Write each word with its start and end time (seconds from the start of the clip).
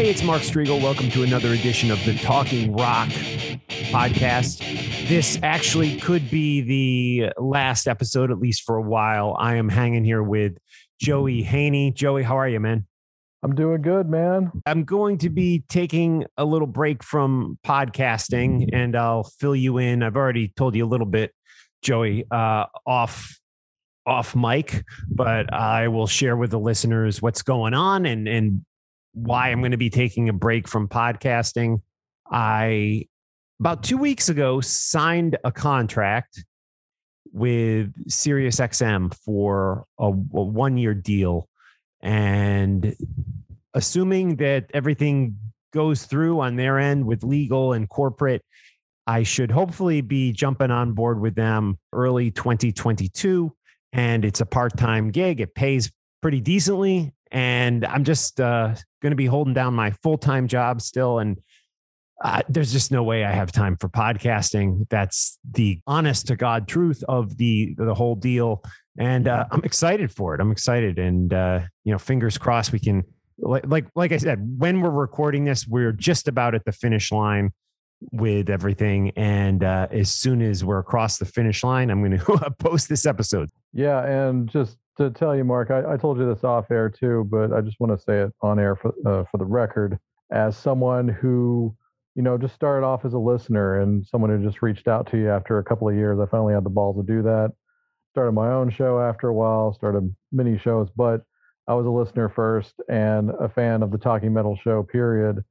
Hey, 0.00 0.08
it's 0.08 0.22
Mark 0.22 0.40
Strigl. 0.40 0.80
Welcome 0.80 1.10
to 1.10 1.24
another 1.24 1.52
edition 1.52 1.90
of 1.90 2.02
the 2.06 2.14
Talking 2.14 2.72
Rock 2.72 3.10
podcast. 3.90 4.60
This 5.08 5.38
actually 5.42 5.98
could 5.98 6.30
be 6.30 6.62
the 6.62 7.32
last 7.38 7.86
episode, 7.86 8.30
at 8.30 8.38
least 8.38 8.62
for 8.62 8.76
a 8.76 8.80
while. 8.80 9.36
I 9.38 9.56
am 9.56 9.68
hanging 9.68 10.02
here 10.02 10.22
with 10.22 10.56
Joey 10.98 11.42
Haney. 11.42 11.90
Joey, 11.90 12.22
how 12.22 12.38
are 12.38 12.48
you, 12.48 12.60
man? 12.60 12.86
I'm 13.42 13.54
doing 13.54 13.82
good, 13.82 14.08
man. 14.08 14.50
I'm 14.64 14.84
going 14.84 15.18
to 15.18 15.28
be 15.28 15.64
taking 15.68 16.24
a 16.38 16.46
little 16.46 16.66
break 16.66 17.04
from 17.04 17.58
podcasting 17.62 18.70
and 18.72 18.96
I'll 18.96 19.24
fill 19.24 19.54
you 19.54 19.76
in. 19.76 20.02
I've 20.02 20.16
already 20.16 20.48
told 20.48 20.76
you 20.76 20.86
a 20.86 20.88
little 20.88 21.06
bit, 21.06 21.34
Joey, 21.82 22.24
uh, 22.30 22.64
off 22.86 23.38
off 24.06 24.34
mic, 24.34 24.82
but 25.10 25.52
I 25.52 25.88
will 25.88 26.06
share 26.06 26.38
with 26.38 26.52
the 26.52 26.58
listeners 26.58 27.20
what's 27.20 27.42
going 27.42 27.74
on 27.74 28.06
and 28.06 28.26
and 28.26 28.64
why 29.12 29.48
I'm 29.48 29.60
going 29.60 29.72
to 29.72 29.76
be 29.76 29.90
taking 29.90 30.28
a 30.28 30.32
break 30.32 30.68
from 30.68 30.88
podcasting. 30.88 31.82
I 32.30 33.06
about 33.58 33.82
2 33.82 33.98
weeks 33.98 34.28
ago 34.28 34.60
signed 34.60 35.36
a 35.44 35.52
contract 35.52 36.44
with 37.32 37.92
SiriusXM 38.08 39.14
for 39.14 39.84
a, 39.98 40.06
a 40.06 40.10
one 40.10 40.76
year 40.76 40.94
deal. 40.94 41.48
And 42.00 42.94
assuming 43.74 44.36
that 44.36 44.70
everything 44.72 45.36
goes 45.72 46.04
through 46.04 46.40
on 46.40 46.56
their 46.56 46.78
end 46.78 47.06
with 47.06 47.22
legal 47.22 47.72
and 47.72 47.88
corporate, 47.88 48.42
I 49.06 49.22
should 49.22 49.50
hopefully 49.50 50.00
be 50.00 50.32
jumping 50.32 50.70
on 50.70 50.92
board 50.92 51.20
with 51.20 51.34
them 51.34 51.78
early 51.92 52.30
2022. 52.30 53.52
And 53.92 54.24
it's 54.24 54.40
a 54.40 54.46
part 54.46 54.76
time 54.76 55.10
gig. 55.10 55.40
It 55.40 55.54
pays 55.54 55.90
pretty 56.22 56.40
decently. 56.40 57.12
And 57.30 57.84
I'm 57.84 58.04
just 58.04 58.40
uh, 58.40 58.74
going 59.02 59.10
to 59.10 59.16
be 59.16 59.26
holding 59.26 59.54
down 59.54 59.74
my 59.74 59.92
full 60.02 60.18
time 60.18 60.48
job 60.48 60.80
still. 60.80 61.18
And 61.18 61.40
uh, 62.22 62.42
there's 62.48 62.72
just 62.72 62.92
no 62.92 63.02
way 63.02 63.24
I 63.24 63.32
have 63.32 63.50
time 63.50 63.76
for 63.76 63.88
podcasting. 63.88 64.86
That's 64.90 65.38
the 65.50 65.80
honest 65.86 66.26
to 66.26 66.36
God 66.36 66.68
truth 66.68 67.02
of 67.08 67.36
the 67.38 67.74
the 67.78 67.94
whole 67.94 68.14
deal, 68.14 68.62
and 68.98 69.26
uh, 69.26 69.46
I'm 69.50 69.64
excited 69.64 70.12
for 70.12 70.34
it. 70.34 70.40
I'm 70.40 70.52
excited, 70.52 70.98
and 70.98 71.32
uh, 71.32 71.60
you 71.84 71.92
know, 71.92 71.98
fingers 71.98 72.36
crossed 72.36 72.72
we 72.72 72.78
can. 72.78 73.04
Like, 73.38 73.66
like 73.66 73.86
like 73.94 74.12
I 74.12 74.18
said, 74.18 74.38
when 74.58 74.82
we're 74.82 74.90
recording 74.90 75.46
this, 75.46 75.66
we're 75.66 75.92
just 75.92 76.28
about 76.28 76.54
at 76.54 76.66
the 76.66 76.72
finish 76.72 77.10
line 77.10 77.52
with 78.12 78.50
everything, 78.50 79.12
and 79.16 79.64
uh, 79.64 79.88
as 79.90 80.10
soon 80.10 80.42
as 80.42 80.62
we're 80.62 80.78
across 80.78 81.16
the 81.16 81.24
finish 81.24 81.64
line, 81.64 81.90
I'm 81.90 82.04
going 82.04 82.18
to 82.18 82.54
post 82.58 82.90
this 82.90 83.06
episode. 83.06 83.48
Yeah, 83.72 84.04
and 84.04 84.46
just 84.50 84.76
to 85.00 85.10
tell 85.10 85.36
you, 85.36 85.44
Mark, 85.44 85.70
I, 85.70 85.94
I 85.94 85.96
told 85.96 86.18
you 86.18 86.26
this 86.32 86.44
off 86.44 86.70
air 86.70 86.88
too, 86.88 87.26
but 87.30 87.52
I 87.52 87.60
just 87.60 87.80
want 87.80 87.98
to 87.98 88.02
say 88.02 88.20
it 88.20 88.32
on 88.42 88.58
air 88.58 88.76
for 88.76 88.94
uh, 89.06 89.24
for 89.30 89.38
the 89.38 89.44
record, 89.44 89.98
as 90.30 90.56
someone 90.56 91.08
who 91.08 91.76
you 92.14 92.22
know, 92.22 92.36
just 92.36 92.54
started 92.54 92.84
off 92.84 93.04
as 93.04 93.14
a 93.14 93.18
listener 93.18 93.80
and 93.80 94.06
someone 94.06 94.30
who 94.30 94.44
just 94.44 94.62
reached 94.62 94.88
out 94.88 95.06
to 95.10 95.16
you 95.16 95.30
after 95.30 95.58
a 95.58 95.64
couple 95.64 95.88
of 95.88 95.94
years. 95.94 96.18
I 96.18 96.26
finally 96.26 96.54
had 96.54 96.64
the 96.64 96.70
balls 96.70 96.96
to 96.96 97.02
do 97.02 97.22
that. 97.22 97.52
Started 98.10 98.32
my 98.32 98.50
own 98.50 98.70
show 98.70 99.00
after 99.00 99.28
a 99.28 99.34
while, 99.34 99.72
started 99.72 100.14
mini 100.32 100.58
shows, 100.58 100.88
but 100.96 101.22
I 101.68 101.74
was 101.74 101.86
a 101.86 101.90
listener 101.90 102.28
first 102.28 102.74
and 102.88 103.30
a 103.40 103.48
fan 103.48 103.82
of 103.82 103.92
the 103.92 103.98
Talking 103.98 104.32
Metal 104.32 104.58
show, 104.62 104.82
period. 104.82 105.44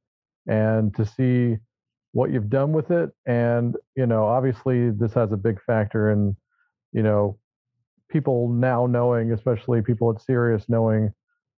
And 0.47 0.93
to 0.95 1.05
see 1.05 1.57
what 2.11 2.31
you've 2.31 2.49
done 2.49 2.73
with 2.73 2.91
it. 2.91 3.11
And, 3.25 3.75
you 3.95 4.05
know, 4.05 4.25
obviously 4.25 4.89
this 4.89 5.13
has 5.13 5.31
a 5.31 5.37
big 5.37 5.61
factor 5.65 6.11
in, 6.11 6.35
you 6.91 7.03
know, 7.03 7.37
people 8.09 8.49
now 8.49 8.85
knowing, 8.85 9.31
especially 9.31 9.81
people 9.81 10.11
at 10.11 10.21
Sirius 10.21 10.65
knowing 10.67 11.13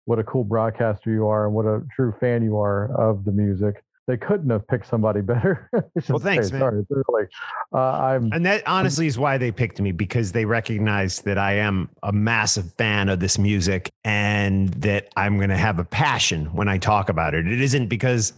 what 0.05 0.19
a 0.19 0.25
cool 0.25 0.45
broadcaster 0.45 1.11
you 1.11 1.27
are 1.27 1.47
and 1.47 1.55
what 1.55 1.67
a 1.67 1.83
true 1.95 2.13
fan 2.21 2.43
you 2.43 2.59
are 2.59 2.93
of 2.97 3.25
the 3.25 3.33
music 3.33 3.85
they 4.11 4.17
couldn't 4.17 4.51
have 4.51 4.67
picked 4.67 4.89
somebody 4.89 5.21
better. 5.33 5.71
well, 6.09 6.19
thanks, 6.19 6.49
say, 6.49 6.59
man. 6.59 6.61
Sorry, 6.61 6.87
really, 6.91 7.25
uh, 7.73 7.79
I'm, 7.79 8.33
and 8.33 8.45
that 8.45 8.67
honestly 8.67 9.07
is 9.07 9.19
why 9.19 9.39
they 9.39 9.53
picked 9.53 9.81
me 9.81 9.93
because 9.93 10.33
they 10.33 10.45
recognize 10.45 11.21
that 11.23 11.39
I 11.39 11.55
am 11.55 11.89
a 12.03 12.13
massive 12.13 12.73
fan 12.75 13.09
of 13.09 13.21
this 13.21 13.39
music 13.39 13.91
and 14.05 14.69
that 14.75 15.09
I'm 15.17 15.37
going 15.37 15.51
to 15.51 15.57
have 15.57 15.79
a 15.79 15.85
passion 15.85 16.47
when 16.47 16.69
I 16.69 16.79
talk 16.79 17.09
about 17.09 17.35
it. 17.35 17.47
It 17.47 17.61
isn't 17.61 17.87
because 17.87 18.33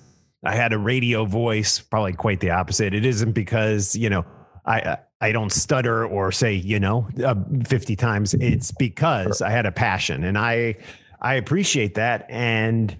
I 0.44 0.54
had 0.54 0.72
a 0.72 0.78
radio 0.78 1.24
voice, 1.24 1.80
probably 1.80 2.12
quite 2.12 2.40
the 2.40 2.50
opposite. 2.50 2.92
It 2.92 3.06
isn't 3.06 3.32
because 3.32 3.96
you 3.96 4.10
know 4.10 4.26
I 4.66 4.98
I 5.22 5.32
don't 5.32 5.50
stutter 5.50 6.04
or 6.04 6.32
say 6.32 6.52
you 6.52 6.78
know 6.80 7.08
uh, 7.24 7.36
50 7.64 7.96
times. 7.96 8.34
It's 8.34 8.72
because 8.72 9.40
I 9.40 9.50
had 9.50 9.64
a 9.64 9.72
passion, 9.72 10.24
and 10.24 10.36
I 10.36 10.76
I 11.20 11.34
appreciate 11.34 11.94
that 11.94 12.26
and 12.28 12.96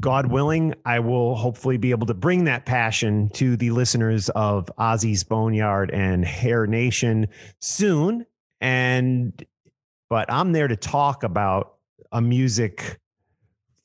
God 0.00 0.26
willing, 0.26 0.74
I 0.84 1.00
will 1.00 1.34
hopefully 1.34 1.76
be 1.76 1.90
able 1.90 2.06
to 2.06 2.14
bring 2.14 2.44
that 2.44 2.66
passion 2.66 3.28
to 3.30 3.56
the 3.56 3.70
listeners 3.70 4.28
of 4.30 4.70
Ozzy's 4.78 5.24
Boneyard 5.24 5.90
and 5.90 6.24
Hair 6.24 6.66
Nation 6.66 7.28
soon. 7.60 8.24
And, 8.60 9.44
but 10.08 10.32
I'm 10.32 10.52
there 10.52 10.68
to 10.68 10.76
talk 10.76 11.24
about 11.24 11.74
a 12.12 12.20
music 12.20 12.98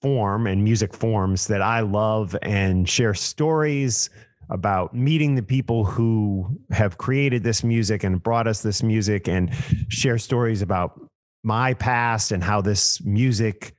form 0.02 0.48
and 0.48 0.64
music 0.64 0.94
forms 0.94 1.48
that 1.48 1.62
I 1.62 1.82
love 1.82 2.36
and 2.42 2.88
share 2.88 3.14
stories 3.14 4.10
about 4.50 4.96
meeting 4.96 5.36
the 5.36 5.44
people 5.44 5.86
who 5.86 6.60
have 6.72 6.98
created 6.98 7.44
this 7.44 7.64
music 7.64 8.04
and 8.04 8.22
brought 8.22 8.48
us 8.48 8.62
this 8.62 8.84
music 8.84 9.28
and 9.28 9.50
share 9.90 10.18
stories 10.18 10.62
about 10.62 11.00
my 11.44 11.74
past 11.74 12.32
and 12.32 12.44
how 12.44 12.62
this 12.62 13.02
music 13.04 13.74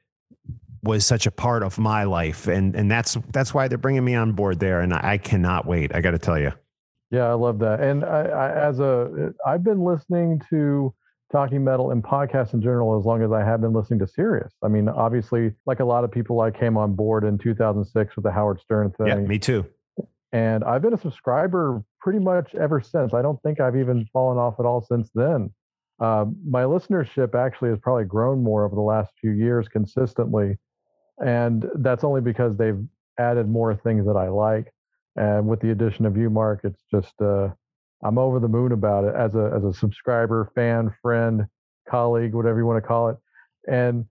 was 0.83 1.07
such 1.07 1.27
a 1.27 1.31
part 1.31 1.63
of 1.63 1.79
my 1.79 2.05
life, 2.05 2.47
and 2.47 2.77
and 2.77 2.91
that's 2.91 3.17
that's 3.33 3.55
why 3.55 3.69
they're 3.69 3.79
bringing 3.79 4.05
me 4.05 4.15
on 4.15 4.33
board 4.33 4.61
there, 4.61 4.81
and 4.81 4.93
I, 4.93 5.13
I 5.13 5.19
cannot 5.19 5.67
wait. 5.67 5.95
I 5.95 6.01
got 6.01 6.11
to 6.11 6.19
tell 6.19 6.39
you. 6.39 6.53
Yeah, 7.11 7.29
I 7.29 7.35
love 7.35 7.59
that. 7.61 7.81
And 7.81 8.05
I, 8.05 8.23
I, 8.25 8.69
as 8.69 8.81
a, 8.81 9.33
I've 9.47 9.63
been 9.63 9.85
listening 9.85 10.43
to 10.51 10.93
talking 11.31 11.63
metal 11.63 11.91
and 11.91 12.03
podcasts 12.03 12.55
in 12.55 12.61
general 12.61 12.99
as 12.99 13.05
long 13.05 13.23
as 13.23 13.33
I 13.33 13.45
have 13.45 13.61
been 13.61 13.73
listening 13.73 14.01
to 14.01 14.07
Sirius. 14.07 14.53
I 14.63 14.69
mean, 14.69 14.89
obviously, 14.89 15.53
like 15.65 15.81
a 15.81 15.85
lot 15.85 16.05
of 16.05 16.11
people, 16.11 16.41
I 16.41 16.51
came 16.51 16.77
on 16.77 16.95
board 16.95 17.25
in 17.25 17.39
2006 17.39 18.17
with 18.17 18.25
the 18.25 18.33
Howard 18.33 18.61
Stern 18.61 18.91
thing. 18.93 19.07
Yeah, 19.07 19.17
me 19.17 19.39
too. 19.39 19.65
And 20.35 20.65
I've 20.65 20.83
been 20.83 20.95
a 20.95 20.99
subscriber 20.99 21.83
pretty 22.01 22.19
much 22.19 22.55
ever 22.55 22.83
since. 22.83 23.15
I 23.15 23.23
don't 23.23 23.41
think 23.43 23.61
I've 23.61 23.77
even 23.77 24.07
fallen 24.13 24.37
off 24.37 24.61
at 24.61 24.67
all 24.67 24.83
since 24.83 25.11
then. 25.15 25.55
Uh, 26.01 26.27
my 26.47 26.65
listenership 26.65 27.35
actually 27.35 27.71
has 27.71 27.79
probably 27.81 28.05
grown 28.05 28.43
more 28.43 28.67
over 28.67 28.75
the 28.75 28.83
last 28.83 29.13
few 29.23 29.31
years 29.31 29.69
consistently 29.69 30.59
and 31.23 31.67
that's 31.77 32.05
only 32.05 32.21
because 32.21 32.57
they've 32.57 32.81
added 33.19 33.49
more 33.49 33.75
things 33.77 34.07
that 34.07 34.17
I 34.17 34.29
like. 34.29 34.73
And 35.17 35.47
with 35.47 35.61
the 35.61 35.71
addition 35.71 36.07
of 36.07 36.17
you, 36.17 36.29
Mark, 36.29 36.61
it's 36.65 36.83
just 36.91 37.15
uh, 37.21 37.51
I'm 38.03 38.19
over 38.19 38.41
the 38.41 38.49
moon 38.49 38.73
about 38.73 39.05
it 39.05 39.15
as 39.15 39.35
a 39.35 39.53
as 39.57 39.65
a 39.65 39.73
subscriber, 39.73 40.51
fan, 40.55 40.93
friend, 41.01 41.47
colleague, 41.89 42.35
whatever 42.35 42.59
you 42.59 42.67
want 42.67 42.83
to 42.83 42.89
call 42.89 43.11
it. 43.11 43.17
And 43.69 44.07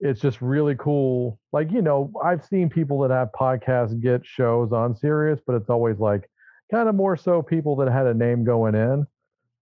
it's 0.00 0.20
just 0.20 0.40
really 0.40 0.76
cool. 0.76 1.38
Like 1.52 1.70
you 1.70 1.82
know, 1.82 2.12
I've 2.24 2.44
seen 2.44 2.68
people 2.68 3.00
that 3.00 3.10
have 3.10 3.30
podcasts 3.38 4.00
get 4.00 4.24
shows 4.24 4.72
on 4.72 4.96
Sirius, 4.96 5.40
but 5.46 5.54
it's 5.56 5.70
always 5.70 5.98
like 5.98 6.28
kind 6.70 6.88
of 6.88 6.94
more 6.94 7.16
so 7.16 7.42
people 7.42 7.76
that 7.76 7.90
had 7.90 8.06
a 8.06 8.14
name 8.14 8.44
going 8.44 8.74
in 8.74 9.06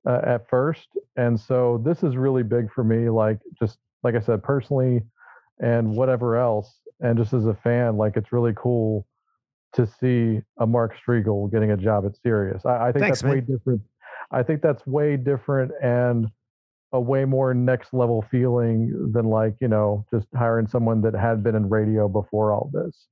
uh, 0.07 0.21
at 0.25 0.49
first. 0.49 0.87
And 1.15 1.39
so 1.39 1.81
this 1.85 2.03
is 2.03 2.15
really 2.15 2.43
big 2.43 2.71
for 2.71 2.83
me. 2.83 3.09
Like 3.09 3.39
just 3.59 3.77
like 4.03 4.15
I 4.15 4.19
said, 4.19 4.43
personally, 4.43 5.01
and 5.59 5.95
whatever 5.95 6.37
else 6.37 6.79
and 6.99 7.17
just 7.17 7.33
as 7.33 7.45
a 7.45 7.53
fan, 7.53 7.97
like 7.97 8.17
it's 8.17 8.31
really 8.31 8.53
cool 8.55 9.05
to 9.73 9.87
see 9.87 10.41
a 10.59 10.67
Mark 10.67 10.95
Strigl 10.95 11.51
getting 11.51 11.71
a 11.71 11.77
job 11.77 12.05
at 12.05 12.15
Sirius. 12.21 12.65
I, 12.65 12.87
I 12.87 12.91
think 12.91 13.03
Thanks, 13.03 13.21
that's 13.21 13.23
man. 13.23 13.33
way 13.33 13.41
different. 13.41 13.81
I 14.31 14.43
think 14.43 14.61
that's 14.61 14.85
way 14.87 15.17
different 15.17 15.71
and 15.81 16.27
a 16.93 16.99
way 16.99 17.25
more 17.25 17.53
next 17.53 17.93
level 17.93 18.23
feeling 18.29 19.11
than 19.13 19.25
like 19.25 19.55
you 19.59 19.67
know 19.67 20.05
just 20.13 20.27
hiring 20.35 20.67
someone 20.67 21.01
that 21.01 21.13
had 21.13 21.43
been 21.43 21.55
in 21.55 21.69
radio 21.69 22.07
before 22.07 22.51
all 22.51 22.69
this. 22.73 23.07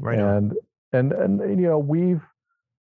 Right. 0.00 0.18
And 0.18 0.54
and 0.92 1.12
and 1.12 1.60
you 1.60 1.68
know 1.68 1.78
we've 1.78 2.22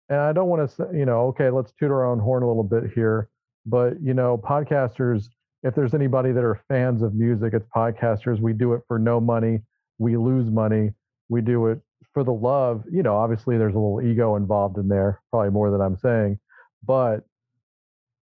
and 0.09 0.21
I 0.21 0.33
don't 0.33 0.49
want 0.49 0.69
to 0.69 0.75
say 0.75 0.85
you 0.97 1.07
know 1.07 1.27
okay 1.29 1.51
let's 1.51 1.73
toot 1.73 1.91
our 1.91 2.05
own 2.05 2.19
horn 2.19 2.43
a 2.43 2.47
little 2.49 2.63
bit 2.63 2.85
here, 2.95 3.29
but 3.67 4.01
you 4.01 4.15
know 4.15 4.39
podcasters 4.39 5.29
if 5.63 5.75
there's 5.75 5.95
anybody 5.95 6.31
that 6.31 6.45
are 6.45 6.61
fans 6.69 7.01
of 7.01 7.15
music, 7.15 7.55
it's 7.55 7.67
podcasters. 7.75 8.39
We 8.39 8.53
do 8.53 8.75
it 8.75 8.83
for 8.87 8.99
no 8.99 9.19
money 9.19 9.61
we 9.99 10.17
lose 10.17 10.51
money. 10.51 10.93
We 11.29 11.41
do 11.41 11.69
it 11.69 11.81
for 12.13 12.25
the 12.25 12.33
love. 12.33 12.85
You 12.91 13.03
know, 13.03 13.17
obviously 13.17 13.59
there's 13.59 13.75
a 13.75 13.79
little 13.79 14.03
ego 14.03 14.37
involved 14.37 14.79
in 14.79 14.89
there, 14.89 15.21
probably 15.31 15.51
more 15.51 15.71
than 15.71 15.81
I'm 15.81 15.97
saying, 15.97 16.39
but 16.85 17.25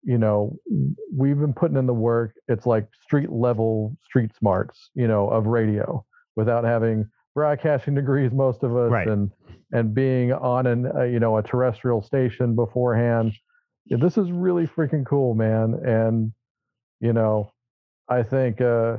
you 0.03 0.19
know, 0.19 0.57
we've 1.17 1.39
been 1.39 1.53
putting 1.53 1.77
in 1.77 1.87
the 1.87 1.95
work. 1.95 2.35
It's 2.49 2.67
like 2.67 2.89
street 3.03 3.31
level, 3.31 3.97
street 4.05 4.33
smarts, 4.37 4.91
you 4.95 5.07
know, 5.07 5.29
of 5.29 5.47
radio 5.47 6.05
without 6.37 6.65
having 6.65 7.09
broadcasting 7.35 7.95
degrees, 7.95 8.33
most 8.33 8.63
of 8.63 8.77
us, 8.77 8.91
right. 8.91 9.09
and 9.09 9.31
and 9.73 9.95
being 9.95 10.33
on 10.33 10.67
an 10.67 10.91
uh, 10.95 11.03
you 11.03 11.21
know 11.21 11.39
a 11.39 11.43
terrestrial 11.43 12.03
station 12.03 12.55
beforehand. 12.55 13.33
Yeah, 13.87 13.99
this 14.01 14.17
is 14.19 14.31
really 14.31 14.67
freaking 14.67 15.07
cool, 15.07 15.35
man. 15.35 15.75
And 15.85 16.33
you 17.01 17.13
know, 17.13 17.53
I 18.09 18.23
think 18.23 18.61
uh, 18.61 18.99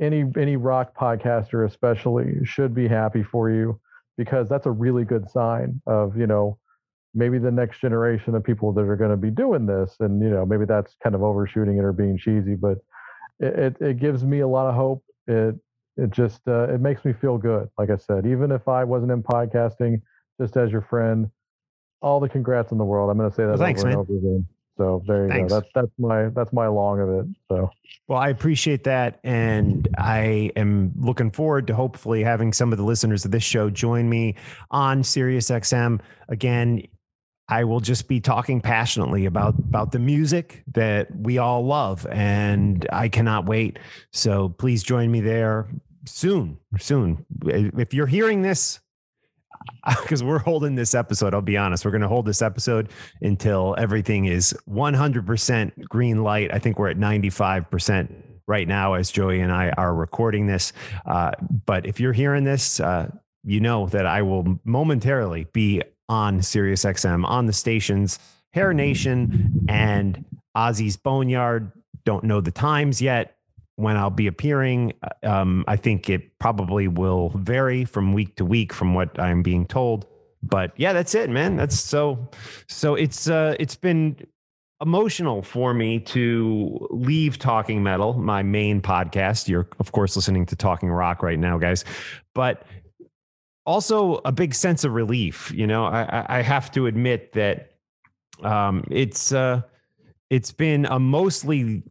any 0.00 0.24
any 0.36 0.56
rock 0.56 0.96
podcaster 0.96 1.66
especially 1.66 2.44
should 2.44 2.74
be 2.74 2.88
happy 2.88 3.22
for 3.22 3.50
you 3.50 3.80
because 4.16 4.48
that's 4.48 4.66
a 4.66 4.70
really 4.70 5.04
good 5.04 5.28
sign 5.30 5.80
of 5.86 6.16
you 6.16 6.26
know 6.26 6.58
maybe 7.16 7.38
the 7.38 7.50
next 7.50 7.80
generation 7.80 8.34
of 8.34 8.44
people 8.44 8.72
that 8.72 8.82
are 8.82 8.96
going 8.96 9.10
to 9.10 9.16
be 9.16 9.30
doing 9.30 9.66
this 9.66 9.96
and 10.00 10.22
you 10.22 10.28
know 10.28 10.44
maybe 10.44 10.64
that's 10.64 10.94
kind 11.02 11.14
of 11.14 11.22
overshooting 11.22 11.78
it 11.78 11.84
or 11.84 11.92
being 11.92 12.16
cheesy 12.18 12.54
but 12.54 12.78
it, 13.40 13.76
it, 13.80 13.98
gives 13.98 14.24
me 14.24 14.40
a 14.40 14.48
lot 14.48 14.68
of 14.68 14.74
hope 14.74 15.02
it 15.26 15.54
it 15.96 16.10
just 16.10 16.40
uh, 16.46 16.68
it 16.68 16.80
makes 16.80 17.04
me 17.04 17.12
feel 17.12 17.38
good 17.38 17.68
like 17.78 17.90
i 17.90 17.96
said 17.96 18.26
even 18.26 18.52
if 18.52 18.68
i 18.68 18.84
wasn't 18.84 19.10
in 19.10 19.22
podcasting 19.22 20.00
just 20.40 20.56
as 20.56 20.70
your 20.70 20.82
friend 20.82 21.30
all 22.02 22.20
the 22.20 22.28
congrats 22.28 22.70
in 22.70 22.78
the 22.78 22.84
world 22.84 23.10
i'm 23.10 23.16
going 23.16 23.28
to 23.28 23.34
say 23.34 23.42
that 23.42 23.50
well, 23.50 23.58
thanks, 23.58 23.80
over 23.80 23.88
man. 23.88 23.98
and 23.98 24.10
over 24.10 24.18
again 24.18 24.46
so 24.76 25.02
there 25.06 25.24
you 25.24 25.28
Thanks. 25.30 25.52
go. 25.52 25.60
That's 25.60 25.70
that's 25.74 25.92
my 25.98 26.28
that's 26.28 26.52
my 26.52 26.66
long 26.66 27.00
of 27.00 27.08
it. 27.08 27.26
So 27.48 27.70
well, 28.08 28.18
I 28.18 28.28
appreciate 28.28 28.84
that, 28.84 29.18
and 29.24 29.88
I 29.96 30.50
am 30.54 30.92
looking 30.96 31.30
forward 31.30 31.66
to 31.68 31.74
hopefully 31.74 32.22
having 32.22 32.52
some 32.52 32.72
of 32.72 32.78
the 32.78 32.84
listeners 32.84 33.24
of 33.24 33.30
this 33.30 33.42
show 33.42 33.70
join 33.70 34.08
me 34.08 34.34
on 34.70 35.02
SiriusXM 35.02 36.00
again. 36.28 36.86
I 37.48 37.64
will 37.64 37.80
just 37.80 38.08
be 38.08 38.20
talking 38.20 38.60
passionately 38.60 39.26
about 39.26 39.58
about 39.58 39.92
the 39.92 39.98
music 39.98 40.64
that 40.74 41.14
we 41.16 41.38
all 41.38 41.64
love, 41.64 42.06
and 42.10 42.86
I 42.92 43.08
cannot 43.08 43.46
wait. 43.46 43.78
So 44.12 44.48
please 44.48 44.82
join 44.82 45.10
me 45.10 45.20
there 45.20 45.68
soon. 46.06 46.58
Soon, 46.78 47.24
if 47.44 47.94
you're 47.94 48.06
hearing 48.06 48.42
this 48.42 48.80
because 50.02 50.22
we're 50.22 50.38
holding 50.38 50.74
this 50.74 50.94
episode. 50.94 51.34
I'll 51.34 51.42
be 51.42 51.56
honest, 51.56 51.84
we're 51.84 51.90
going 51.90 52.02
to 52.02 52.08
hold 52.08 52.26
this 52.26 52.42
episode 52.42 52.90
until 53.20 53.74
everything 53.78 54.26
is 54.26 54.54
100% 54.68 55.84
green 55.88 56.22
light. 56.22 56.52
I 56.52 56.58
think 56.58 56.78
we're 56.78 56.90
at 56.90 56.96
95% 56.96 58.12
right 58.46 58.68
now 58.68 58.94
as 58.94 59.10
Joey 59.10 59.40
and 59.40 59.52
I 59.52 59.70
are 59.70 59.94
recording 59.94 60.46
this. 60.46 60.72
Uh, 61.04 61.32
but 61.64 61.86
if 61.86 62.00
you're 62.00 62.12
hearing 62.12 62.44
this, 62.44 62.80
uh, 62.80 63.10
you 63.44 63.60
know 63.60 63.86
that 63.88 64.06
I 64.06 64.22
will 64.22 64.58
momentarily 64.64 65.46
be 65.52 65.82
on 66.08 66.40
SiriusXM 66.40 67.24
on 67.24 67.46
the 67.46 67.52
stations, 67.52 68.18
Hair 68.52 68.72
Nation 68.74 69.66
and 69.68 70.24
Ozzy's 70.56 70.96
Boneyard. 70.96 71.72
Don't 72.04 72.24
know 72.24 72.40
the 72.40 72.50
times 72.50 73.02
yet 73.02 73.36
when 73.76 73.96
I'll 73.96 74.10
be 74.10 74.26
appearing. 74.26 74.94
Uh, 75.02 75.28
um, 75.28 75.64
I 75.68 75.76
think 75.76 76.08
it 76.08 76.38
probably 76.38 76.88
will 76.88 77.30
vary 77.30 77.84
from 77.84 78.12
week 78.12 78.36
to 78.36 78.44
week 78.44 78.72
from 78.72 78.94
what 78.94 79.18
I'm 79.20 79.42
being 79.42 79.66
told. 79.66 80.06
But 80.42 80.72
yeah, 80.76 80.92
that's 80.92 81.14
it, 81.14 81.30
man. 81.30 81.56
That's 81.56 81.78
so 81.78 82.28
so 82.68 82.94
it's 82.94 83.28
uh 83.28 83.56
it's 83.58 83.74
been 83.74 84.16
emotional 84.80 85.42
for 85.42 85.72
me 85.72 85.98
to 85.98 86.86
leave 86.90 87.38
Talking 87.38 87.82
Metal, 87.82 88.14
my 88.14 88.42
main 88.42 88.80
podcast. 88.80 89.48
You're 89.48 89.68
of 89.80 89.92
course 89.92 90.14
listening 90.14 90.46
to 90.46 90.56
Talking 90.56 90.90
Rock 90.90 91.22
right 91.22 91.38
now, 91.38 91.58
guys. 91.58 91.84
But 92.34 92.64
also 93.66 94.20
a 94.24 94.32
big 94.32 94.54
sense 94.54 94.84
of 94.84 94.92
relief. 94.92 95.52
You 95.52 95.66
know, 95.66 95.84
I, 95.84 96.38
I 96.38 96.42
have 96.42 96.70
to 96.72 96.86
admit 96.86 97.32
that 97.32 97.72
um, 98.42 98.84
it's 98.90 99.32
uh, 99.32 99.62
it's 100.30 100.52
been 100.52 100.86
a 100.86 100.98
mostly 100.98 101.82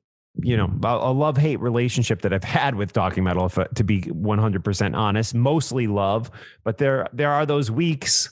you 0.42 0.58
know 0.58 0.70
a 0.84 1.12
love 1.12 1.38
hate 1.38 1.60
relationship 1.60 2.22
that 2.22 2.34
I've 2.34 2.44
had 2.60 2.76
with 2.76 2.94
talking 2.94 3.24
metal. 3.24 3.46
If, 3.46 3.58
uh, 3.58 3.66
to 3.76 3.84
be 3.84 4.02
one 4.04 4.40
hundred 4.40 4.64
percent 4.64 4.96
honest, 4.96 5.36
mostly 5.36 5.88
love, 5.88 6.32
but 6.64 6.78
there 6.78 7.08
there 7.14 7.32
are 7.32 7.46
those 7.46 7.70
weeks 7.70 8.30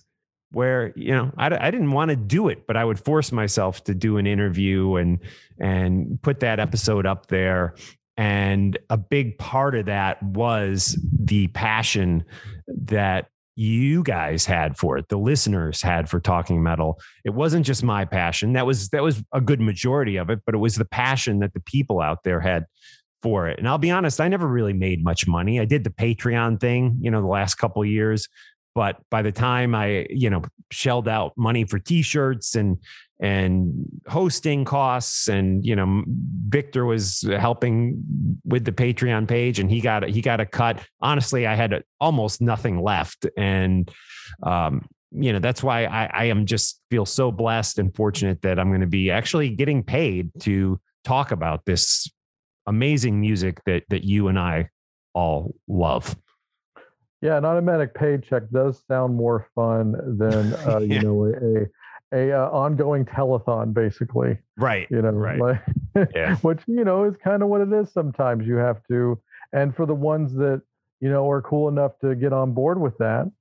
where 0.51 0.93
you 0.95 1.11
know 1.11 1.31
I, 1.37 1.67
I 1.67 1.71
didn't 1.71 1.91
want 1.91 2.09
to 2.09 2.15
do 2.15 2.47
it, 2.47 2.65
but 2.65 2.77
I 2.77 2.85
would 2.85 2.99
force 2.99 3.31
myself 3.31 3.83
to 3.85 3.93
do 3.93 4.17
an 4.17 4.27
interview 4.27 4.95
and 4.95 5.19
and 5.59 6.21
put 6.21 6.39
that 6.39 6.59
episode 6.59 7.05
up 7.05 7.27
there. 7.27 7.75
And 8.15 8.77
a 8.91 8.97
big 8.97 9.39
part 9.39 9.73
of 9.73 9.87
that 9.87 10.21
was 10.21 10.99
the 11.19 11.47
passion 11.47 12.25
that 12.67 13.29
you 13.55 14.03
guys 14.03 14.45
had 14.45 14.77
for 14.77 14.97
it 14.97 15.07
the 15.09 15.17
listeners 15.17 15.81
had 15.81 16.09
for 16.09 16.19
talking 16.19 16.63
metal. 16.63 16.99
It 17.23 17.31
wasn't 17.31 17.65
just 17.65 17.83
my 17.83 18.05
passion. 18.05 18.53
That 18.53 18.65
was 18.65 18.89
that 18.89 19.03
was 19.03 19.23
a 19.33 19.41
good 19.41 19.61
majority 19.61 20.17
of 20.17 20.29
it 20.29 20.39
but 20.45 20.55
it 20.55 20.59
was 20.59 20.75
the 20.75 20.85
passion 20.85 21.39
that 21.39 21.53
the 21.53 21.59
people 21.61 22.01
out 22.01 22.23
there 22.23 22.39
had 22.39 22.65
for 23.21 23.47
it. 23.47 23.59
And 23.59 23.67
i'll 23.67 23.77
be 23.77 23.91
honest 23.91 24.19
i 24.19 24.27
never 24.27 24.47
really 24.47 24.73
made 24.73 25.03
much 25.03 25.27
money. 25.27 25.59
I 25.59 25.65
did 25.65 25.83
the 25.83 25.89
patreon 25.89 26.59
thing 26.59 26.97
you 26.99 27.11
know 27.11 27.21
the 27.21 27.27
last 27.27 27.55
couple 27.55 27.85
years 27.85 28.27
but 28.75 28.97
by 29.11 29.21
the 29.21 29.31
time 29.31 29.75
i 29.75 30.07
you 30.09 30.29
know 30.29 30.43
shelled 30.71 31.07
out 31.07 31.33
money 31.37 31.63
for 31.65 31.79
t-shirts 31.79 32.55
and 32.55 32.77
and 33.19 33.85
hosting 34.07 34.65
costs 34.65 35.27
and 35.27 35.65
you 35.65 35.75
know 35.75 36.03
Victor 36.07 36.85
was 36.85 37.21
helping 37.21 38.03
with 38.43 38.65
the 38.65 38.71
Patreon 38.71 39.27
page 39.27 39.59
and 39.59 39.69
he 39.69 39.81
got 39.81 40.07
he 40.07 40.21
got 40.21 40.39
a 40.39 40.45
cut 40.45 40.85
honestly 41.01 41.45
I 41.45 41.55
had 41.55 41.83
almost 41.99 42.41
nothing 42.41 42.81
left 42.81 43.25
and 43.37 43.89
um, 44.41 44.87
you 45.11 45.31
know 45.31 45.39
that's 45.39 45.63
why 45.63 45.85
I, 45.85 46.05
I 46.05 46.23
am 46.25 46.45
just 46.45 46.81
feel 46.89 47.05
so 47.05 47.31
blessed 47.31 47.79
and 47.79 47.95
fortunate 47.95 48.41
that 48.41 48.59
I'm 48.59 48.69
going 48.69 48.81
to 48.81 48.87
be 48.87 49.11
actually 49.11 49.49
getting 49.49 49.83
paid 49.83 50.31
to 50.41 50.79
talk 51.03 51.31
about 51.31 51.65
this 51.65 52.11
amazing 52.65 53.21
music 53.21 53.63
that 53.65 53.83
that 53.89 54.03
you 54.03 54.27
and 54.27 54.39
I 54.39 54.69
all 55.13 55.55
love. 55.67 56.17
Yeah, 57.21 57.37
an 57.37 57.45
automatic 57.45 57.93
paycheck 57.93 58.49
does 58.49 58.83
sound 58.85 59.15
more 59.15 59.47
fun 59.55 59.93
than 60.17 60.53
uh, 60.67 60.79
yeah. 60.79 60.95
you 60.95 61.01
know 61.01 61.25
a, 61.25 61.67
a 62.13 62.31
uh, 62.31 62.49
ongoing 62.49 63.05
telethon 63.05 63.73
basically. 63.73 64.37
Right 64.57 64.87
you 64.89 65.01
know 65.01 65.09
right. 65.11 65.39
like, 65.39 66.09
yeah. 66.13 66.35
which 66.41 66.61
you 66.67 66.83
know 66.83 67.05
is 67.05 67.15
kind 67.23 67.43
of 67.43 67.49
what 67.49 67.61
it 67.61 67.73
is 67.73 67.91
sometimes. 67.91 68.47
You 68.47 68.55
have 68.55 68.81
to 68.89 69.19
and 69.51 69.75
for 69.75 69.85
the 69.85 69.95
ones 69.95 70.33
that 70.35 70.61
you 70.99 71.09
know 71.09 71.29
are 71.29 71.41
cool 71.41 71.67
enough 71.67 71.93
to 71.99 72.15
get 72.15 72.33
on 72.33 72.53
board 72.53 72.79
with 72.79 72.97
that 72.99 73.31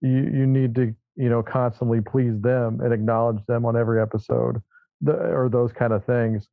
you 0.00 0.10
you 0.10 0.46
need 0.46 0.74
to 0.74 0.94
you 1.16 1.28
know 1.28 1.42
constantly 1.42 2.00
please 2.00 2.40
them 2.40 2.80
and 2.80 2.92
acknowledge 2.92 3.44
them 3.46 3.64
on 3.64 3.76
every 3.76 4.00
episode 4.00 4.62
the, 5.00 5.12
or 5.12 5.48
those 5.48 5.72
kind 5.72 5.92
of 5.92 6.04
things. 6.04 6.48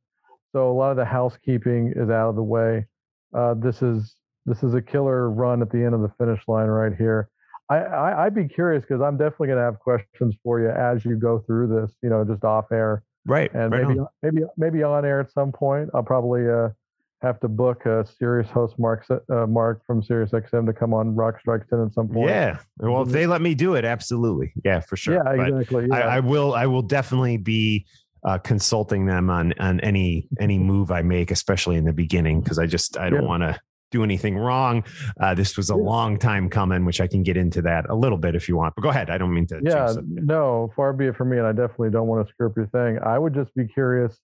So 0.52 0.70
a 0.70 0.72
lot 0.72 0.90
of 0.90 0.96
the 0.96 1.04
housekeeping 1.04 1.92
is 1.96 2.10
out 2.10 2.30
of 2.30 2.36
the 2.36 2.42
way. 2.42 2.86
Uh, 3.34 3.54
this 3.54 3.82
is 3.82 4.14
this 4.46 4.62
is 4.62 4.74
a 4.74 4.82
killer 4.82 5.30
run 5.30 5.62
at 5.62 5.70
the 5.70 5.82
end 5.82 5.94
of 5.94 6.00
the 6.00 6.12
finish 6.18 6.40
line 6.46 6.68
right 6.68 6.94
here 6.96 7.28
I, 7.68 7.78
I 7.78 8.24
would 8.24 8.34
be 8.34 8.46
curious 8.46 8.82
because 8.82 9.02
I'm 9.02 9.16
definitely 9.16 9.48
going 9.48 9.58
to 9.58 9.64
have 9.64 9.80
questions 9.80 10.36
for 10.44 10.60
you 10.60 10.70
as 10.70 11.04
you 11.04 11.16
go 11.16 11.40
through 11.46 11.80
this. 11.80 11.94
You 12.02 12.10
know, 12.10 12.24
just 12.24 12.44
off 12.44 12.66
air, 12.70 13.02
right? 13.24 13.52
And 13.54 13.72
right 13.72 13.86
maybe 13.86 14.00
on. 14.00 14.06
maybe 14.22 14.42
maybe 14.56 14.82
on 14.82 15.04
air 15.04 15.20
at 15.20 15.32
some 15.32 15.52
point. 15.52 15.90
I'll 15.92 16.04
probably 16.04 16.48
uh, 16.48 16.68
have 17.22 17.40
to 17.40 17.48
book 17.48 17.84
a 17.86 18.06
Sirius 18.18 18.48
host 18.50 18.78
Mark 18.78 19.04
uh, 19.10 19.46
Mark 19.46 19.84
from 19.84 20.02
Sirius 20.02 20.30
XM 20.30 20.66
to 20.66 20.72
come 20.72 20.94
on 20.94 21.14
Rock 21.16 21.40
Strikes 21.40 21.66
Ten 21.68 21.84
at 21.84 21.92
some 21.92 22.08
point. 22.08 22.30
Yeah, 22.30 22.58
well, 22.78 23.02
if 23.02 23.08
they 23.08 23.26
let 23.26 23.42
me 23.42 23.54
do 23.54 23.74
it, 23.74 23.84
absolutely. 23.84 24.52
Yeah, 24.64 24.80
for 24.80 24.96
sure. 24.96 25.14
Yeah, 25.14 25.46
exactly. 25.46 25.86
Yeah. 25.90 25.96
I, 25.96 26.16
I 26.16 26.20
will. 26.20 26.54
I 26.54 26.66
will 26.66 26.82
definitely 26.82 27.36
be 27.36 27.86
uh, 28.24 28.38
consulting 28.38 29.06
them 29.06 29.28
on 29.28 29.54
on 29.58 29.80
any 29.80 30.28
any 30.38 30.58
move 30.58 30.92
I 30.92 31.02
make, 31.02 31.32
especially 31.32 31.76
in 31.76 31.84
the 31.84 31.92
beginning, 31.92 32.42
because 32.42 32.60
I 32.60 32.66
just 32.66 32.96
I 32.96 33.10
don't 33.10 33.22
yeah. 33.22 33.28
want 33.28 33.42
to 33.42 33.60
do 33.96 34.04
anything 34.04 34.36
wrong. 34.36 34.84
Uh, 35.20 35.34
this 35.34 35.56
was 35.56 35.70
a 35.70 35.76
long 35.76 36.18
time 36.18 36.48
coming, 36.50 36.84
which 36.84 37.00
I 37.00 37.06
can 37.06 37.22
get 37.22 37.36
into 37.36 37.62
that 37.62 37.88
a 37.88 37.94
little 37.94 38.18
bit 38.18 38.34
if 38.34 38.48
you 38.48 38.56
want. 38.56 38.74
But 38.74 38.82
go 38.82 38.90
ahead. 38.90 39.10
I 39.10 39.18
don't 39.18 39.32
mean 39.32 39.46
to. 39.48 39.60
Yeah, 39.62 39.94
no, 40.04 40.72
far 40.76 40.92
be 40.92 41.06
it 41.06 41.16
from 41.16 41.30
me, 41.30 41.38
and 41.38 41.46
I 41.46 41.52
definitely 41.52 41.90
don't 41.90 42.06
want 42.06 42.26
to 42.26 42.32
screw 42.32 42.48
up 42.48 42.56
your 42.56 42.66
thing. 42.66 42.98
I 43.02 43.18
would 43.18 43.34
just 43.34 43.54
be 43.54 43.66
curious, 43.66 44.18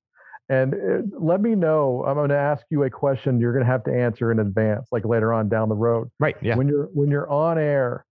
and 0.48 0.74
it, 0.74 1.04
uh, 1.04 1.18
let 1.18 1.40
me 1.40 1.54
know. 1.54 2.04
I'm 2.06 2.14
going 2.14 2.28
to 2.28 2.36
ask 2.36 2.64
you 2.70 2.82
a 2.84 2.90
question 2.90 3.40
you're 3.40 3.52
going 3.52 3.64
to 3.64 3.70
have 3.70 3.84
to 3.84 3.92
answer 3.92 4.30
in 4.30 4.38
advance, 4.38 4.88
like 4.92 5.04
later 5.04 5.32
on 5.32 5.48
down 5.48 5.68
the 5.68 5.74
road. 5.74 6.10
Right. 6.20 6.36
Yeah. 6.42 6.56
When 6.56 6.68
you're 6.68 6.88
when 6.92 7.10
you're 7.10 7.30
on 7.30 7.58
air, 7.58 8.04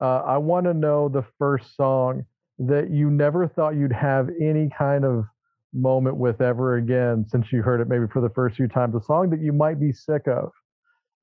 uh, 0.00 0.22
I 0.26 0.38
want 0.38 0.66
to 0.66 0.74
know 0.74 1.08
the 1.08 1.24
first 1.38 1.76
song 1.76 2.24
that 2.58 2.90
you 2.90 3.10
never 3.10 3.46
thought 3.46 3.76
you'd 3.76 3.92
have 3.92 4.30
any 4.40 4.70
kind 4.76 5.04
of 5.04 5.24
moment 5.72 6.16
with 6.16 6.40
ever 6.40 6.76
again 6.76 7.26
since 7.28 7.52
you 7.52 7.60
heard 7.60 7.82
it 7.82 7.88
maybe 7.88 8.06
for 8.10 8.22
the 8.22 8.30
first 8.30 8.56
few 8.56 8.66
times 8.66 8.94
a 8.94 9.00
song 9.02 9.28
that 9.28 9.42
you 9.42 9.52
might 9.52 9.78
be 9.78 9.92
sick 9.92 10.26
of 10.26 10.50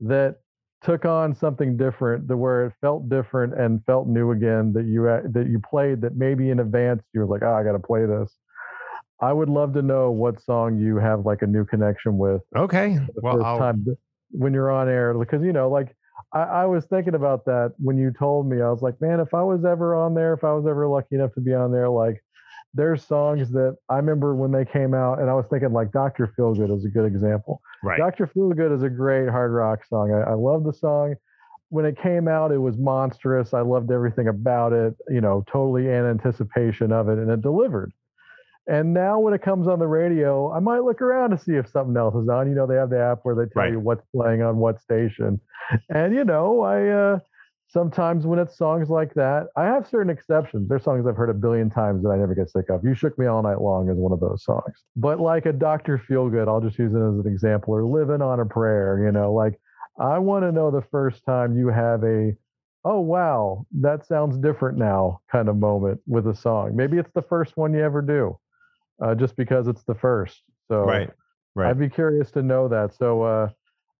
that 0.03 0.38
took 0.83 1.05
on 1.05 1.33
something 1.33 1.77
different 1.77 2.27
to 2.27 2.38
where 2.38 2.65
it 2.65 2.74
felt 2.81 3.10
different 3.10 3.53
and 3.53 3.83
felt 3.86 4.07
new 4.07 4.31
again 4.31 4.74
that 4.74 4.86
you 4.86 5.07
uh, 5.07 5.22
that 5.31 5.48
you 5.48 5.60
played 5.60 6.01
that 6.01 6.15
maybe 6.15 6.50
in 6.50 6.60
advance 6.60 7.01
you 7.13 7.22
were 7.22 7.25
like 7.25 7.41
oh 7.41 7.53
i 7.53 7.63
gotta 7.63 7.79
play 7.79 8.05
this. 8.05 8.31
I 9.22 9.31
would 9.31 9.48
love 9.48 9.74
to 9.75 9.81
know 9.81 10.12
what 10.12 10.41
song 10.41 10.77
you 10.77 10.98
have 10.98 11.25
like 11.25 11.43
a 11.43 11.48
new 11.48 11.63
connection 11.63 12.17
with 12.17 12.41
okay 12.55 13.00
well 13.15 13.57
time 13.57 13.86
when 14.31 14.53
you're 14.53 14.72
on 14.72 14.89
air 14.89 15.13
because 15.13 15.41
you 15.43 15.53
know 15.53 15.69
like 15.69 15.95
I, 16.33 16.41
I 16.41 16.65
was 16.65 16.86
thinking 16.86 17.15
about 17.15 17.45
that 17.45 17.74
when 17.77 17.98
you 17.98 18.12
told 18.12 18.50
me 18.50 18.62
i 18.62 18.69
was 18.69 18.81
like 18.81 19.00
man 19.00 19.22
if 19.22 19.33
i 19.33 19.41
was 19.41 19.63
ever 19.63 19.95
on 19.95 20.13
there 20.13 20.33
if 20.33 20.43
i 20.43 20.51
was 20.51 20.65
ever 20.67 20.88
lucky 20.88 21.15
enough 21.15 21.33
to 21.36 21.41
be 21.41 21.53
on 21.53 21.72
there 21.72 21.89
like 21.89 22.22
there's 22.74 23.06
songs 23.06 23.51
that 23.51 23.77
I 23.89 23.98
remember 23.98 24.36
when 24.36 24.51
they 24.51 24.65
came 24.65 24.94
out, 24.94 25.20
and 25.20 25.30
I 25.30 25.34
was 25.34 25.46
thinking 25.50 25.74
like 25.74 25.92
Dr. 25.92 26.34
Feelgood 26.38 26.75
is 26.75 26.86
a 26.86 26.89
good 26.89 27.06
example. 27.06 27.62
Right. 27.84 28.00
Dr. 28.00 28.27
Feelgood 28.27 28.75
is 28.75 28.84
a 28.84 28.89
great 28.89 29.30
hard 29.30 29.51
rock 29.51 29.86
song. 29.86 30.12
I, 30.12 30.32
I 30.32 30.34
love 30.34 30.63
the 30.63 30.74
song. 30.74 31.15
When 31.70 31.86
it 31.86 31.98
came 32.01 32.27
out, 32.27 32.51
it 32.51 32.58
was 32.58 32.77
monstrous. 32.77 33.53
I 33.53 33.62
loved 33.62 33.92
everything 33.92 34.27
about 34.27 34.74
it, 34.74 34.96
you 35.10 35.22
know, 35.22 35.44
totally 35.51 35.88
in 35.88 36.06
anticipation 36.06 36.92
of 36.92 37.10
it, 37.10 37.18
and 37.18 37.30
it 37.30 37.42
delivered. 37.42 37.92
And 38.68 38.94
now 38.94 39.20
when 39.20 39.34
it 39.34 39.42
comes 39.42 39.68
on 39.68 39.80
the 39.80 39.88
radio, 39.88 40.51
I 40.51 40.60
might 40.60 40.84
look 40.84 41.01
around 41.01 41.32
to 41.32 41.38
see 41.38 41.53
if 41.53 41.68
something 41.70 41.98
else 41.98 42.15
is 42.15 42.30
on. 42.30 42.48
You 42.48 42.56
know, 42.56 42.65
they 42.65 42.75
have 42.75 42.89
the 42.89 43.00
app 43.00 43.20
where 43.24 43.36
they 43.36 43.51
tell 43.51 43.63
right. 43.63 43.72
you 43.72 43.80
what's 43.80 44.06
playing 44.15 44.42
on 44.42 44.58
what 44.58 44.82
station. 44.82 45.39
And, 45.89 46.13
you 46.13 46.24
know, 46.24 46.62
I, 46.62 46.88
uh, 46.88 47.20
sometimes 47.74 48.27
when 48.27 48.38
it's 48.38 48.56
songs 48.56 48.89
like 48.89 49.15
that, 49.15 49.48
I 49.58 49.65
have 49.65 49.88
certain 49.88 50.12
exceptions. 50.12 50.70
There's 50.70 50.84
songs 50.84 51.08
I've 51.08 51.18
heard 51.18 51.32
a 51.32 51.34
billion 51.34 51.72
times 51.72 52.03
that 52.03 52.10
I 52.10 52.18
never 52.18 52.36
get 52.36 52.51
sick 52.51 52.70
of. 52.70 52.86
You 52.86 52.94
Shook 52.94 53.18
Me 53.18 53.25
All 53.25 53.42
Night 53.42 53.60
Long 53.60 53.89
is 53.89 53.98
one 53.98 54.12
of 54.12 54.20
those 54.20 54.44
songs. 54.44 54.84
But 54.96 55.20
like 55.20 55.48
a 55.48 55.51
Dr. 55.51 55.98
Feelgood, 55.98 56.48
I'll 56.48 56.62
just 56.62 56.77
use 56.77 56.94
it 56.94 56.98
as 56.98 57.25
an 57.25 57.27
example, 57.27 57.74
or 57.74 57.84
Living 57.84 58.22
on 58.22 58.39
a 58.39 58.46
Prayer, 58.46 59.03
you 59.03 59.12
know, 59.12 59.34
like 59.34 59.60
I 60.00 60.20
want 60.20 60.44
to 60.44 60.51
know 60.51 60.70
the 60.70 60.84
first 60.92 61.25
time 61.25 61.58
you 61.58 61.70
have 61.70 62.03
a, 62.03 62.34
oh, 62.86 63.00
wow, 63.00 63.65
that 63.82 64.06
sounds 64.06 64.38
different 64.38 64.77
now 64.77 65.22
kind 65.32 65.50
of 65.50 65.58
moment 65.58 66.00
with 66.06 66.27
a 66.27 66.36
song. 66.36 66.75
Maybe 66.75 67.00
it's 67.00 67.12
the 67.15 67.24
first 67.24 67.58
one 67.58 67.74
you 67.74 67.84
ever 67.84 68.03
do, 68.03 68.38
uh, 69.03 69.15
just 69.15 69.36
because 69.36 69.68
it's 69.68 69.84
the 69.84 69.96
first. 69.96 70.44
So 70.68 70.82
right, 70.82 71.10
right. 71.56 71.72
I'd 71.72 71.80
be 71.80 71.89
curious 71.89 72.30
to 72.32 72.44
know 72.44 72.68
that. 72.68 72.94
So, 72.94 73.24
uh, 73.24 73.50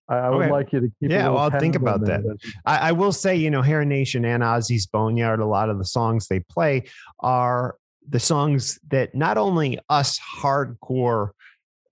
I, 0.10 0.16
I 0.16 0.30
would 0.30 0.42
Okay. 0.42 0.52
like 0.52 0.74
you 0.74 0.80
to 0.82 0.88
keep. 1.00 1.12
Yeah, 1.12 1.30
well, 1.30 1.40
I'll 1.40 1.60
think 1.60 1.76
about 1.76 2.02
that. 2.02 2.24
that. 2.24 2.38
I, 2.66 2.90
I 2.90 2.92
will 2.92 3.12
say, 3.12 3.36
you 3.36 3.50
know, 3.50 3.62
Hair 3.62 3.86
Nation 3.86 4.26
and 4.26 4.44
Ozzy's 4.44 4.86
Boneyard, 4.86 5.40
a 5.40 5.46
lot 5.46 5.70
of 5.70 5.78
the 5.78 5.86
songs 5.86 6.28
they 6.28 6.40
play 6.40 6.84
are 7.20 7.76
the 8.08 8.20
songs 8.20 8.80
that 8.90 9.16
not 9.16 9.38
only 9.38 9.80
us 9.90 10.20
hardcore, 10.20 11.30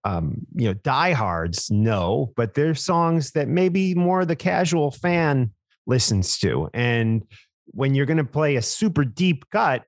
um, 0.03 0.45
you 0.55 0.67
know, 0.67 0.73
diehards 0.73 1.71
know, 1.71 2.33
but 2.35 2.53
they're 2.53 2.75
songs 2.75 3.31
that 3.31 3.47
maybe 3.47 3.95
more 3.95 4.25
the 4.25 4.35
casual 4.35 4.91
fan 4.91 5.51
listens 5.85 6.37
to. 6.39 6.69
And 6.73 7.23
when 7.67 7.95
you're 7.95 8.05
going 8.05 8.17
to 8.17 8.23
play 8.25 8.57
a 8.57 8.61
super 8.61 9.05
deep 9.05 9.49
cut, 9.51 9.83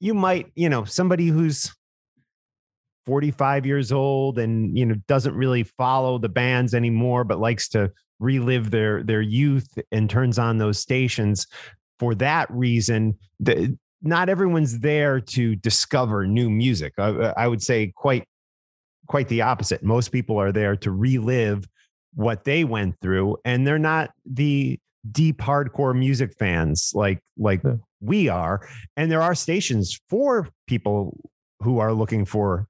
you 0.00 0.14
might, 0.14 0.50
you 0.54 0.68
know, 0.68 0.84
somebody 0.84 1.28
who's 1.28 1.72
45 3.08 3.64
years 3.64 3.90
old 3.90 4.38
and 4.38 4.76
you 4.76 4.84
know 4.84 4.94
doesn't 5.06 5.34
really 5.34 5.62
follow 5.62 6.18
the 6.18 6.28
bands 6.28 6.74
anymore 6.74 7.24
but 7.24 7.38
likes 7.38 7.66
to 7.70 7.90
relive 8.20 8.70
their 8.70 9.02
their 9.02 9.22
youth 9.22 9.78
and 9.90 10.10
turns 10.10 10.38
on 10.38 10.58
those 10.58 10.78
stations. 10.78 11.46
For 11.98 12.14
that 12.16 12.50
reason 12.50 13.16
the, 13.40 13.78
not 14.02 14.28
everyone's 14.28 14.80
there 14.80 15.20
to 15.20 15.56
discover 15.56 16.26
new 16.26 16.50
music. 16.50 16.92
I, 16.98 17.32
I 17.34 17.48
would 17.48 17.62
say 17.62 17.92
quite 17.96 18.24
quite 19.06 19.28
the 19.28 19.40
opposite. 19.40 19.82
Most 19.82 20.08
people 20.12 20.38
are 20.38 20.52
there 20.52 20.76
to 20.76 20.90
relive 20.90 21.64
what 22.14 22.44
they 22.44 22.62
went 22.64 22.96
through 23.00 23.38
and 23.46 23.66
they're 23.66 23.78
not 23.78 24.10
the 24.30 24.78
deep 25.10 25.38
hardcore 25.38 25.96
music 25.98 26.34
fans 26.38 26.92
like 26.94 27.20
like 27.38 27.62
Yeah. 27.64 27.76
we 28.00 28.28
are. 28.28 28.68
And 28.98 29.10
there 29.10 29.22
are 29.22 29.34
stations 29.34 29.98
for 30.10 30.50
people 30.66 31.16
who 31.62 31.78
are 31.78 31.92
looking 31.94 32.24
for 32.26 32.68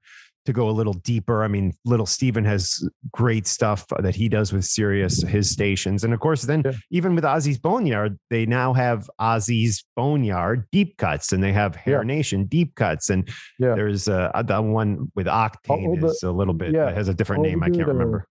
to 0.49 0.53
go 0.53 0.67
a 0.67 0.71
little 0.71 0.93
deeper. 0.93 1.43
I 1.43 1.47
mean, 1.47 1.73
little 1.85 2.07
Steven 2.07 2.43
has 2.45 2.83
great 3.11 3.45
stuff 3.45 3.85
that 3.99 4.15
he 4.15 4.27
does 4.27 4.51
with 4.51 4.65
Sirius, 4.65 5.21
his 5.21 5.49
stations. 5.49 6.03
And 6.03 6.11
of 6.13 6.19
course, 6.19 6.41
then 6.41 6.63
Yeah. 6.65 6.71
even 6.91 7.13
with 7.13 7.23
Ozzy's 7.23 7.59
Boneyard, 7.59 8.17
they 8.31 8.45
now 8.47 8.73
have 8.73 9.07
Ozzy's 9.21 9.83
Boneyard 9.95 10.65
deep 10.71 10.97
cuts 10.97 11.31
and 11.31 11.43
they 11.43 11.53
have 11.53 11.75
Hair 11.75 11.99
Yeah. 12.01 12.07
Nation 12.15 12.45
deep 12.45 12.73
cuts. 12.75 13.09
And 13.11 13.29
Yeah. 13.59 13.75
there's 13.75 14.07
uh, 14.07 14.31
the 14.43 14.59
one 14.61 15.11
with 15.15 15.27
Octane 15.27 16.01
the- 16.01 16.07
is 16.07 16.23
a 16.23 16.31
little 16.31 16.55
bit, 16.55 16.73
yeah, 16.73 16.91
has 16.91 17.07
a 17.09 17.13
different 17.13 17.43
name. 17.43 17.61
I 17.61 17.67
can't 17.67 17.77
good, 17.77 17.89
uh, 17.89 17.93
remember. 17.93 18.25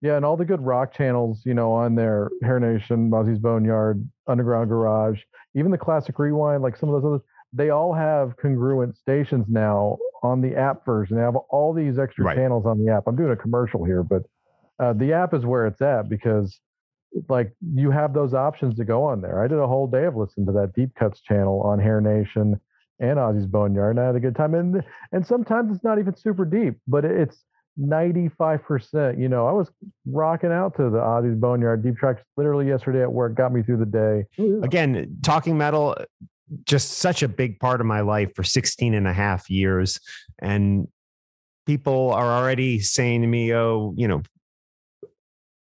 Yeah, 0.00 0.16
and 0.16 0.24
all 0.24 0.36
the 0.36 0.44
good 0.44 0.60
rock 0.60 0.92
channels, 0.92 1.42
you 1.46 1.54
know, 1.54 1.70
on 1.70 1.94
there, 1.94 2.28
Hair 2.42 2.58
Nation, 2.58 3.08
Ozzy's 3.12 3.38
Boneyard, 3.38 4.04
Underground 4.26 4.68
Garage, 4.68 5.20
even 5.54 5.70
the 5.70 5.78
Classic 5.78 6.18
Rewind, 6.18 6.60
like 6.60 6.76
some 6.76 6.88
of 6.88 7.00
those 7.00 7.08
others, 7.08 7.20
they 7.52 7.70
all 7.70 7.92
have 7.92 8.36
congruent 8.36 8.96
stations 8.96 9.46
now 9.48 9.98
on 10.22 10.40
the 10.40 10.54
app 10.56 10.84
version. 10.86 11.16
They 11.16 11.22
have 11.22 11.36
all 11.36 11.72
these 11.74 11.98
extra 11.98 12.24
Right. 12.24 12.36
channels 12.36 12.64
on 12.66 12.82
the 12.84 12.92
app. 12.92 13.04
I'm 13.06 13.16
doing 13.16 13.32
a 13.32 13.36
commercial 13.36 13.84
here, 13.84 14.02
but 14.02 14.22
uh, 14.78 14.92
the 14.94 15.12
app 15.12 15.34
is 15.34 15.44
where 15.44 15.66
it's 15.66 15.82
at 15.82 16.08
because 16.08 16.60
like 17.28 17.52
you 17.74 17.90
have 17.90 18.14
those 18.14 18.32
options 18.32 18.74
to 18.76 18.84
go 18.84 19.04
on 19.04 19.20
there. 19.20 19.42
I 19.44 19.48
did 19.48 19.58
a 19.58 19.66
whole 19.66 19.86
day 19.86 20.04
of 20.04 20.16
listening 20.16 20.46
to 20.46 20.52
that 20.52 20.72
Deep 20.74 20.94
Cuts 20.94 21.20
channel 21.20 21.60
on 21.60 21.78
Hair 21.78 22.00
Nation 22.00 22.58
and 23.00 23.18
Ozzy's 23.18 23.46
Boneyard, 23.46 23.96
and 23.96 24.00
I 24.00 24.06
had 24.06 24.16
a 24.16 24.20
good 24.20 24.34
time. 24.36 24.54
And 24.54 24.82
and 25.12 25.26
sometimes 25.26 25.74
it's 25.74 25.84
not 25.84 25.98
even 25.98 26.16
super 26.16 26.44
deep, 26.46 26.78
but 26.88 27.04
it's 27.04 27.44
95%. 27.78 29.18
You 29.20 29.28
know, 29.28 29.46
I 29.46 29.52
was 29.52 29.70
rocking 30.06 30.52
out 30.52 30.76
to 30.76 30.84
the 30.84 30.98
Ozzy's 30.98 31.38
Boneyard 31.38 31.82
deep 31.82 31.96
tracks 31.98 32.22
literally 32.36 32.66
yesterday 32.68 33.02
at 33.02 33.12
work, 33.12 33.34
got 33.34 33.52
me 33.52 33.62
through 33.62 33.78
the 33.78 33.86
day. 33.86 34.24
again 34.62 35.18
talking 35.22 35.58
metal 35.58 35.94
just 36.64 36.92
such 36.92 37.22
a 37.22 37.28
big 37.28 37.58
part 37.60 37.80
of 37.80 37.86
my 37.86 38.00
life 38.00 38.30
for 38.34 38.42
16 38.42 38.94
and 38.94 39.06
a 39.06 39.12
half 39.12 39.48
years. 39.48 39.98
And 40.40 40.88
people 41.66 42.12
are 42.12 42.26
already 42.26 42.80
saying 42.80 43.20
to 43.20 43.26
me 43.26 43.54
oh 43.54 43.94
you 43.96 44.08
know 44.08 44.22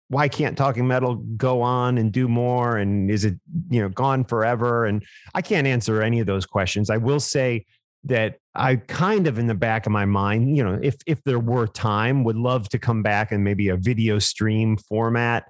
why 0.09 0.29
can't 0.29 0.59
talking 0.59 0.89
metal 0.89 1.15
go 1.37 1.63
on 1.63 1.97
and 1.97 2.11
do 2.11 2.27
more? 2.27 2.77
And 2.77 3.09
is 3.11 3.25
it 3.25 3.37
you 3.71 3.81
know 3.81 3.89
gone 3.89 4.25
forever? 4.25 4.87
And 4.87 5.05
i 5.35 5.43
can't 5.43 5.67
answer 5.67 6.03
any 6.03 6.21
of 6.21 6.27
those 6.27 6.47
questions. 6.47 6.91
I 6.91 6.97
will 6.97 7.21
say 7.21 7.67
that 8.05 8.39
i 8.55 8.77
kind 8.77 9.27
of 9.27 9.39
in 9.39 9.47
the 9.47 9.55
back 9.55 9.85
of 9.85 9.93
my 9.93 10.07
mind 10.07 10.57
you 10.57 10.65
know 10.65 10.79
if 10.83 10.97
if 11.07 11.23
there 11.25 11.39
were 11.39 11.67
time 11.67 12.25
would 12.25 12.35
love 12.35 12.67
to 12.67 12.79
come 12.79 13.03
back 13.03 13.31
and 13.31 13.45
maybe 13.45 13.69
a 13.69 13.77
video 13.77 14.19
stream 14.19 14.79
format 14.79 15.45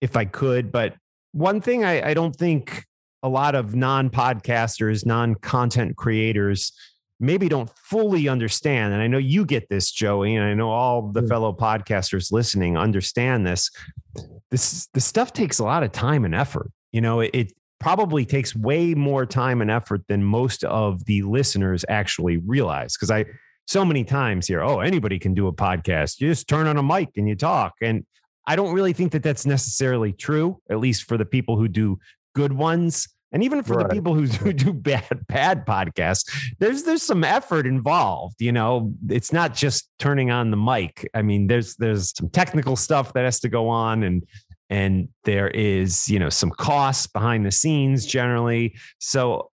if 0.00 0.16
i 0.16 0.24
could. 0.24 0.72
But 0.72 0.94
one 1.32 1.60
thing 1.60 1.84
I, 1.84 2.10
I 2.10 2.14
don't 2.14 2.34
think 2.34 2.86
a 3.24 3.28
lot 3.28 3.54
of 3.54 3.74
non 3.74 4.10
podcasters, 4.10 5.04
non 5.04 5.34
content 5.34 5.96
creators 5.96 6.72
maybe 7.20 7.48
don't 7.48 7.70
fully 7.76 8.28
understand. 8.28 8.92
And 8.92 9.00
I 9.00 9.06
know 9.06 9.18
you 9.18 9.46
get 9.46 9.68
this, 9.68 9.90
Joey, 9.90 10.34
and 10.36 10.44
I 10.44 10.52
know 10.52 10.70
all 10.70 11.10
the 11.10 11.22
Yeah. 11.22 11.28
fellow 11.28 11.52
podcasters 11.52 12.30
listening 12.30 12.76
understand 12.76 13.46
this. 13.46 13.70
This 14.50 14.88
this 14.94 15.04
stuff 15.06 15.32
takes 15.32 15.58
a 15.58 15.64
lot 15.64 15.82
of 15.82 15.90
time 15.90 16.24
and 16.24 16.34
effort. 16.34 16.70
You 16.92 17.00
know, 17.00 17.20
it, 17.20 17.30
it 17.32 17.52
probably 17.80 18.24
takes 18.26 18.54
way 18.54 18.94
more 18.94 19.24
time 19.26 19.62
and 19.62 19.70
effort 19.70 20.02
than 20.06 20.22
most 20.22 20.62
of 20.64 21.04
the 21.06 21.22
listeners 21.22 21.84
actually 21.88 22.36
realize. 22.36 22.94
Because 22.96 23.10
I 23.10 23.24
so 23.66 23.84
many 23.84 24.04
times 24.04 24.46
hear, 24.46 24.60
oh, 24.62 24.80
anybody 24.80 25.18
can 25.18 25.32
do 25.32 25.46
a 25.46 25.52
podcast. 25.52 26.20
You 26.20 26.28
just 26.28 26.46
turn 26.46 26.66
on 26.66 26.76
a 26.76 26.82
mic 26.82 27.08
and 27.16 27.26
you 27.26 27.34
talk. 27.36 27.72
And 27.80 28.04
I 28.46 28.56
don't 28.56 28.74
really 28.74 28.92
think 28.92 29.12
that 29.12 29.22
that's 29.22 29.46
necessarily 29.46 30.12
true, 30.12 30.58
at 30.68 30.78
least 30.78 31.04
for 31.04 31.16
the 31.16 31.24
people 31.24 31.56
who 31.56 31.68
do 31.68 31.98
good 32.34 32.52
ones. 32.52 33.08
And 33.32 33.42
even 33.42 33.64
for 33.64 33.82
the 33.82 33.88
people 33.88 34.14
who 34.14 34.26
do, 34.28 34.52
do 34.52 34.72
bad 34.72 35.26
bad 35.26 35.66
podcasts, 35.66 36.24
there's 36.60 36.84
there's 36.84 37.02
some 37.02 37.24
effort 37.24 37.66
involved. 37.66 38.36
You 38.40 38.52
know, 38.52 38.92
it's 39.08 39.32
not 39.32 39.54
just 39.54 39.90
turning 39.98 40.30
on 40.30 40.50
the 40.52 40.56
mic. 40.56 41.08
I 41.14 41.22
mean, 41.22 41.48
there's 41.48 41.74
there's 41.76 42.16
some 42.16 42.28
technical 42.28 42.76
stuff 42.76 43.12
that 43.14 43.24
has 43.24 43.40
to 43.40 43.48
go 43.48 43.68
on, 43.68 44.04
and 44.04 44.22
and 44.70 45.08
there 45.24 45.48
is 45.48 46.08
you 46.08 46.18
know 46.20 46.28
some 46.28 46.50
costs 46.50 47.08
behind 47.08 47.44
the 47.44 47.50
scenes 47.50 48.06
generally. 48.06 48.76
So 48.98 49.50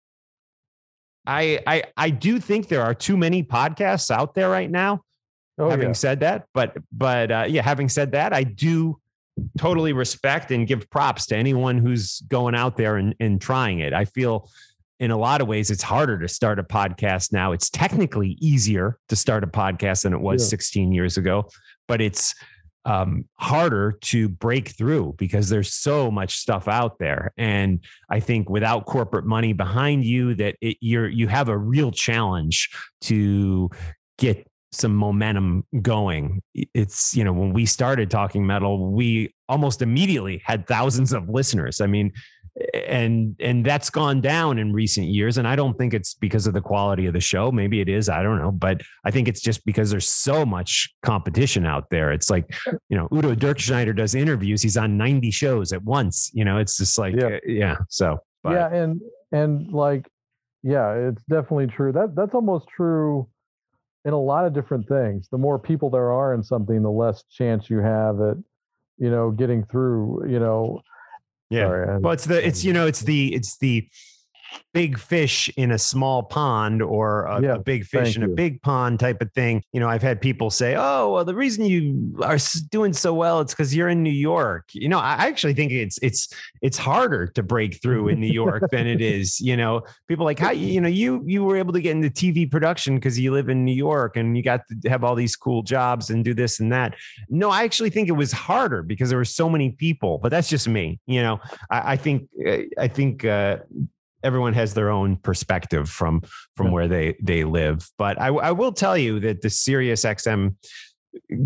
I 1.28 1.60
I 1.68 1.84
I 1.98 2.10
do 2.12 2.40
think 2.40 2.70
there 2.70 2.82
are 2.84 2.94
too 2.94 3.18
many 3.18 3.44
podcasts 3.44 4.10
out 4.10 4.36
there 4.36 4.50
right 4.50 4.72
now 4.72 5.02
Oh, 5.58 5.70
having 5.70 5.88
yeah. 5.90 5.94
said 5.94 6.20
that 6.20 6.48
but 6.54 6.76
but 6.92 7.32
uh, 7.32 7.46
yeah 7.48 7.62
having 7.62 7.88
said 7.88 8.12
that 8.12 8.34
i 8.34 8.44
do 8.44 9.00
totally 9.58 9.94
respect 9.94 10.52
and 10.52 10.68
give 10.68 10.90
props 10.90 11.26
to 11.28 11.36
anyone 11.36 11.78
who's 11.78 12.22
going 12.28 12.56
out 12.56 12.78
there 12.78 12.98
and, 12.98 13.16
and 13.20 13.42
trying 13.42 13.80
it. 13.80 13.94
I 13.94 14.06
feel 14.06 14.50
in 15.00 15.12
a 15.12 15.18
lot 15.18 15.42
of 15.42 15.48
ways 15.48 15.72
it's 15.72 15.84
harder 15.84 16.18
to 16.20 16.28
start 16.28 16.58
a 16.58 16.64
podcast 16.64 17.34
now. 17.34 17.52
It's 17.52 17.70
technically 17.70 18.38
easier 18.40 18.98
to 19.10 19.16
start 19.16 19.44
a 19.44 19.48
podcast 19.48 20.04
than 20.04 20.14
it 20.14 20.22
was 20.22 20.44
Yeah. 20.44 20.50
16 20.50 20.92
years 20.92 21.18
ago 21.18 21.50
but 21.88 22.02
it's 22.02 22.34
um, 22.86 23.26
harder 23.40 23.98
to 24.02 24.30
break 24.30 24.70
through 24.70 25.16
because 25.18 25.50
there's 25.50 25.74
so 25.74 26.12
much 26.12 26.38
stuff 26.38 26.68
out 26.68 27.00
there. 27.00 27.34
And 27.38 27.84
i 28.10 28.20
think 28.20 28.50
without 28.50 28.86
corporate 28.86 29.26
money 29.26 29.54
behind 29.54 30.06
you 30.06 30.36
that 30.36 30.56
it, 30.62 30.78
you're 30.82 31.08
you 31.08 31.28
have 31.28 31.50
a 31.50 31.58
real 31.58 31.92
challenge 31.92 32.70
to 33.02 33.70
get 34.18 34.48
some 34.76 34.96
momentum 34.96 35.66
going. 35.82 36.42
It's, 36.54 37.16
you 37.16 37.24
know, 37.24 37.34
when 37.34 37.54
we 37.54 37.66
started 37.66 38.12
talking 38.12 38.46
metal, 38.46 38.92
we 38.92 39.34
almost 39.48 39.82
immediately 39.82 40.42
had 40.46 40.68
thousands 40.68 41.14
of 41.14 41.30
listeners. 41.30 41.82
I 41.82 41.88
mean, 41.88 42.12
and 42.74 43.36
and 43.42 43.66
that's 43.66 43.90
gone 43.90 44.22
down 44.22 44.58
in 44.58 44.72
recent 44.72 45.08
years 45.08 45.38
and 45.38 45.46
I 45.46 45.58
don't 45.58 45.78
think 45.78 45.94
it's 45.94 46.14
because 46.14 46.48
of 46.48 46.54
the 46.54 46.62
quality 46.62 47.06
of 47.06 47.14
the 47.14 47.20
show. 47.20 47.52
Maybe 47.52 47.82
it 47.82 47.90
is, 47.90 48.08
I 48.08 48.24
don't 48.24 48.40
know, 48.40 48.52
but 48.52 48.80
I 49.04 49.12
think 49.12 49.28
it's 49.28 49.42
just 49.42 49.66
because 49.66 49.92
there's 49.92 50.08
so 50.10 50.46
much 50.46 50.90
competition 51.04 51.66
out 51.66 51.90
there. 51.90 52.14
It's 52.14 52.30
like, 52.30 52.56
you 52.88 52.96
know, 52.98 53.10
Udo 53.14 53.36
Dirkschneider 53.36 53.94
does 53.96 54.16
interviews, 54.16 54.62
he's 54.62 54.78
on 54.78 54.98
90 54.98 55.32
shows 55.32 55.74
at 55.74 55.84
once, 55.84 56.32
you 56.34 56.46
know, 56.46 56.58
it's 56.58 56.78
just 56.78 56.98
like 56.98 57.16
Yeah. 57.18 57.26
uh, 57.26 57.40
yeah, 57.46 57.76
so 57.90 58.20
but 58.42 58.54
yeah, 58.54 58.74
and 58.74 59.02
and 59.34 59.74
like, 59.74 60.08
yeah, 60.64 60.94
it's 60.94 61.24
definitely 61.30 61.68
true. 61.68 61.92
That 61.92 62.16
that's 62.16 62.34
almost 62.34 62.68
true 62.70 63.28
in 64.06 64.14
a 64.14 64.22
lot 64.22 64.46
of 64.46 64.54
different 64.54 64.88
things. 64.88 65.28
The 65.32 65.38
more 65.38 65.60
people 65.60 65.90
there 65.90 66.12
are 66.12 66.34
in 66.34 66.44
something, 66.44 66.82
the 66.82 66.92
less 66.92 67.24
chance 67.30 67.70
you 67.70 67.80
have 67.80 68.22
at, 68.22 68.38
you 68.98 69.10
know, 69.10 69.32
getting 69.32 69.66
through. 69.66 70.30
You 70.30 70.40
know, 70.40 70.82
yeah. 71.50 71.66
sorry, 71.66 72.00
Well, 72.00 72.14
it's 72.14 72.26
the 72.26 72.46
it's 72.46 72.64
you 72.64 72.72
know 72.72 72.86
it's 72.88 73.02
the 73.02 73.34
it's 73.34 73.58
the 73.58 73.88
big 74.74 75.00
fish 75.00 75.50
in 75.56 75.72
a 75.72 75.78
small 75.78 76.22
pond 76.24 76.82
or 76.82 77.24
a, 77.24 77.42
Yeah, 77.42 77.56
a 77.56 77.60
big 77.60 77.86
fish 77.86 78.18
in 78.18 78.24
a 78.24 78.28
you. 78.28 78.36
big 78.36 78.62
pond 78.62 79.00
type 79.00 79.22
of 79.22 79.32
thing. 79.34 79.64
You 79.72 79.80
know, 79.80 79.88
I've 79.88 80.02
had 80.02 80.20
people 80.20 80.50
say, 80.50 80.76
"Oh, 80.78 81.12
well, 81.14 81.26
the 81.26 81.34
reason 81.34 81.66
you 81.66 82.18
are 82.22 82.38
doing 82.70 82.92
so 82.92 83.14
well 83.14 83.40
it's 83.40 83.54
because 83.54 83.74
you're 83.76 83.88
in 83.90 84.04
New 84.04 84.10
York." 84.10 84.70
You 84.74 84.90
know, 84.90 85.00
I 85.00 85.28
actually 85.28 85.54
think 85.54 85.72
it's 85.72 85.98
it's 86.02 86.28
it's 86.62 86.78
harder 86.78 87.28
to 87.28 87.42
break 87.44 87.82
through 87.82 88.10
in 88.10 88.20
New 88.20 88.32
York 88.32 88.64
than 88.72 88.86
it 88.86 89.02
is. 89.02 89.40
You 89.40 89.56
know, 89.56 89.84
people 90.08 90.26
like 90.26 90.40
how 90.40 90.52
you 90.52 90.82
know 90.82 90.90
you 90.90 91.24
you 91.26 91.44
were 91.44 91.56
able 91.56 91.74
to 91.74 91.82
get 91.82 91.92
into 91.96 92.10
TV 92.10 92.50
production 92.50 92.96
because 92.96 93.18
you 93.18 93.32
live 93.32 93.50
in 93.50 93.64
New 93.64 93.76
York 93.76 94.18
and 94.18 94.36
you 94.36 94.44
got 94.44 94.62
to 94.84 94.90
have 94.90 95.04
all 95.04 95.16
these 95.16 95.36
cool 95.36 95.64
jobs 95.64 96.10
and 96.10 96.26
do 96.26 96.34
this 96.34 96.60
and 96.60 96.72
that. 96.74 96.96
No, 97.30 97.50
I 97.50 97.64
actually 97.64 97.92
think 97.92 98.10
it 98.10 98.14
was 98.14 98.32
harder 98.32 98.84
because 98.84 99.10
there 99.10 99.18
were 99.18 99.26
so 99.26 99.50
many 99.50 99.72
people. 99.72 100.18
But 100.18 100.30
that's 100.30 100.50
just 100.50 100.68
me. 100.68 101.00
You 101.08 101.22
know, 101.22 101.40
I, 101.70 101.94
I 101.94 101.96
think 101.98 102.28
uh, 102.46 102.58
I 102.78 102.88
think. 102.88 103.24
Uh, 103.24 103.58
everyone 104.26 104.54
has 104.54 104.74
their 104.74 104.90
own 104.90 105.16
perspective 105.18 105.90
from 105.90 106.24
from 106.58 106.72
where 106.72 106.88
they 106.88 107.16
they 107.22 107.44
live. 107.44 107.90
But 107.98 108.20
I, 108.20 108.28
I 108.28 108.52
will 108.52 108.72
tell 108.74 108.98
you 108.98 109.20
that 109.22 109.42
the 109.42 109.50
Sirius 109.50 110.04
XM 110.04 110.56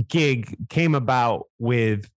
gig 0.07 0.55
came 0.69 0.95
about 0.95 1.47
with 1.59 2.09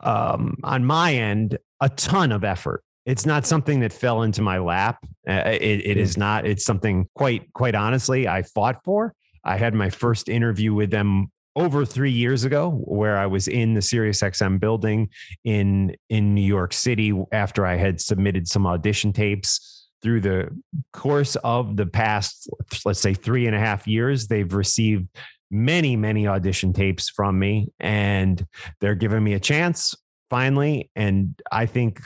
um, 0.00 0.56
on 0.62 0.84
my 0.84 1.14
end 1.14 1.58
a 1.80 1.88
ton 1.90 2.32
of 2.32 2.44
effort. 2.44 2.82
It's 3.04 3.26
not 3.26 3.46
something 3.46 3.80
that 3.80 3.92
fell 3.92 4.22
into 4.22 4.40
my 4.40 4.58
lap. 4.58 4.98
Uh, 5.28 5.42
it, 5.46 5.86
it 5.86 5.96
is 5.98 6.16
not. 6.16 6.46
It's 6.46 6.64
something 6.64 7.08
quite 7.14 7.52
quite 7.52 7.74
honestly 7.74 8.26
I 8.28 8.42
fought 8.42 8.82
for. 8.84 9.12
I 9.44 9.58
had 9.58 9.74
my 9.74 9.90
first 9.90 10.28
interview 10.28 10.72
with 10.72 10.90
them 10.90 11.30
over 11.56 11.84
three 11.84 12.10
years 12.10 12.44
ago, 12.44 12.70
where 12.84 13.16
I 13.16 13.26
was 13.26 13.48
in 13.48 13.74
the 13.74 13.82
Sirius 13.82 14.20
XM 14.20 14.58
building 14.60 15.10
in 15.44 15.94
in 16.08 16.34
New 16.34 16.46
York 16.46 16.72
City 16.72 17.12
after 17.32 17.66
I 17.66 17.76
had 17.76 18.00
submitted 18.00 18.48
some 18.48 18.66
audition 18.66 19.12
tapes. 19.12 19.70
Through 20.02 20.20
the 20.20 20.48
course 20.92 21.34
of 21.36 21.78
the 21.78 21.86
past, 21.86 22.50
let's 22.84 23.00
say 23.00 23.14
three 23.14 23.46
and 23.46 23.56
a 23.56 23.58
half 23.58 23.86
years, 23.86 24.26
they've 24.26 24.52
received 24.52 25.08
many, 25.50 25.96
many 25.96 26.26
audition 26.26 26.74
tapes 26.74 27.08
from 27.08 27.38
me, 27.38 27.72
and 27.80 28.46
they're 28.80 28.94
giving 28.94 29.24
me 29.24 29.32
a 29.32 29.40
chance 29.40 29.94
finally. 30.28 30.90
And 30.94 31.40
I 31.50 31.64
think 31.64 32.00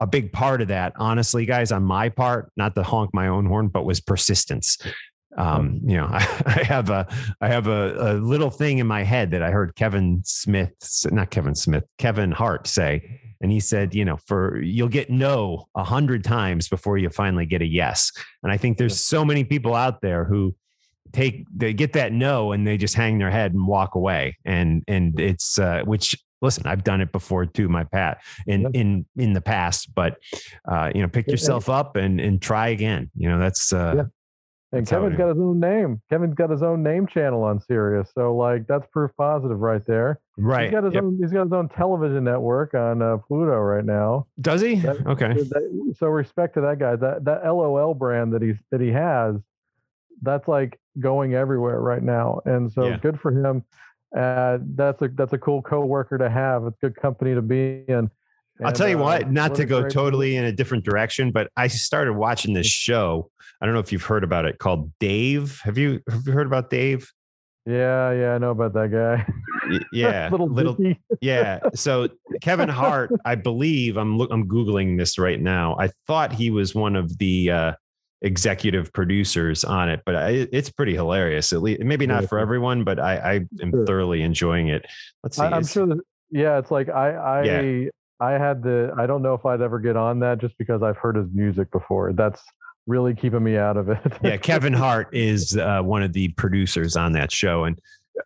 a 0.00 0.06
big 0.06 0.32
part 0.32 0.60
of 0.60 0.68
that, 0.68 0.92
honestly, 0.96 1.46
guys, 1.46 1.72
on 1.72 1.82
my 1.82 2.08
part, 2.08 2.50
not 2.56 2.74
to 2.74 2.82
honk 2.82 3.14
my 3.14 3.28
own 3.28 3.46
horn, 3.46 3.68
but 3.68 3.84
was 3.84 4.00
persistence. 4.00 4.78
Um, 5.36 5.80
you 5.84 5.96
know, 5.96 6.06
I, 6.10 6.42
I 6.46 6.62
have 6.64 6.90
a 6.90 7.06
I 7.40 7.48
have 7.48 7.66
a, 7.66 7.94
a 7.98 8.12
little 8.14 8.50
thing 8.50 8.78
in 8.78 8.86
my 8.86 9.02
head 9.02 9.30
that 9.32 9.42
I 9.42 9.50
heard 9.50 9.74
Kevin 9.76 10.22
Smith, 10.24 10.72
not 11.10 11.30
Kevin 11.30 11.54
Smith, 11.54 11.84
Kevin 11.98 12.32
Hart 12.32 12.66
say, 12.66 13.20
and 13.40 13.52
he 13.52 13.60
said, 13.60 13.94
you 13.94 14.04
know, 14.04 14.16
for 14.26 14.60
you'll 14.62 14.88
get 14.88 15.10
no 15.10 15.68
a 15.74 15.84
hundred 15.84 16.24
times 16.24 16.68
before 16.68 16.96
you 16.98 17.10
finally 17.10 17.46
get 17.46 17.60
a 17.62 17.66
yes. 17.66 18.10
And 18.42 18.50
I 18.50 18.56
think 18.56 18.78
there's 18.78 18.98
so 18.98 19.24
many 19.24 19.44
people 19.44 19.74
out 19.74 20.00
there 20.00 20.24
who 20.24 20.54
take 21.12 21.44
they 21.54 21.72
get 21.72 21.92
that 21.94 22.12
no 22.12 22.52
and 22.52 22.66
they 22.66 22.76
just 22.76 22.94
hang 22.94 23.18
their 23.18 23.30
head 23.30 23.52
and 23.52 23.66
walk 23.66 23.94
away. 23.94 24.36
And 24.44 24.82
and 24.88 25.18
it's 25.20 25.58
uh, 25.58 25.82
which 25.84 26.16
listen, 26.42 26.66
I've 26.66 26.84
done 26.84 27.00
it 27.00 27.12
before 27.12 27.46
too, 27.46 27.68
my 27.68 27.84
pat 27.84 28.18
in 28.46 28.62
Yeah. 28.62 28.68
in 28.74 29.06
in 29.16 29.32
the 29.34 29.40
past, 29.40 29.94
but 29.94 30.16
uh, 30.70 30.90
you 30.94 31.02
know, 31.02 31.08
pick 31.08 31.28
yourself 31.30 31.68
up 31.68 31.96
and 31.96 32.20
and 32.20 32.40
try 32.40 32.68
again. 32.68 33.10
You 33.16 33.28
know, 33.28 33.38
that's 33.38 33.72
uh 33.72 33.94
Yeah. 33.96 34.02
And 34.72 34.80
That's 34.82 34.90
Kevin's 34.90 35.16
got 35.16 35.28
his 35.28 35.38
own 35.38 35.60
name. 35.60 36.02
Kevin's 36.10 36.34
got 36.34 36.50
his 36.50 36.62
own 36.62 36.82
name 36.82 37.06
channel 37.06 37.44
on 37.44 37.60
Sirius. 37.60 38.10
So 38.12 38.34
like 38.34 38.66
that's 38.66 38.84
proof 38.92 39.12
positive 39.16 39.60
right 39.60 39.84
there. 39.86 40.18
right. 40.36 40.64
He's 40.64 40.72
got 40.72 40.82
his 40.84 40.94
Yep. 40.94 41.04
own 41.04 41.18
he's 41.20 41.30
got 41.32 41.44
his 41.44 41.52
own 41.52 41.68
television 41.68 42.24
network 42.24 42.74
on 42.74 43.00
uh, 43.00 43.18
Pluto 43.18 43.56
right 43.60 43.84
now. 43.84 44.26
Does 44.40 44.60
he? 44.60 44.74
That- 44.76 45.06
Okay. 45.06 45.34
So 45.38 45.44
that- 45.44 45.94
So 45.98 46.06
respect 46.08 46.54
to 46.54 46.60
that 46.62 46.78
guy. 46.80 46.96
That 46.96 47.24
that 47.24 47.44
LOL 47.46 47.94
brand 47.94 48.32
that 48.32 48.42
he's 48.42 48.56
that 48.72 48.80
he 48.80 48.90
has, 48.90 49.36
that's 50.22 50.48
like 50.48 50.80
going 50.98 51.34
everywhere 51.34 51.80
right 51.80 52.02
now. 52.02 52.40
And 52.44 52.70
so 52.72 52.86
Yeah. 52.88 52.98
good 52.98 53.20
for 53.20 53.30
him. 53.30 53.62
Uh, 54.16 54.58
that's 54.74 55.00
a 55.02 55.08
that's 55.08 55.32
a 55.32 55.38
cool 55.38 55.62
coworker 55.62 56.18
to 56.18 56.28
have. 56.28 56.64
It's 56.66 56.76
good 56.80 56.96
company 56.96 57.34
to 57.34 57.42
be 57.42 57.84
in. 57.86 58.10
I'll 58.64 58.72
tell 58.72 58.88
you 58.88 58.98
uh, 58.98 59.02
what, 59.02 59.30
not 59.30 59.50
what 59.50 59.56
to 59.58 59.64
go 59.66 59.86
totally 59.86 60.34
in 60.36 60.44
a 60.44 60.52
different 60.52 60.82
direction, 60.82 61.30
but 61.30 61.50
I 61.58 61.66
started 61.66 62.14
watching 62.14 62.54
this 62.54 62.66
show. 62.66 63.30
I 63.60 63.66
don't 63.66 63.74
know 63.74 63.80
if 63.80 63.92
you've 63.92 64.04
heard 64.04 64.24
about 64.24 64.44
it 64.44 64.58
called 64.58 64.92
Dave. 65.00 65.60
Have 65.64 65.78
you 65.78 66.00
have 66.10 66.26
you 66.26 66.32
heard 66.32 66.46
about 66.46 66.70
Dave? 66.70 67.10
Yeah, 67.64 68.12
yeah, 68.12 68.34
I 68.34 68.38
know 68.38 68.50
about 68.50 68.74
that 68.74 68.90
guy. 68.92 69.26
Yeah, 69.92 70.28
little 70.30 70.48
little 70.48 70.76
yeah. 71.20 71.58
So 71.74 72.08
Kevin 72.40 72.68
Hart, 72.68 73.10
I 73.24 73.34
believe 73.34 73.96
I'm 73.96 74.16
look, 74.16 74.30
I'm 74.30 74.46
googling 74.48 74.96
this 74.96 75.18
right 75.18 75.40
now. 75.40 75.76
I 75.80 75.90
thought 76.06 76.32
he 76.32 76.50
was 76.52 76.72
one 76.72 76.94
of 76.94 77.18
the 77.18 77.50
uh, 77.50 77.72
executive 78.22 78.92
producers 78.92 79.64
on 79.64 79.88
it, 79.88 80.02
but 80.06 80.14
I, 80.14 80.46
it's 80.52 80.70
pretty 80.70 80.94
hilarious. 80.94 81.52
At 81.52 81.62
least 81.62 81.80
maybe 81.80 82.06
not 82.06 82.28
for 82.28 82.38
everyone, 82.38 82.84
but 82.84 83.00
I, 83.00 83.16
I 83.16 83.34
am 83.60 83.70
Sure. 83.72 83.86
thoroughly 83.86 84.22
enjoying 84.22 84.68
it. 84.68 84.86
Let's 85.24 85.36
see. 85.36 85.42
I, 85.42 85.50
I'm 85.56 85.66
sure 85.66 85.86
that 85.86 86.00
yeah, 86.30 86.58
it's 86.58 86.70
like 86.70 86.88
I 86.88 87.10
I 87.14 87.42
Yeah. 87.42 87.88
I 88.20 88.32
had 88.32 88.62
the 88.62 88.94
I 88.96 89.06
don't 89.06 89.20
know 89.22 89.34
if 89.34 89.44
I'd 89.44 89.60
ever 89.62 89.80
get 89.80 89.96
on 89.96 90.20
that 90.20 90.38
just 90.38 90.56
because 90.58 90.80
I've 90.84 90.96
heard 90.96 91.16
his 91.16 91.26
music 91.34 91.72
before. 91.72 92.12
That's 92.12 92.40
really 92.86 93.14
keeping 93.14 93.42
me 93.42 93.56
out 93.56 93.76
of 93.76 93.88
it. 93.88 94.00
yeah, 94.22 94.36
Kevin 94.36 94.72
Hart 94.72 95.08
is 95.12 95.56
uh, 95.56 95.82
one 95.82 96.02
of 96.02 96.12
the 96.12 96.28
producers 96.28 96.96
on 96.96 97.12
that 97.12 97.32
show, 97.32 97.64
and 97.64 97.80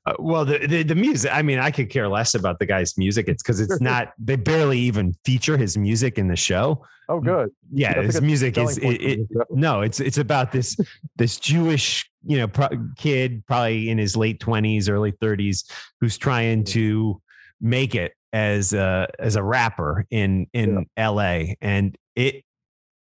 uh, 0.07 0.15
well, 0.19 0.45
the, 0.45 0.59
the 0.67 0.83
the 0.83 0.95
music. 0.95 1.31
I 1.33 1.43
mean, 1.43 1.59
I 1.59 1.71
could 1.71 1.91
care 1.91 2.09
less 2.09 2.35
about 2.35 2.59
the 2.59 2.67
guy's 2.67 2.97
music. 2.97 3.29
It's 3.29 3.43
because 3.43 3.61
it's 3.61 3.81
not. 3.81 4.13
They 4.19 4.37
barely 4.37 4.79
even 4.79 5.15
feature 5.25 5.57
his 5.57 5.77
music 5.77 6.19
in 6.19 6.29
the 6.29 6.37
show. 6.37 6.85
oh, 7.09 7.21
good. 7.21 7.51
Yeah, 7.73 7.95
That's 7.95 8.15
his 8.15 8.23
music 8.23 8.57
is. 8.57 8.79
It, 8.79 8.87
it, 8.89 9.29
no, 9.51 9.81
it's 9.81 10.01
it's 10.01 10.19
about 10.19 10.53
this 10.53 10.79
this 11.17 11.39
Jewish 11.39 12.09
you 12.25 12.39
know 12.39 12.49
pro- 12.49 12.69
kid, 12.97 13.45
probably 13.47 13.91
in 13.91 13.99
his 13.99 14.17
late 14.17 14.41
twenties, 14.41 14.89
early 14.89 15.13
thirties, 15.21 15.65
who's 16.01 16.17
trying 16.17 16.65
to 16.65 17.21
make 17.61 17.95
it 17.95 18.13
as 18.33 18.73
a 18.73 19.09
as 19.19 19.37
a 19.37 19.43
rapper 19.43 20.07
in 20.11 20.47
in 20.53 20.87
L.A. 20.97 21.57
and 21.61 21.97
it. 22.15 22.45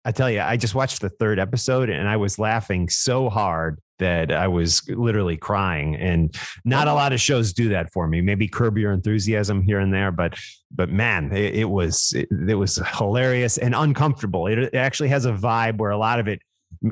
I 0.03 0.11
tell 0.11 0.29
you, 0.31 0.41
I 0.41 0.57
just 0.57 0.73
watched 0.75 1.01
the 1.01 1.09
third 1.09 1.37
episode 1.39 1.89
and 1.89 2.07
I 2.07 2.17
was 2.17 2.39
laughing 2.39 2.89
so 2.89 3.29
hard 3.29 3.79
that 3.99 4.31
I 4.31 4.47
was 4.47 4.81
literally 4.89 5.37
crying. 5.37 5.95
And 5.95 6.35
not 6.65 6.87
a 6.87 6.93
lot 6.93 7.13
of 7.13 7.21
shows 7.21 7.53
do 7.53 7.69
that 7.69 7.93
for 7.93 8.07
me. 8.07 8.19
Maybe 8.19 8.47
Curb 8.47 8.79
Your 8.79 8.93
Enthusiasm 8.93 9.61
here 9.61 9.79
and 9.79 9.93
there, 9.93 10.11
but 10.11 10.39
but 10.73 10.89
man, 10.89 11.31
it, 11.31 11.53
it 11.55 11.65
was 11.69 12.13
it, 12.15 12.27
it 12.49 12.55
was 12.55 12.81
hilarious 12.97 13.59
and 13.59 13.75
uncomfortable. 13.75 14.47
It, 14.47 14.57
it 14.57 14.73
actually 14.75 15.09
has 15.09 15.25
a 15.25 15.33
vibe 15.33 15.77
where 15.77 15.91
a 15.91 15.97
lot 15.97 16.19
of 16.19 16.27
it 16.27 16.41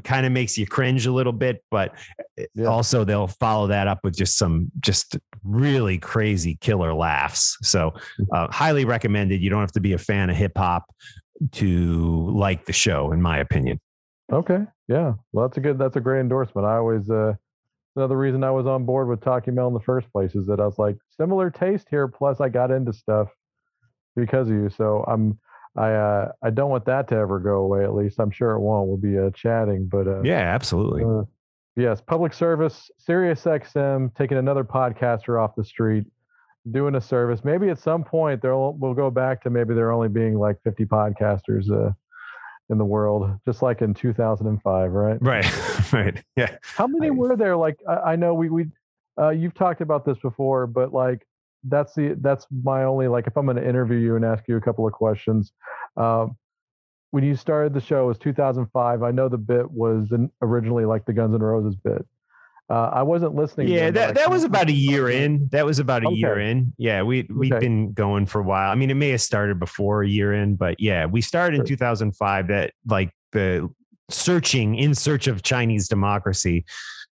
kind 0.04 0.26
of 0.28 0.32
makes 0.32 0.56
you 0.56 0.67
cringe 0.67 1.08
a 1.08 1.12
little 1.12 1.34
bit, 1.34 1.63
but 1.72 1.95
Yeah. 2.54 2.65
also 2.67 3.04
they'll 3.06 3.28
follow 3.28 3.67
that 3.67 3.88
up 3.88 4.02
with 4.04 4.15
just 4.15 4.38
some 4.38 4.69
just 4.82 5.17
really 5.43 5.98
crazy 5.98 6.60
killer 6.62 6.93
laughs. 6.93 7.58
So 7.63 7.93
uh, 8.32 8.50
highly 8.52 8.86
recommended. 8.86 9.41
You 9.41 9.50
don't 9.50 9.62
have 9.62 9.72
to 9.72 9.80
be 9.80 9.93
a 9.93 9.98
fan 9.98 10.30
of 10.30 10.36
hip 10.36 10.52
hop 10.56 10.86
to 11.52 12.30
like 12.32 12.65
the 12.65 12.73
show, 12.73 13.12
in 13.12 13.21
my 13.21 13.38
opinion. 13.38 13.80
Okay. 14.32 14.60
Yeah. 14.88 15.13
Well, 15.32 15.47
that's 15.47 15.58
a 15.58 15.62
good. 15.62 15.78
That's 15.78 15.95
a 15.95 16.02
great 16.02 16.21
endorsement. 16.21 16.67
I 16.67 16.78
always. 16.78 17.10
Uh, 17.10 17.34
another 17.95 18.17
reason 18.17 18.43
I 18.43 18.52
was 18.52 18.67
on 18.67 18.86
board 18.86 19.08
with 19.08 19.21
Talking 19.21 19.56
Metal 19.56 19.69
in 19.69 19.73
the 19.73 19.80
first 19.80 20.12
place 20.12 20.36
is 20.36 20.45
that 20.47 20.60
I 20.60 20.65
was 20.65 20.78
like 20.78 20.97
similar 21.17 21.49
taste 21.49 21.88
here. 21.89 22.08
Plus, 22.08 22.39
I 22.39 22.49
got 22.49 22.71
into 22.71 22.93
stuff 22.93 23.30
because 24.15 24.49
of 24.49 24.54
you. 24.54 24.69
So 24.69 25.04
I'm. 25.08 25.39
I. 25.75 25.91
Uh, 25.93 26.32
I 26.43 26.49
don't 26.49 26.69
want 26.69 26.86
that 26.86 27.08
to 27.10 27.15
ever 27.15 27.39
go 27.39 27.58
away. 27.58 27.84
At 27.84 27.95
least 27.95 28.19
I'm 28.19 28.32
sure 28.32 28.52
it 28.52 28.60
won't. 28.60 28.88
We'll 28.88 28.97
be 28.97 29.17
uh, 29.17 29.32
chatting, 29.32 29.88
but. 29.91 30.08
Uh, 30.08 30.21
Yeah, 30.23 30.41
absolutely. 30.41 31.04
Uh, 31.04 31.23
yes, 31.75 32.02
public 32.02 32.34
service, 32.34 32.91
Sirius 32.97 33.43
XM, 33.43 34.13
taking 34.15 34.38
another 34.38 34.63
podcaster 34.63 35.41
off 35.41 35.56
the 35.56 35.63
street, 35.63 36.06
doing 36.71 36.95
a 36.95 37.01
service. 37.01 37.43
Maybe 37.43 37.69
at 37.69 37.79
some 37.79 38.03
point 38.03 38.41
there 38.41 38.58
we'll 38.58 38.93
go 38.93 39.10
back 39.10 39.41
to 39.43 39.49
maybe 39.49 39.73
there 39.73 39.91
only 39.91 40.10
being 40.10 40.38
like 40.38 40.58
50 40.63 40.86
podcasters 40.86 41.69
uh, 41.71 41.91
in 42.69 42.77
the 42.77 42.86
world, 42.86 43.32
just 43.45 43.62
like 43.62 43.82
in 43.82 43.93
2005, 43.93 44.91
right? 44.91 45.17
Right, 45.21 45.91
right. 45.93 46.23
Yeah. 46.36 46.55
How 46.62 46.88
many 46.88 47.12
were 47.12 47.36
there? 47.36 47.55
Like 47.55 47.79
I, 47.88 47.93
I 48.12 48.15
know 48.15 48.34
we 48.34 48.49
we 48.49 48.67
uh, 49.19 49.29
you've 49.29 49.53
talked 49.53 49.82
about 49.82 50.05
this 50.05 50.17
before, 50.19 50.67
but 50.67 50.93
like 50.93 51.25
that's 51.63 51.93
the 51.93 52.15
that's 52.21 52.47
my 52.63 52.84
only 52.84 53.08
like 53.08 53.27
if 53.27 53.38
I'm 53.38 53.45
going 53.45 53.58
to 53.58 53.67
interview 53.67 53.97
you 53.97 54.15
and 54.15 54.23
ask 54.23 54.47
you 54.47 54.58
a 54.58 54.62
couple 54.62 54.88
of 54.88 54.93
questions. 54.93 55.51
Um, 55.97 56.38
when 57.12 57.23
you 57.23 57.36
started 57.36 57.73
the 57.73 57.82
show 57.82 58.03
it 58.03 58.08
was 58.08 58.19
2005. 58.19 59.03
I 59.03 59.12
know 59.12 59.29
the 59.29 59.38
bit 59.38 59.69
was 59.69 60.12
originally 60.41 60.86
like 60.86 61.05
the 61.05 61.13
Guns 61.13 61.34
N' 61.34 61.41
Roses 61.41 61.75
bit. 61.75 62.05
Uh, 62.69 62.89
I 62.93 63.01
wasn't 63.01 63.34
listening. 63.34 63.67
Yeah, 63.69 63.89
that, 63.91 64.13
that 64.15 64.29
was 64.29 64.43
about 64.43 64.69
a 64.69 64.73
year 64.73 65.10
in. 65.10 65.49
That 65.51 65.65
was 65.65 65.79
about 65.79 66.05
a 66.05 66.12
year 66.13 66.39
in. 66.39 66.73
Yeah, 66.77 67.01
we 67.01 67.27
we've 67.29 67.51
Okay. 67.51 67.60
been 67.60 67.93
going 67.93 68.27
for 68.27 68.41
a 68.41 68.43
while. 68.43 68.71
I 68.71 68.75
mean, 68.75 68.91
it 68.91 68.95
may 68.95 69.10
have 69.10 69.21
started 69.21 69.58
before 69.60 70.03
a 70.03 70.08
year 70.08 70.34
in, 70.34 70.55
but 70.55 70.79
yeah, 70.79 71.05
we 71.08 71.21
started 71.21 71.60
in 71.60 71.65
2005. 71.65 72.47
That 72.49 72.73
like 72.86 73.12
the 73.32 73.69
searching 74.12 74.75
in 74.75 74.93
search 74.93 75.27
of 75.27 75.41
Chinese 75.43 75.88
democracy 75.88 76.65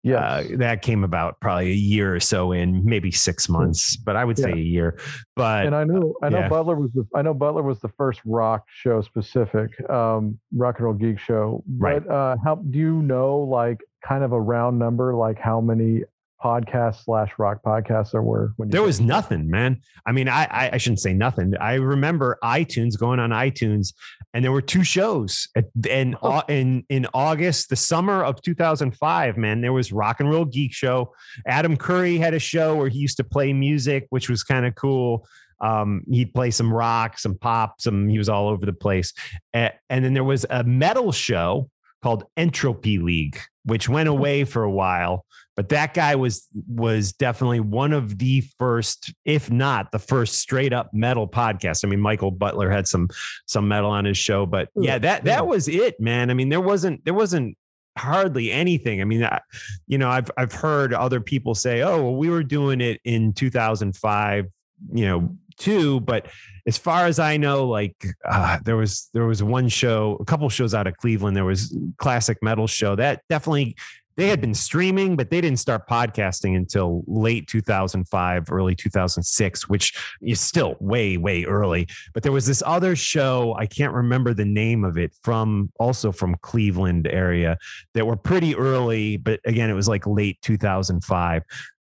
Yeah, 0.04 0.20
uh, 0.20 0.44
that 0.58 0.82
came 0.84 1.04
about 1.04 1.40
probably 1.42 1.72
a 1.72 1.76
year 1.76 2.16
or 2.16 2.20
so 2.20 2.52
in, 2.52 2.86
maybe 2.86 3.12
six 3.12 3.50
months, 3.50 3.98
but 3.98 4.16
I 4.16 4.26
would 4.26 4.38
say 4.38 4.50
yeah. 4.50 4.56
a 4.56 4.60
year. 4.60 5.00
But 5.36 5.66
and 5.66 5.76
I 5.76 5.84
know 5.84 6.14
I 6.22 6.30
know 6.30 6.40
yeah. 6.40 6.50
Butler 6.50 6.76
was 6.76 6.92
the 6.94 7.06
I 7.16 7.24
know 7.24 7.34
Butler 7.34 7.64
was 7.64 7.80
the 7.80 7.90
first 7.90 8.22
rock 8.26 8.66
show 8.70 9.02
specific 9.02 9.72
um, 9.90 10.40
rock 10.56 10.76
and 10.78 10.86
roll 10.86 10.94
geek 10.94 11.20
show. 11.20 11.64
Right. 11.78 12.04
But 12.06 12.14
uh, 12.14 12.38
how 12.44 12.56
do 12.56 12.78
you 12.78 13.02
know 13.02 13.38
like 13.40 13.82
kind 14.08 14.24
of 14.24 14.32
a 14.32 14.40
round 14.40 14.80
number 14.80 15.14
like 15.14 15.40
how 15.40 15.60
many 15.60 16.04
podcasts 16.44 17.04
slash 17.04 17.32
rock 17.40 17.64
podcasts 17.66 18.12
there 18.12 18.22
were 18.22 18.54
when 18.58 18.70
there 18.70 18.84
was 18.84 19.02
nothing 19.02 19.50
man. 19.50 19.82
I 20.06 20.12
mean 20.12 20.30
I, 20.30 20.46
I, 20.46 20.70
I 20.74 20.78
shouldn't 20.78 21.00
say 21.00 21.14
nothing. 21.14 21.54
I 21.60 21.76
remember 21.76 22.38
itunes 22.44 22.98
going 22.98 23.20
on 23.20 23.32
itunes 23.32 23.94
and 24.34 24.46
there 24.46 24.52
were 24.52 24.62
two 24.62 24.84
shows 24.84 25.48
and 25.90 26.16
oh. 26.22 26.44
in 26.48 26.86
in 26.90 27.08
august 27.14 27.70
the 27.70 27.76
summer 27.76 28.24
of 28.24 28.40
2005 28.44 29.38
man 29.38 29.62
there 29.62 29.74
was 29.74 29.92
rock 29.92 30.20
and 30.20 30.30
roll 30.30 30.46
geek 30.46 30.74
show. 30.74 31.12
Adam 31.48 31.76
curry 31.76 32.18
had 32.18 32.36
a 32.36 32.40
show 32.40 32.76
where 32.76 32.90
he 32.90 33.00
used 33.00 33.18
to 33.18 33.24
play 33.24 33.52
music 33.52 34.06
which 34.10 34.30
was 34.30 34.44
kind 34.44 34.66
of 34.66 34.76
cool. 34.76 35.28
Um, 35.60 36.04
he'd 36.08 36.36
play 36.36 36.52
some 36.52 36.72
rock, 36.72 37.18
some 37.18 37.36
pop, 37.36 37.82
some 37.82 38.10
he 38.10 38.20
was 38.20 38.30
all 38.30 38.48
over 38.48 38.64
the 38.64 38.74
place. 38.74 39.12
and 39.54 39.74
then 39.90 40.14
there 40.14 40.24
was 40.24 40.46
a 40.52 40.64
metal 40.64 41.12
show 41.12 41.72
called 42.08 42.24
Entropy 42.38 43.00
League, 43.00 43.38
which 43.66 43.90
went 43.90 44.08
mm-hmm. 44.08 44.18
away 44.18 44.44
for 44.46 44.64
a 44.64 44.72
while. 44.72 45.26
But 45.58 45.70
that 45.70 45.94
guy 45.94 46.16
was 46.16 46.48
was 46.70 47.12
definitely 47.12 47.60
one 47.60 47.92
of 47.92 48.18
the 48.18 48.42
first, 48.58 49.14
if 49.26 49.52
not 49.52 49.92
the 49.92 50.00
first, 50.00 50.36
straight 50.36 50.72
up 50.72 50.94
metal 50.94 51.28
podcast. 51.28 51.84
I 51.84 51.90
mean, 51.90 52.00
Michael 52.00 52.32
Butler 52.32 52.70
had 52.70 52.88
some 52.88 53.10
some 53.46 53.68
metal 53.68 53.90
on 53.90 54.06
his 54.06 54.18
show, 54.18 54.46
but 54.46 54.70
yeah, 54.76 55.00
that 55.00 55.26
that 55.26 55.48
was 55.48 55.68
it, 55.68 56.00
man. 56.00 56.30
I 56.30 56.34
mean, 56.34 56.48
there 56.48 56.62
wasn't 56.62 57.04
there 57.04 57.14
wasn't 57.14 57.58
hardly 57.98 58.54
anything. 58.54 59.02
I 59.02 59.04
mean, 59.04 59.26
I, 59.26 59.42
you 59.88 59.98
know, 59.98 60.10
I've 60.10 60.32
I've 60.38 60.54
heard 60.54 60.94
other 60.94 61.20
people 61.20 61.56
say, 61.56 61.82
"Oh, 61.82 62.04
well, 62.04 62.16
we 62.16 62.30
were 62.30 62.44
doing 62.44 62.80
it 62.80 63.02
in 63.04 63.34
2005." 63.34 64.46
You 64.94 65.06
know, 65.06 65.36
too. 65.58 66.00
But 66.02 66.28
as 66.66 66.78
far 66.78 67.06
as 67.06 67.20
I 67.20 67.38
know, 67.38 67.68
like 67.68 67.96
uh, 68.26 68.60
there 68.64 68.78
was 68.78 69.10
there 69.14 69.26
was 69.26 69.44
one 69.44 69.70
show, 69.70 70.18
a 70.20 70.26
couple 70.26 70.48
shows 70.50 70.74
out 70.74 70.88
of 70.88 70.98
Cleveland. 70.98 71.36
There 71.36 71.46
was 71.46 71.76
classic 71.98 72.38
metal 72.42 72.68
show 72.68 72.96
that 72.96 73.22
definitely 73.30 73.76
they 74.18 74.28
had 74.28 74.42
been 74.42 74.56
streaming, 74.56 75.16
but 75.16 75.30
they 75.30 75.40
didn't 75.40 75.60
start 75.60 75.88
podcasting 75.88 76.58
until 76.58 77.04
late 77.06 77.48
2005, 77.48 78.52
early 78.52 78.76
2006, 78.76 79.70
which 79.70 79.94
is 80.22 80.42
still 80.42 80.76
way, 80.80 81.18
way 81.18 81.46
early. 81.46 81.88
But 82.16 82.24
there 82.24 82.32
was 82.32 82.48
this 82.48 82.64
other 82.66 82.96
show, 82.96 83.56
I 83.60 83.68
can't 83.68 83.94
remember 83.94 84.34
the 84.34 84.44
name 84.44 84.84
of 84.84 84.98
it, 84.98 85.14
from 85.22 85.72
also 85.80 86.12
from 86.12 86.36
Cleveland 86.42 87.08
area 87.08 87.60
that 87.94 88.08
were 88.08 88.18
pretty 88.18 88.56
early, 88.56 89.18
but 89.18 89.40
again, 89.46 89.70
it 89.70 89.76
was 89.76 89.88
like 89.88 90.08
late 90.08 90.40
2005. 90.42 91.44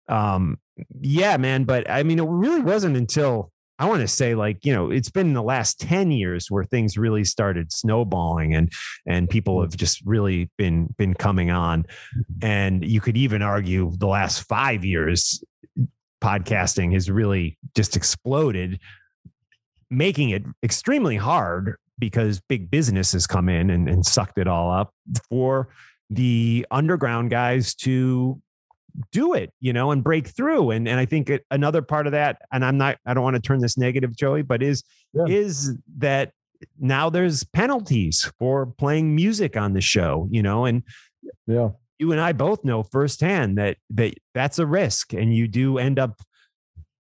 Um, 0.09 0.59
yeah, 1.00 1.37
man. 1.37 1.64
But 1.64 1.88
I 1.88 2.02
mean, 2.02 2.18
it 2.18 2.26
really 2.26 2.61
wasn't 2.61 2.96
until 2.96 3.52
I 3.79 3.87
want 3.87 4.01
to 4.01 4.09
say 4.09 4.35
like, 4.35 4.65
you 4.65 4.73
know, 4.73 4.91
it's 4.91 5.11
been 5.11 5.35
the 5.35 5.43
last 5.43 5.79
10 5.81 6.11
years 6.11 6.51
where 6.51 6.65
things 6.65 6.97
really 6.97 7.25
started 7.25 7.73
snowballing 7.73 8.55
and 8.55 8.73
and 9.07 9.29
people 9.29 9.61
have 9.61 9.77
just 9.77 10.01
really 10.05 10.51
been 10.57 10.95
been 10.97 11.15
coming 11.15 11.51
on. 11.51 11.87
And 12.43 12.85
you 12.85 13.01
could 13.01 13.17
even 13.17 13.43
argue 13.43 13.93
the 13.97 14.07
last 14.07 14.41
5 14.45 14.85
years 14.85 15.43
podcasting 16.23 16.93
has 16.95 17.11
really 17.11 17.59
just 17.75 17.97
exploded 17.97 18.81
making 19.91 20.31
it 20.31 20.43
extremely 20.62 21.17
hard 21.17 21.77
because 21.99 22.41
big 22.49 22.71
business 22.71 23.12
has 23.12 23.27
come 23.27 23.49
in 23.49 23.71
and, 23.71 23.89
and 23.89 24.05
sucked 24.05 24.39
it 24.39 24.49
all 24.49 24.71
up 24.71 24.93
for 25.29 25.69
the 26.11 26.67
underground 26.71 27.31
guys 27.31 27.75
to 27.75 28.41
do 29.12 29.35
it, 29.35 29.52
you 29.61 29.72
know, 29.72 29.90
and 29.90 30.02
break 30.02 30.28
through. 30.28 30.70
And 30.70 30.88
and 30.88 30.98
I 31.00 31.06
think 31.06 31.30
another 31.50 31.82
part 31.82 32.06
of 32.06 32.12
that, 32.12 32.38
and 32.52 32.64
I'm 32.64 32.78
not, 32.78 32.98
I 33.06 33.14
don't 33.14 33.24
want 33.24 33.37
to 33.37 33.42
turn 33.42 33.61
this 33.61 33.78
negative, 33.78 34.16
Joey, 34.16 34.42
but 34.42 34.62
is 34.62 34.82
yeah. 35.12 35.24
is 35.26 35.76
that 35.98 36.32
now 36.78 37.11
there's 37.11 37.44
penalties 37.44 38.30
for 38.38 38.66
playing 38.66 39.14
music 39.14 39.56
on 39.56 39.72
the 39.72 39.80
show, 39.80 40.28
you 40.30 40.42
know, 40.42 40.64
and 40.64 40.82
yeah, 41.46 41.70
you 41.98 42.12
and 42.12 42.20
I 42.20 42.32
both 42.32 42.64
know 42.64 42.82
firsthand 42.82 43.59
that 43.59 43.78
that 43.90 44.14
that's 44.35 44.59
a 44.59 44.66
risk, 44.66 45.12
and 45.12 45.35
you 45.35 45.48
do 45.48 45.78
end 45.78 45.98
up, 45.98 46.20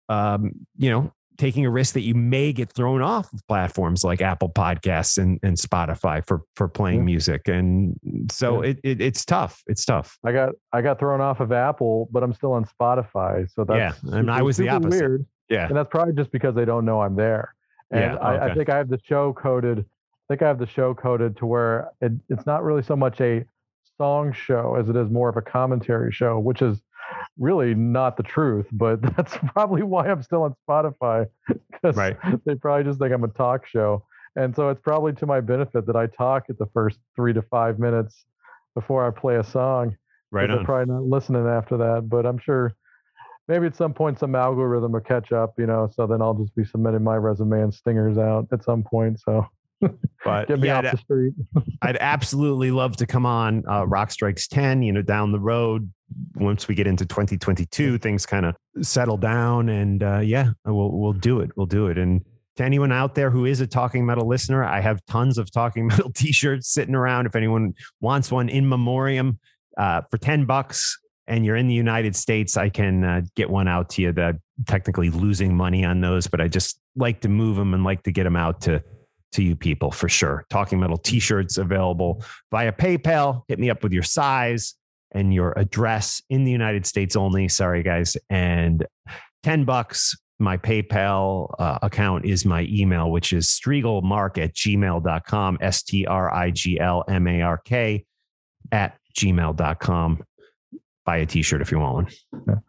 um, 0.09 0.53
you 0.77 0.91
know, 0.91 1.13
taking 1.43 1.67
a 1.67 1.71
risk 1.71 1.95
that 1.95 2.03
you 2.03 2.15
may 2.15 2.53
get 2.53 2.73
thrown 2.73 3.03
off 3.03 3.33
of 3.33 3.45
platforms 3.49 4.05
like 4.05 4.21
Apple 4.21 4.49
Podcasts 4.49 5.19
and, 5.19 5.41
and 5.43 5.57
Spotify 5.57 6.25
for 6.25 6.43
for 6.55 6.69
playing 6.69 7.01
yeah. 7.01 7.05
music. 7.05 7.49
And 7.49 7.99
so 8.31 8.63
yeah. 8.63 8.71
it, 8.71 8.81
it, 8.85 9.01
it's 9.01 9.25
tough. 9.25 9.61
It's 9.67 9.85
tough. 9.85 10.17
I 10.25 10.31
got 10.31 10.51
I 10.73 10.83
got 10.83 11.01
thrown 11.01 11.21
off 11.21 11.41
of 11.41 11.51
Apple, 11.51 12.09
but 12.13 12.23
I'm 12.23 12.33
still 12.33 12.53
on 12.53 12.65
Spotify. 12.65 13.53
So 13.53 13.65
that's 13.65 14.01
yeah. 14.05 14.17
And 14.17 14.31
I 14.31 14.41
was 14.41 14.57
the 14.57 14.69
opposite. 14.69 15.01
Weird. 15.01 15.27
Yeah. 15.49 15.67
And 15.67 15.77
that's 15.77 15.89
probably 15.91 16.15
just 16.15 16.31
because 16.31 16.55
they 16.55 16.65
don't 16.65 16.85
know 16.85 17.01
I'm 17.01 17.17
there. 17.17 17.57
And 17.91 18.01
yeah, 18.01 18.15
okay. 18.15 18.25
I, 18.25 18.47
I, 18.47 18.55
think 18.55 18.69
I 18.69 18.77
have 18.77 18.89
the 18.89 19.01
show 19.05 19.33
coded. 19.33 19.81
I 19.81 20.25
think 20.29 20.43
I 20.43 20.47
have 20.47 20.61
the 20.61 20.69
show 20.69 20.95
coded 20.95 21.37
to 21.39 21.47
where 21.47 21.91
it, 22.01 22.13
it's 22.29 22.47
not 22.47 22.63
really 22.63 22.85
so 22.85 22.95
much 22.95 23.21
a 23.21 23.45
song 23.99 24.33
show 24.33 24.77
as 24.77 24.89
it 24.89 24.95
is 24.95 25.11
more 25.11 25.29
of 25.29 25.37
a 25.37 25.43
commentary 25.43 26.13
show, 26.13 26.39
which 26.39 26.63
is 26.63 26.81
really 27.39 27.75
not 27.75 28.17
the 28.17 28.23
truth, 28.23 28.67
but 28.73 29.01
that's 29.17 29.37
probably 29.53 29.83
why 29.83 30.09
I'm 30.09 30.23
still 30.23 30.43
on 30.43 30.55
Spotify 30.69 31.27
right. 31.83 32.17
they 32.47 32.55
probably 32.55 32.85
just 32.85 32.99
think 32.99 33.13
I'm 33.13 33.25
a 33.25 33.29
talk 33.29 33.67
show. 33.67 34.05
And 34.37 34.55
so 34.55 34.69
it's 34.71 34.81
probably 34.81 35.13
to 35.15 35.27
my 35.27 35.41
benefit 35.41 35.87
that 35.87 35.97
I 35.97 36.07
talk 36.07 36.45
at 36.49 36.59
the 36.59 36.67
first 36.73 36.99
three 37.15 37.33
to 37.33 37.43
five 37.43 37.79
minutes 37.79 38.25
before 38.75 39.07
I 39.07 39.11
play 39.11 39.37
a 39.37 39.45
song. 39.45 39.97
Right. 40.31 40.49
They're 40.49 40.65
probably 40.65 40.95
not 40.95 41.03
listening 41.03 41.47
after 41.47 41.77
that, 41.77 42.09
but 42.09 42.25
I'm 42.25 42.39
sure 42.39 42.75
maybe 43.49 43.67
at 43.67 43.77
some 43.77 43.93
point 43.93 44.19
some 44.19 44.35
algorithm 44.35 44.93
will 44.93 45.01
catch 45.01 45.33
up, 45.33 45.55
you 45.59 45.67
know, 45.67 45.91
so 45.95 46.07
then 46.07 46.23
I'll 46.23 46.33
just 46.33 46.55
be 46.55 46.65
submitting 46.65 47.05
my 47.05 47.17
resume 47.17 47.61
and 47.61 47.75
stingers 47.75 48.17
out 48.17 48.49
at 48.53 48.65
some 48.65 48.83
point. 48.83 49.21
So 49.21 49.47
but 50.25 50.49
get 50.49 50.61
me 50.61 50.69
yeah, 50.69 50.79
off 50.79 50.91
the 50.93 50.97
street. 50.97 51.35
I'd 51.83 51.97
absolutely 51.99 52.71
love 52.71 52.97
to 52.97 53.07
come 53.07 53.27
on 53.27 53.65
uh, 53.69 53.87
Rock 53.87 54.11
Strikes 54.11 54.47
10, 54.47 54.83
you 54.83 54.93
know, 54.93 55.03
down 55.03 55.33
the 55.33 55.41
road. 55.41 55.93
Once 56.35 56.69
we 56.69 56.75
get 56.75 56.87
into 56.87 57.07
2022, 57.07 57.99
things 57.99 58.27
kind 58.27 58.47
of 58.47 58.57
settle 58.81 59.17
down. 59.17 59.69
And 59.69 60.03
uh, 60.03 60.21
yeah, 60.21 60.51
we'll, 60.65 60.91
we'll 60.91 61.13
do 61.13 61.41
it. 61.41 61.51
We'll 61.57 61.67
do 61.67 61.87
it. 61.89 61.99
And 61.99 62.25
to 62.57 62.65
anyone 62.65 62.93
out 62.93 63.15
there 63.15 63.31
who 63.31 63.45
is 63.45 63.61
a 63.61 63.67
Talking 63.67 64.05
Metal 64.05 64.27
listener, 64.27 64.65
I 64.65 64.81
have 64.81 65.05
tons 65.07 65.39
of 65.39 65.51
Talking 65.51 65.87
Metal 65.89 66.11
t 66.11 66.33
shirts 66.33 66.73
sitting 66.73 66.95
around. 66.95 67.27
If 67.27 67.37
anyone 67.37 67.75
wants 68.01 68.31
one 68.31 68.49
in 68.49 68.69
memoriam 68.69 69.39
uh, 69.77 70.03
for 70.11 70.19
10 70.19 70.45
bucks, 70.45 70.99
and 71.29 71.47
you're 71.47 71.57
in 71.57 71.69
the 71.69 71.75
United 71.75 72.17
States, 72.17 72.57
I 72.57 72.69
can 72.69 73.05
uh, 73.05 73.23
get 73.37 73.49
one 73.49 73.69
out 73.69 73.91
to 73.91 74.03
you. 74.03 74.13
That 74.13 74.37
technically 74.67 75.09
losing 75.09 75.57
money 75.57 75.85
on 75.85 76.01
those, 76.01 76.27
but 76.27 76.41
I 76.41 76.49
just 76.49 76.81
like 76.97 77.21
to 77.21 77.29
move 77.29 77.57
them 77.57 77.75
and 77.75 77.85
like 77.85 78.03
to 78.03 78.13
get 78.13 78.25
them 78.25 78.37
out 78.37 78.61
to 78.63 78.83
to 79.33 79.43
you 79.43 79.57
people 79.57 79.91
for 79.91 80.09
sure. 80.09 80.45
Talking 80.51 80.81
Metal 80.81 80.99
t 80.99 81.21
shirts 81.21 81.59
available 81.59 82.23
via 82.51 82.73
PayPal. 82.73 83.43
Hit 83.49 83.59
me 83.59 83.71
up 83.71 83.83
with 83.83 83.93
your 83.93 84.03
size 84.03 84.75
and 85.13 85.33
your 85.33 85.53
address 85.57 86.23
in 86.31 86.45
the 86.45 86.51
United 86.51 86.87
States 86.87 87.17
only. 87.17 87.49
Sorry, 87.49 87.83
guys. 87.83 88.17
And 88.31 88.87
10 89.43 89.65
bucks. 89.65 90.17
My 90.39 90.57
PayPal 90.57 91.55
uh, 91.61 91.79
account 91.83 92.25
is 92.25 92.45
my 92.45 92.67
email, 92.69 93.13
which 93.13 93.33
is 93.33 93.47
striglmark 93.47 94.39
at 94.39 94.55
gmail.com, 94.55 95.59
S 95.61 95.85
T 95.85 96.05
R 96.05 96.35
I 96.35 96.51
G 96.51 96.81
L 96.81 97.05
M 97.09 97.29
A 97.29 97.43
R 97.43 97.59
K 97.59 98.05
at 98.73 98.99
gmail.com. 99.17 100.25
Buy 101.05 101.17
a 101.19 101.27
t 101.27 101.43
shirt 101.43 101.61
if 101.61 101.71
you 101.71 101.79
want 101.79 102.13
one. 102.35 102.63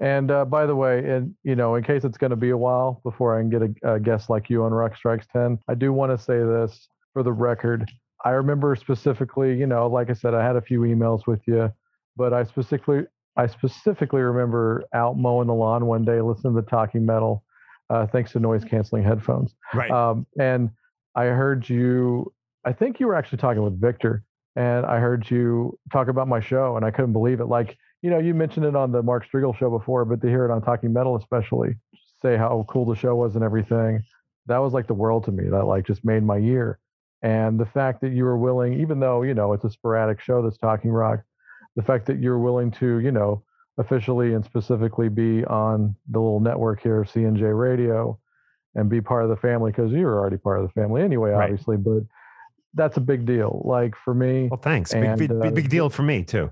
And 0.00 0.30
uh, 0.30 0.44
by 0.44 0.64
the 0.64 0.76
way, 0.76 0.98
in 0.98 1.34
you 1.42 1.56
know, 1.56 1.74
in 1.74 1.82
case 1.82 2.04
it's 2.04 2.18
going 2.18 2.30
to 2.30 2.36
be 2.36 2.50
a 2.50 2.56
while 2.56 3.00
before 3.02 3.36
I 3.36 3.40
can 3.42 3.50
get 3.50 3.62
a, 3.62 3.94
a 3.94 4.00
guest 4.00 4.30
like 4.30 4.48
you 4.48 4.62
on 4.62 4.72
Rock 4.72 4.96
Strikes 4.96 5.26
Ten, 5.32 5.58
I 5.68 5.74
do 5.74 5.92
want 5.92 6.16
to 6.16 6.22
say 6.22 6.38
this 6.38 6.88
for 7.12 7.22
the 7.22 7.32
record. 7.32 7.90
I 8.24 8.30
remember 8.30 8.76
specifically, 8.76 9.56
you 9.56 9.66
know, 9.66 9.88
like 9.88 10.10
I 10.10 10.12
said, 10.12 10.34
I 10.34 10.44
had 10.44 10.56
a 10.56 10.60
few 10.60 10.80
emails 10.80 11.26
with 11.26 11.40
you, 11.46 11.72
but 12.18 12.34
I 12.34 12.42
specifically, 12.44 13.04
I 13.36 13.46
specifically 13.46 14.20
remember 14.20 14.84
out 14.92 15.16
mowing 15.16 15.46
the 15.46 15.54
lawn 15.54 15.86
one 15.86 16.04
day, 16.04 16.20
listening 16.20 16.54
to 16.54 16.60
the 16.60 16.68
Talking 16.68 17.06
Metal, 17.06 17.44
uh, 17.88 18.06
thanks 18.08 18.32
to 18.32 18.40
noise 18.40 18.64
canceling 18.64 19.04
headphones. 19.04 19.54
Right. 19.72 19.90
Um, 19.90 20.26
and 20.38 20.70
I 21.14 21.26
heard 21.26 21.68
you. 21.68 22.32
I 22.64 22.72
think 22.72 23.00
you 23.00 23.06
were 23.06 23.14
actually 23.14 23.38
talking 23.38 23.62
with 23.62 23.80
Victor, 23.80 24.24
and 24.56 24.84
I 24.84 24.98
heard 24.98 25.30
you 25.30 25.78
talk 25.92 26.08
about 26.08 26.28
my 26.28 26.40
show, 26.40 26.76
and 26.76 26.84
I 26.84 26.90
couldn't 26.90 27.12
believe 27.12 27.40
it. 27.40 27.46
Like 27.46 27.78
you 28.02 28.10
know, 28.10 28.18
you 28.18 28.34
mentioned 28.34 28.66
it 28.66 28.76
on 28.76 28.92
the 28.92 29.02
Mark 29.02 29.26
Strigl 29.26 29.56
show 29.56 29.70
before, 29.70 30.04
but 30.04 30.20
to 30.20 30.28
hear 30.28 30.44
it 30.44 30.50
on 30.50 30.60
Talking 30.60 30.92
Metal, 30.92 31.16
especially, 31.16 31.76
say 32.20 32.36
how 32.36 32.66
cool 32.68 32.84
the 32.84 32.96
show 32.96 33.14
was 33.14 33.36
and 33.36 33.44
everything, 33.44 34.02
that 34.46 34.58
was 34.58 34.72
like 34.72 34.88
the 34.88 34.94
world 34.94 35.24
to 35.24 35.32
me. 35.32 35.48
That 35.48 35.64
like 35.64 35.86
just 35.86 36.04
made 36.04 36.24
my 36.24 36.36
year. 36.36 36.80
And 37.22 37.58
the 37.58 37.66
fact 37.66 38.00
that 38.02 38.12
you 38.12 38.24
were 38.24 38.38
willing, 38.38 38.80
even 38.80 39.00
though 39.00 39.22
you 39.22 39.34
know 39.34 39.52
it's 39.52 39.64
a 39.64 39.70
sporadic 39.70 40.20
show 40.20 40.42
that's 40.42 40.58
talking 40.58 40.90
rock, 40.90 41.20
the 41.78 41.84
fact 41.84 42.06
that 42.06 42.18
you're 42.18 42.40
willing 42.40 42.72
to, 42.72 42.98
you 42.98 43.12
know, 43.12 43.40
officially 43.78 44.34
and 44.34 44.44
specifically 44.44 45.08
be 45.08 45.44
on 45.44 45.94
the 46.10 46.18
little 46.18 46.40
network 46.40 46.82
here, 46.82 47.04
CNJ 47.04 47.56
Radio, 47.56 48.18
and 48.74 48.90
be 48.90 49.00
part 49.00 49.22
of 49.22 49.30
the 49.30 49.36
family 49.36 49.70
because 49.70 49.92
you're 49.92 50.18
already 50.18 50.38
part 50.38 50.58
of 50.58 50.66
the 50.66 50.72
family 50.72 51.02
anyway, 51.02 51.30
right. 51.30 51.44
obviously. 51.44 51.76
But 51.76 52.02
that's 52.74 52.96
a 52.96 53.00
big 53.00 53.24
deal. 53.24 53.62
Like 53.64 53.94
for 53.94 54.12
me. 54.12 54.48
Well, 54.50 54.60
thanks. 54.60 54.92
And, 54.92 55.16
big, 55.16 55.28
big, 55.28 55.40
uh, 55.40 55.50
big 55.52 55.68
deal 55.68 55.88
for 55.88 56.02
me 56.02 56.24
too 56.24 56.50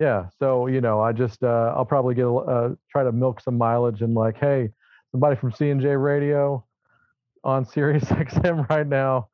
Yeah. 0.00 0.26
So 0.40 0.66
you 0.66 0.80
know, 0.80 1.00
I 1.00 1.12
just 1.12 1.44
uh, 1.44 1.72
I'll 1.76 1.84
probably 1.84 2.16
get 2.16 2.26
uh, 2.26 2.70
try 2.90 3.04
to 3.04 3.12
milk 3.12 3.42
some 3.42 3.56
mileage 3.56 4.02
and 4.02 4.14
like, 4.14 4.38
hey, 4.38 4.70
somebody 5.12 5.36
from 5.36 5.52
C&J 5.52 5.86
Radio 5.86 6.66
on 7.44 7.64
Sirius 7.64 8.04
XM 8.06 8.68
right 8.68 8.88
now. 8.88 9.28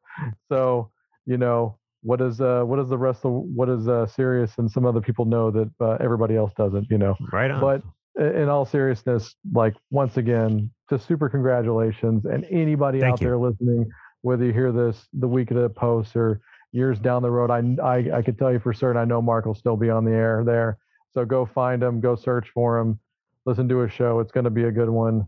So 0.51 0.91
you 1.25 1.39
know, 1.39 1.79
what 2.03 2.21
is 2.21 2.41
uh 2.41 2.63
what 2.63 2.77
does 2.77 2.89
the 2.89 2.99
rest 2.99 3.25
of 3.25 3.33
what 3.33 3.69
is 3.69 3.89
uh 3.89 4.07
Sirius 4.07 4.53
and 4.59 4.71
some 4.71 4.87
other 4.87 5.01
people 5.01 5.25
know 5.25 5.51
that 5.51 5.71
uh, 5.81 5.97
everybody 6.01 6.37
else 6.37 6.53
doesn't? 6.57 6.87
You 6.91 6.99
know. 6.99 7.17
Right 7.33 7.51
on. 7.51 7.61
But 7.61 7.83
in 8.21 8.49
all 8.49 8.65
seriousness, 8.65 9.35
like 9.53 9.75
once 9.91 10.17
again, 10.17 10.71
just 10.89 11.07
super 11.07 11.29
congratulations. 11.29 12.25
And 12.25 12.45
anybody 12.51 13.01
Thank 13.01 13.15
out 13.15 13.21
you. 13.21 13.29
there 13.29 13.39
listening, 13.39 13.91
whether 14.23 14.45
you 14.45 14.53
hear 14.53 14.73
this 14.73 15.09
the 15.13 15.29
week 15.29 15.51
of 15.51 15.57
the 15.57 15.69
post 15.69 16.17
or 16.17 16.41
years 16.73 16.99
down 16.99 17.23
the 17.23 17.31
road, 17.31 17.51
I, 17.51 17.63
I, 17.83 18.19
I 18.19 18.23
could 18.23 18.39
tell 18.39 18.53
you 18.53 18.59
for 18.59 18.73
certain, 18.73 19.01
I 19.01 19.05
know 19.05 19.23
Mark 19.23 19.47
will 19.47 19.55
still 19.55 19.77
be 19.77 19.91
on 19.91 20.05
the 20.05 20.13
air 20.13 20.43
there. 20.45 20.79
So 21.13 21.25
go 21.25 21.47
find 21.47 21.83
him, 21.83 22.01
go 22.01 22.15
search 22.15 22.51
for 22.55 22.79
him, 22.79 22.99
listen 23.45 23.69
to 23.69 23.79
his 23.79 23.93
show. 23.93 24.21
It's 24.21 24.33
going 24.33 24.45
to 24.45 24.51
be 24.51 24.65
a 24.65 24.73
good 24.73 24.91
one. 24.91 25.27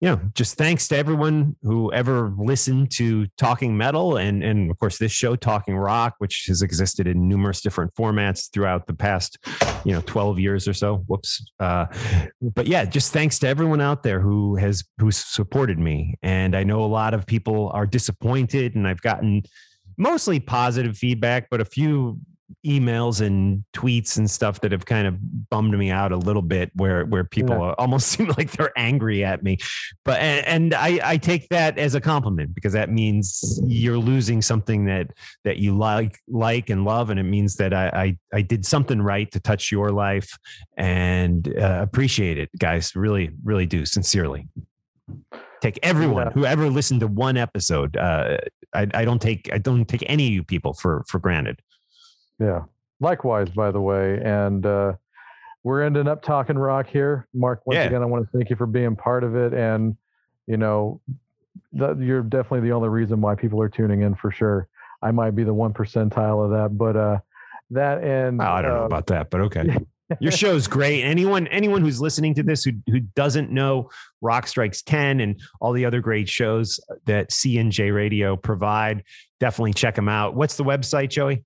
Yeah, 0.00 0.16
just 0.34 0.56
thanks 0.56 0.86
to 0.88 0.96
everyone 0.96 1.56
who 1.62 1.92
ever 1.92 2.32
listened 2.38 2.92
to 2.92 3.26
Talking 3.36 3.76
Metal 3.76 4.16
and 4.16 4.44
and 4.44 4.70
of 4.70 4.78
course 4.78 4.98
this 4.98 5.10
show 5.10 5.34
Talking 5.34 5.76
Rock, 5.76 6.14
which 6.18 6.44
has 6.46 6.62
existed 6.62 7.08
in 7.08 7.28
numerous 7.28 7.60
different 7.60 7.92
formats 7.94 8.48
throughout 8.52 8.86
the 8.86 8.94
past, 8.94 9.38
you 9.84 9.92
know, 9.92 10.00
12 10.06 10.38
years 10.38 10.68
or 10.68 10.72
so. 10.72 10.98
Whoops. 11.08 11.50
Uh, 11.58 11.86
but 12.40 12.68
yeah, 12.68 12.84
just 12.84 13.12
thanks 13.12 13.40
to 13.40 13.48
everyone 13.48 13.80
out 13.80 14.04
there 14.04 14.20
who 14.20 14.54
has 14.56 14.84
who 14.98 15.10
supported 15.10 15.78
me. 15.78 16.14
And 16.22 16.54
I 16.54 16.62
know 16.62 16.84
a 16.84 16.86
lot 16.86 17.12
of 17.12 17.26
people 17.26 17.70
are 17.74 17.86
disappointed, 17.86 18.76
and 18.76 18.86
I've 18.86 19.02
gotten 19.02 19.42
mostly 19.96 20.38
positive 20.38 20.96
feedback, 20.96 21.48
but 21.50 21.60
a 21.60 21.64
few 21.64 22.20
emails 22.66 23.20
and 23.24 23.64
tweets 23.74 24.16
and 24.16 24.30
stuff 24.30 24.60
that 24.60 24.72
have 24.72 24.86
kind 24.86 25.06
of 25.06 25.16
bummed 25.50 25.76
me 25.76 25.90
out 25.90 26.12
a 26.12 26.16
little 26.16 26.42
bit 26.42 26.70
where 26.74 27.04
where 27.04 27.24
people 27.24 27.56
Yeah. 27.56 27.74
almost 27.78 28.08
seem 28.08 28.28
like 28.36 28.52
they're 28.52 28.72
angry 28.76 29.24
at 29.24 29.42
me. 29.42 29.58
But 30.04 30.20
and, 30.20 30.46
and 30.46 30.74
I, 30.74 31.00
I 31.02 31.16
take 31.18 31.48
that 31.50 31.78
as 31.78 31.94
a 31.94 32.00
compliment 32.00 32.54
because 32.54 32.72
that 32.72 32.90
means 32.90 33.60
you're 33.66 33.98
losing 33.98 34.42
something 34.42 34.86
that 34.86 35.08
that 35.44 35.58
you 35.58 35.76
like 35.76 36.18
like 36.26 36.70
and 36.70 36.84
love. 36.84 37.10
And 37.10 37.20
it 37.20 37.24
means 37.24 37.56
that 37.56 37.72
I 37.74 37.88
I, 38.32 38.38
I 38.38 38.42
did 38.42 38.64
something 38.64 39.00
right 39.00 39.30
to 39.32 39.40
touch 39.40 39.70
your 39.70 39.90
life 39.90 40.36
and 40.76 41.46
uh, 41.58 41.80
appreciate 41.82 42.38
it 42.38 42.50
guys. 42.58 42.96
Really 42.96 43.30
really 43.44 43.66
do. 43.66 43.84
Sincerely. 43.84 44.48
Take 45.60 45.78
everyone 45.82 46.30
who 46.32 46.44
ever 46.44 46.70
listened 46.70 47.00
to 47.00 47.08
one 47.08 47.36
episode 47.36 47.96
uh, 47.96 48.36
I, 48.74 48.86
I 48.94 49.04
don't 49.04 49.20
take 49.20 49.48
I 49.52 49.58
don't 49.58 49.86
take 49.86 50.04
any 50.06 50.28
of 50.28 50.32
you 50.32 50.44
people 50.44 50.72
for 50.74 51.04
for 51.08 51.18
granted 51.18 51.60
Yeah. 52.38 52.62
Likewise, 53.00 53.50
by 53.50 53.70
the 53.70 53.80
way. 53.80 54.20
And 54.22 54.64
uh, 54.64 54.94
we're 55.62 55.82
ending 55.82 56.08
up 56.08 56.22
talking 56.22 56.58
rock 56.58 56.88
here. 56.88 57.26
Mark, 57.34 57.62
once 57.64 57.76
Yeah. 57.76 57.84
again, 57.84 58.02
I 58.02 58.06
want 58.06 58.24
to 58.24 58.36
thank 58.36 58.50
you 58.50 58.56
for 58.56 58.66
being 58.66 58.96
part 58.96 59.24
of 59.24 59.36
it. 59.36 59.52
And, 59.54 59.96
you 60.46 60.56
know, 60.56 61.00
that 61.72 61.98
you're 61.98 62.22
definitely 62.22 62.68
the 62.68 62.72
only 62.72 62.88
reason 62.88 63.20
why 63.20 63.34
people 63.34 63.60
are 63.60 63.68
tuning 63.68 64.02
in 64.02 64.14
for 64.14 64.30
sure. 64.30 64.68
I 65.02 65.10
might 65.10 65.32
be 65.32 65.44
the 65.44 65.54
one 65.54 65.72
percentile 65.72 66.44
of 66.44 66.50
that, 66.50 66.76
but 66.76 66.96
uh, 66.96 67.18
that 67.70 68.02
and 68.02 68.38
Well, 68.38 68.52
I 68.52 68.62
don't 68.62 68.74
know 68.74 68.82
uh, 68.82 68.86
about 68.86 69.06
that, 69.08 69.30
but 69.30 69.40
okay. 69.42 69.78
Your 70.20 70.32
show's 70.32 70.66
great. 70.66 71.02
Anyone 71.04 71.46
anyone 71.48 71.82
who's 71.82 72.00
listening 72.00 72.34
to 72.34 72.42
this 72.42 72.64
who 72.64 72.72
who 72.86 73.00
doesn't 73.00 73.50
know 73.50 73.90
Rock 74.22 74.46
Strikes 74.46 74.80
10 74.80 75.20
and 75.20 75.38
all 75.60 75.72
the 75.72 75.84
other 75.84 76.00
great 76.00 76.30
shows 76.30 76.80
that 77.04 77.30
C&J 77.30 77.90
Radio 77.90 78.34
provide, 78.34 79.04
definitely 79.38 79.74
check 79.74 79.94
them 79.94 80.08
out. 80.08 80.34
What's 80.34 80.56
the 80.56 80.64
website, 80.64 81.10
Joey? 81.10 81.44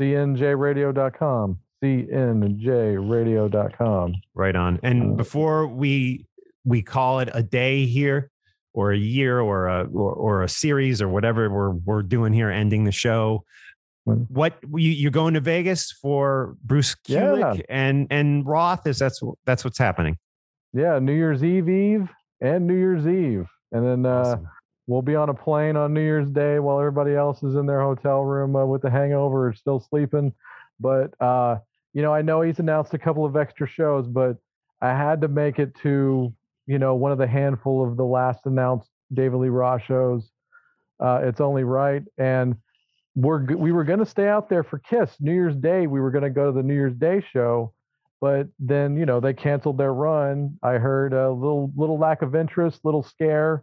cnjradio.com. 0.00 1.58
cnjradio.com. 1.82 4.14
Right 4.34 4.56
on. 4.56 4.80
And 4.82 5.12
Uh, 5.12 5.16
before 5.16 5.66
we 5.66 6.26
we 6.64 6.82
call 6.82 7.20
it 7.20 7.30
a 7.32 7.42
day 7.42 7.86
here 7.86 8.30
or 8.74 8.92
a 8.92 8.96
year 8.96 9.40
or 9.40 9.66
a 9.68 9.84
or, 9.84 10.12
or 10.12 10.42
a 10.42 10.48
series 10.48 11.00
or 11.02 11.08
whatever 11.08 11.48
we're 11.50 11.70
we're 11.70 12.02
doing 12.02 12.32
here 12.32 12.50
ending 12.50 12.84
the 12.84 12.92
show. 12.92 13.44
Mm. 14.08 14.26
What 14.30 14.54
you, 14.76 14.90
you're 14.90 15.10
going 15.10 15.34
to 15.34 15.40
Vegas 15.40 15.90
for 15.92 16.56
Bruce 16.64 16.94
Kulick 17.08 17.56
Yeah. 17.58 17.62
and 17.68 18.06
and 18.10 18.46
Roth 18.46 18.86
is 18.86 18.98
that's 18.98 19.20
that's 19.46 19.64
what's 19.64 19.78
happening. 19.78 20.16
Yeah, 20.72 20.98
New 21.00 21.14
Year's 21.14 21.42
Eve 21.42 21.68
Eve 21.68 22.08
and 22.40 22.66
New 22.66 22.76
Year's 22.76 23.06
Eve. 23.06 23.46
And 23.72 23.86
then 23.86 24.06
uh, 24.06 24.20
Awesome. 24.20 24.48
We'll 24.90 25.02
be 25.02 25.14
on 25.14 25.28
a 25.28 25.34
plane 25.34 25.76
on 25.76 25.94
New 25.94 26.00
Year's 26.00 26.28
Day 26.32 26.58
while 26.58 26.80
everybody 26.80 27.14
else 27.14 27.44
is 27.44 27.54
in 27.54 27.64
their 27.64 27.80
hotel 27.80 28.22
room 28.22 28.56
uh, 28.56 28.66
with 28.66 28.82
the 28.82 28.90
hangover 28.90 29.46
or 29.46 29.52
still 29.52 29.78
sleeping. 29.78 30.34
But 30.80 31.14
uh, 31.22 31.58
you 31.92 32.02
know, 32.02 32.12
I 32.12 32.22
know 32.22 32.40
he's 32.40 32.58
announced 32.58 32.92
a 32.92 32.98
couple 32.98 33.24
of 33.24 33.36
extra 33.36 33.68
shows, 33.68 34.08
but 34.08 34.36
I 34.82 34.88
had 34.88 35.20
to 35.20 35.28
make 35.28 35.60
it 35.60 35.76
to 35.82 36.34
you 36.66 36.78
know 36.80 36.96
one 36.96 37.12
of 37.12 37.18
the 37.18 37.26
handful 37.28 37.88
of 37.88 37.96
the 37.96 38.04
last 38.04 38.40
announced 38.46 38.90
David 39.14 39.36
Lee 39.36 39.48
Roth 39.48 39.84
shows. 39.84 40.28
Uh, 40.98 41.20
it's 41.22 41.40
only 41.40 41.62
right, 41.62 42.02
and 42.18 42.56
we're 43.14 43.44
we 43.44 43.70
were 43.70 43.84
going 43.84 44.00
to 44.00 44.06
stay 44.06 44.26
out 44.26 44.48
there 44.48 44.64
for 44.64 44.80
Kiss 44.80 45.14
New 45.20 45.32
Year's 45.32 45.54
Day. 45.54 45.86
We 45.86 46.00
were 46.00 46.10
going 46.10 46.24
to 46.24 46.30
go 46.30 46.46
to 46.46 46.52
the 46.52 46.64
New 46.64 46.74
Year's 46.74 46.96
Day 46.96 47.24
show, 47.32 47.72
but 48.20 48.48
then 48.58 48.96
you 48.96 49.06
know 49.06 49.20
they 49.20 49.34
canceled 49.34 49.78
their 49.78 49.94
run. 49.94 50.58
I 50.64 50.72
heard 50.72 51.12
a 51.12 51.30
little 51.30 51.70
little 51.76 51.96
lack 51.96 52.22
of 52.22 52.34
interest, 52.34 52.80
little 52.82 53.04
scare. 53.04 53.62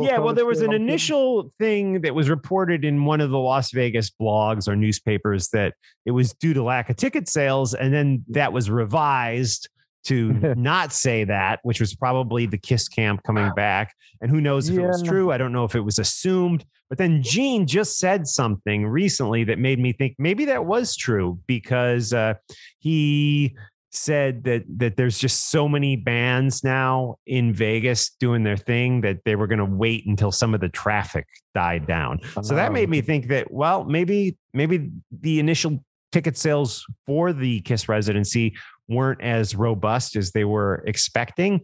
Yeah, 0.00 0.18
well, 0.18 0.34
there 0.34 0.46
was 0.46 0.60
an 0.60 0.72
initial 0.72 1.52
thing 1.58 2.00
that 2.02 2.14
was 2.14 2.28
reported 2.28 2.84
in 2.84 3.04
one 3.04 3.20
of 3.20 3.30
the 3.30 3.38
Las 3.38 3.70
Vegas 3.72 4.10
blogs 4.10 4.68
or 4.68 4.76
newspapers 4.76 5.48
that 5.48 5.74
it 6.06 6.10
was 6.12 6.32
due 6.32 6.54
to 6.54 6.62
lack 6.62 6.90
of 6.90 6.96
ticket 6.96 7.28
sales, 7.28 7.74
and 7.74 7.92
then 7.92 8.24
that 8.28 8.52
was 8.52 8.70
revised 8.70 9.68
to 10.04 10.32
not 10.56 10.92
say 10.92 11.24
that, 11.24 11.60
which 11.62 11.80
was 11.80 11.94
probably 11.94 12.46
the 12.46 12.58
Kiss 12.58 12.88
camp 12.88 13.22
coming 13.24 13.50
back. 13.54 13.94
And 14.20 14.30
who 14.30 14.40
knows 14.40 14.68
if 14.68 14.78
it 14.78 14.86
was 14.86 15.02
true? 15.02 15.32
I 15.32 15.38
don't 15.38 15.52
know 15.52 15.64
if 15.64 15.74
it 15.74 15.80
was 15.80 15.98
assumed. 15.98 16.64
But 16.88 16.98
then 16.98 17.22
Gene 17.22 17.66
just 17.66 17.98
said 17.98 18.26
something 18.26 18.86
recently 18.86 19.44
that 19.44 19.58
made 19.58 19.78
me 19.78 19.92
think 19.92 20.14
maybe 20.18 20.44
that 20.44 20.64
was 20.64 20.94
true 20.96 21.40
because 21.46 22.12
uh, 22.12 22.34
he 22.78 23.56
said 23.94 24.44
that 24.44 24.64
that 24.78 24.96
there's 24.96 25.18
just 25.18 25.50
so 25.50 25.68
many 25.68 25.96
bands 25.96 26.64
now 26.64 27.16
in 27.26 27.52
Vegas 27.54 28.10
doing 28.20 28.42
their 28.42 28.56
thing 28.56 29.00
that 29.02 29.18
they 29.24 29.36
were 29.36 29.46
going 29.46 29.58
to 29.58 29.64
wait 29.64 30.04
until 30.06 30.32
some 30.32 30.54
of 30.54 30.60
the 30.60 30.68
traffic 30.68 31.26
died 31.54 31.86
down. 31.86 32.20
So 32.42 32.54
that 32.54 32.70
Oh. 32.70 32.72
made 32.72 32.88
me 32.88 33.00
think 33.00 33.28
that 33.28 33.50
well, 33.50 33.84
maybe 33.84 34.36
maybe 34.52 34.90
the 35.12 35.38
initial 35.40 35.84
ticket 36.12 36.36
sales 36.36 36.84
for 37.06 37.32
the 37.32 37.60
Kiss 37.62 37.88
residency 37.88 38.54
weren't 38.88 39.20
as 39.22 39.54
robust 39.54 40.14
as 40.16 40.32
they 40.32 40.44
were 40.44 40.82
expecting. 40.86 41.60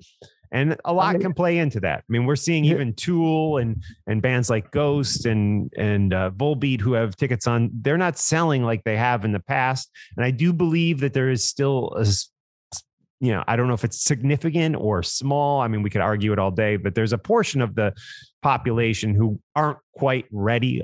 And 0.53 0.77
a 0.85 0.93
lot 0.93 1.13
mean- 1.15 1.23
can 1.23 1.33
play 1.35 1.59
into 1.59 1.81
that. 1.81 2.01
I 2.01 2.05
mean, 2.09 2.27
we're 2.27 2.37
seeing 2.37 2.65
Yeah. 2.65 2.75
even 2.75 2.95
Tool 2.95 3.59
and 3.59 3.83
and 4.07 4.21
bands 4.21 4.51
like 4.51 4.71
Ghost 4.73 5.27
and 5.27 5.73
and 5.77 6.13
uh, 6.13 6.31
Volbeat 6.37 6.81
who 6.81 6.95
have 6.95 7.17
tickets 7.17 7.47
on. 7.47 7.71
They're 7.73 7.99
not 7.99 8.19
selling 8.19 8.65
like 8.65 8.83
they 8.85 8.97
have 8.97 9.25
in 9.25 9.33
the 9.33 9.41
past. 9.41 9.91
And 10.17 10.25
I 10.25 10.31
do 10.33 10.53
believe 10.53 11.01
that 11.01 11.13
there 11.13 11.31
is 11.31 11.47
still 11.47 11.93
a. 11.97 12.05
you 13.23 13.33
know, 13.33 13.45
I 13.47 13.55
don't 13.55 13.69
know 13.69 13.75
if 13.75 13.85
it's 13.85 14.03
significant 14.03 14.77
or 14.77 15.03
small. 15.03 15.61
I 15.61 15.69
mean, 15.69 15.83
we 15.83 15.91
could 15.91 16.01
argue 16.01 16.33
it 16.33 16.39
all 16.39 16.51
day, 16.51 16.77
but 16.79 16.95
there's 16.95 17.13
a 17.13 17.19
portion 17.19 17.61
of 17.61 17.75
the 17.75 17.93
population 18.43 19.15
who 19.15 19.39
aren't 19.55 19.79
quite 19.95 20.25
ready 20.33 20.83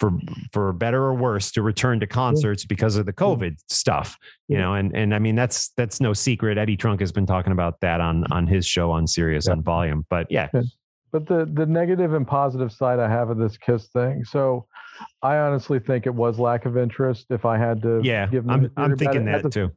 for 0.00 0.12
for 0.52 0.72
better 0.72 1.02
or 1.02 1.14
worse 1.14 1.50
to 1.52 1.62
return 1.62 2.00
to 2.00 2.06
concerts 2.06 2.64
because 2.64 2.96
of 2.96 3.06
the 3.06 3.12
COVID 3.12 3.56
stuff. 3.68 4.16
You 4.48 4.58
know, 4.58 4.74
and 4.74 4.94
and 4.96 5.14
I 5.14 5.18
mean 5.18 5.34
that's 5.34 5.70
that's 5.76 6.00
no 6.00 6.12
secret. 6.12 6.58
Eddie 6.58 6.76
Trunk 6.76 7.00
has 7.00 7.12
been 7.12 7.26
talking 7.26 7.52
about 7.52 7.80
that 7.80 8.00
on 8.00 8.24
on 8.32 8.46
his 8.46 8.66
show 8.66 8.90
on 8.90 9.06
Sirius 9.06 9.46
Yeah. 9.46 9.52
on 9.52 9.62
Volume. 9.62 10.06
But 10.08 10.26
yeah, 10.30 10.48
But 11.12 11.26
the 11.26 11.48
the 11.52 11.66
negative 11.66 12.14
and 12.14 12.26
positive 12.26 12.72
side 12.72 12.98
I 12.98 13.08
have 13.08 13.30
of 13.30 13.38
this 13.38 13.56
Kiss 13.56 13.88
thing. 13.88 14.24
So 14.24 14.66
I 15.22 15.36
honestly 15.38 15.78
think 15.78 16.06
it 16.06 16.14
was 16.14 16.38
lack 16.38 16.64
of 16.66 16.76
interest. 16.76 17.26
If 17.30 17.44
I 17.44 17.56
had 17.56 17.82
to, 17.82 18.00
yeah, 18.02 18.26
give 18.26 18.48
I'm 18.48 18.70
I'm 18.76 18.96
thinking 18.96 19.28
it, 19.28 19.32
that 19.42 19.44
a- 19.46 19.50
too. 19.50 19.70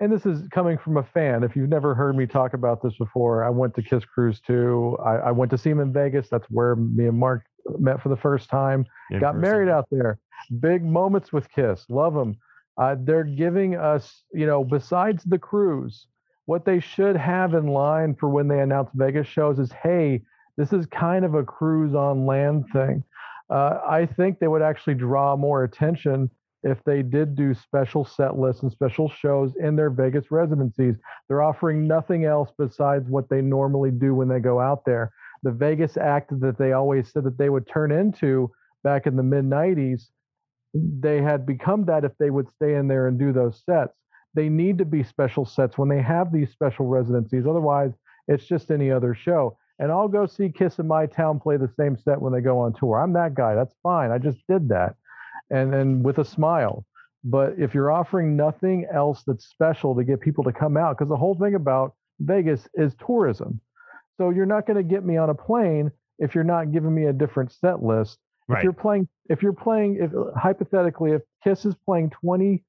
And 0.00 0.10
this 0.10 0.24
is 0.24 0.48
coming 0.48 0.78
from 0.78 0.96
a 0.96 1.02
fan. 1.02 1.44
If 1.44 1.54
you've 1.54 1.68
never 1.68 1.94
heard 1.94 2.16
me 2.16 2.26
talk 2.26 2.54
about 2.54 2.82
this 2.82 2.94
before, 2.96 3.44
I 3.44 3.50
went 3.50 3.74
to 3.74 3.82
Kiss 3.82 4.04
Cruise 4.04 4.40
too. 4.40 4.96
I, 5.04 5.16
I 5.16 5.30
went 5.30 5.50
to 5.50 5.58
see 5.58 5.70
him 5.70 5.80
in 5.80 5.92
Vegas. 5.92 6.28
That's 6.30 6.46
where 6.50 6.74
me 6.74 7.06
and 7.06 7.18
Mark 7.18 7.44
met 7.78 8.02
for 8.02 8.08
the 8.08 8.16
first 8.16 8.48
time. 8.48 8.86
in 9.10 9.20
Got 9.20 9.34
person. 9.34 9.40
married 9.42 9.68
out 9.68 9.86
there. 9.90 10.18
Big 10.60 10.82
moments 10.82 11.32
with 11.32 11.50
Kiss. 11.50 11.84
Love 11.90 12.14
them. 12.14 12.36
Uh, 12.78 12.96
they're 12.98 13.24
giving 13.24 13.76
us, 13.76 14.22
you 14.32 14.46
know, 14.46 14.64
besides 14.64 15.22
the 15.24 15.38
cruise, 15.38 16.06
what 16.46 16.64
they 16.64 16.80
should 16.80 17.14
have 17.16 17.52
in 17.52 17.66
line 17.66 18.16
for 18.18 18.30
when 18.30 18.48
they 18.48 18.60
announce 18.60 18.88
Vegas 18.94 19.26
shows 19.26 19.58
is, 19.58 19.70
hey, 19.82 20.22
this 20.56 20.72
is 20.72 20.86
kind 20.86 21.24
of 21.26 21.34
a 21.34 21.44
cruise 21.44 21.94
on 21.94 22.24
land 22.24 22.64
thing. 22.72 23.04
Uh, 23.50 23.80
I 23.86 24.06
think 24.06 24.38
they 24.38 24.48
would 24.48 24.62
actually 24.62 24.94
draw 24.94 25.36
more 25.36 25.64
attention 25.64 26.30
if 26.62 26.82
they 26.84 27.02
did 27.02 27.34
do 27.34 27.54
special 27.54 28.04
set 28.04 28.38
lists 28.38 28.62
and 28.62 28.70
special 28.70 29.08
shows 29.08 29.52
in 29.56 29.76
their 29.76 29.90
Vegas 29.90 30.30
residencies. 30.30 30.96
They're 31.28 31.42
offering 31.42 31.86
nothing 31.86 32.24
else 32.24 32.50
besides 32.58 33.08
what 33.08 33.28
they 33.28 33.40
normally 33.40 33.90
do 33.90 34.14
when 34.14 34.28
they 34.28 34.40
go 34.40 34.60
out 34.60 34.84
there. 34.84 35.12
The 35.42 35.52
Vegas 35.52 35.96
act 35.96 36.38
that 36.40 36.58
they 36.58 36.72
always 36.72 37.10
said 37.10 37.24
that 37.24 37.38
they 37.38 37.48
would 37.48 37.66
turn 37.66 37.92
into 37.92 38.50
back 38.84 39.06
in 39.06 39.16
the 39.16 39.22
mid 39.22 39.44
90s 39.44 40.10
they 40.74 41.20
had 41.20 41.46
become 41.46 41.84
that 41.86 42.04
if 42.04 42.16
they 42.18 42.30
would 42.30 42.48
stay 42.50 42.74
in 42.74 42.88
there 42.88 43.08
and 43.08 43.18
do 43.18 43.32
those 43.32 43.62
sets. 43.64 43.94
They 44.34 44.48
need 44.48 44.78
to 44.78 44.84
be 44.84 45.02
special 45.02 45.44
sets 45.44 45.76
when 45.76 45.88
they 45.88 46.02
have 46.02 46.32
these 46.32 46.50
special 46.50 46.86
residencies. 46.86 47.46
Otherwise, 47.46 47.92
it's 48.28 48.46
just 48.46 48.70
any 48.70 48.90
other 48.90 49.14
show. 49.14 49.58
And 49.80 49.90
I'll 49.90 50.08
go 50.08 50.26
see 50.26 50.50
Kiss 50.50 50.78
in 50.78 50.86
my 50.86 51.06
town 51.06 51.40
play 51.40 51.56
the 51.56 51.72
same 51.76 51.96
set 51.96 52.20
when 52.20 52.32
they 52.32 52.40
go 52.40 52.58
on 52.60 52.74
tour. 52.74 53.00
I'm 53.00 53.14
that 53.14 53.34
guy. 53.34 53.54
That's 53.54 53.74
fine. 53.82 54.10
I 54.10 54.18
just 54.18 54.38
did 54.46 54.68
that. 54.68 54.94
And 55.50 55.72
then 55.72 56.02
with 56.02 56.18
a 56.18 56.24
smile. 56.24 56.84
But 57.22 57.54
if 57.58 57.74
you're 57.74 57.90
offering 57.90 58.36
nothing 58.36 58.86
else 58.92 59.22
that's 59.26 59.46
special 59.46 59.94
to 59.96 60.04
get 60.04 60.20
people 60.20 60.44
to 60.44 60.52
come 60.52 60.76
out, 60.76 60.96
because 60.96 61.10
the 61.10 61.16
whole 61.16 61.34
thing 61.34 61.54
about 61.54 61.94
Vegas 62.20 62.66
is 62.74 62.94
tourism. 63.04 63.60
So 64.16 64.30
you're 64.30 64.46
not 64.46 64.66
going 64.66 64.76
to 64.76 64.82
get 64.82 65.04
me 65.04 65.16
on 65.16 65.30
a 65.30 65.34
plane 65.34 65.90
if 66.18 66.34
you're 66.34 66.44
not 66.44 66.72
giving 66.72 66.94
me 66.94 67.06
a 67.06 67.12
different 67.12 67.52
set 67.52 67.82
list. 67.82 68.18
Right. 68.48 68.58
If 68.58 68.64
you're 68.64 68.72
playing, 68.72 69.08
if 69.28 69.42
you're 69.42 69.52
playing, 69.52 69.98
if 70.00 70.10
hypothetically, 70.36 71.12
if 71.12 71.22
Kiss 71.44 71.64
is 71.64 71.74
playing 71.84 72.10
20 72.10 72.62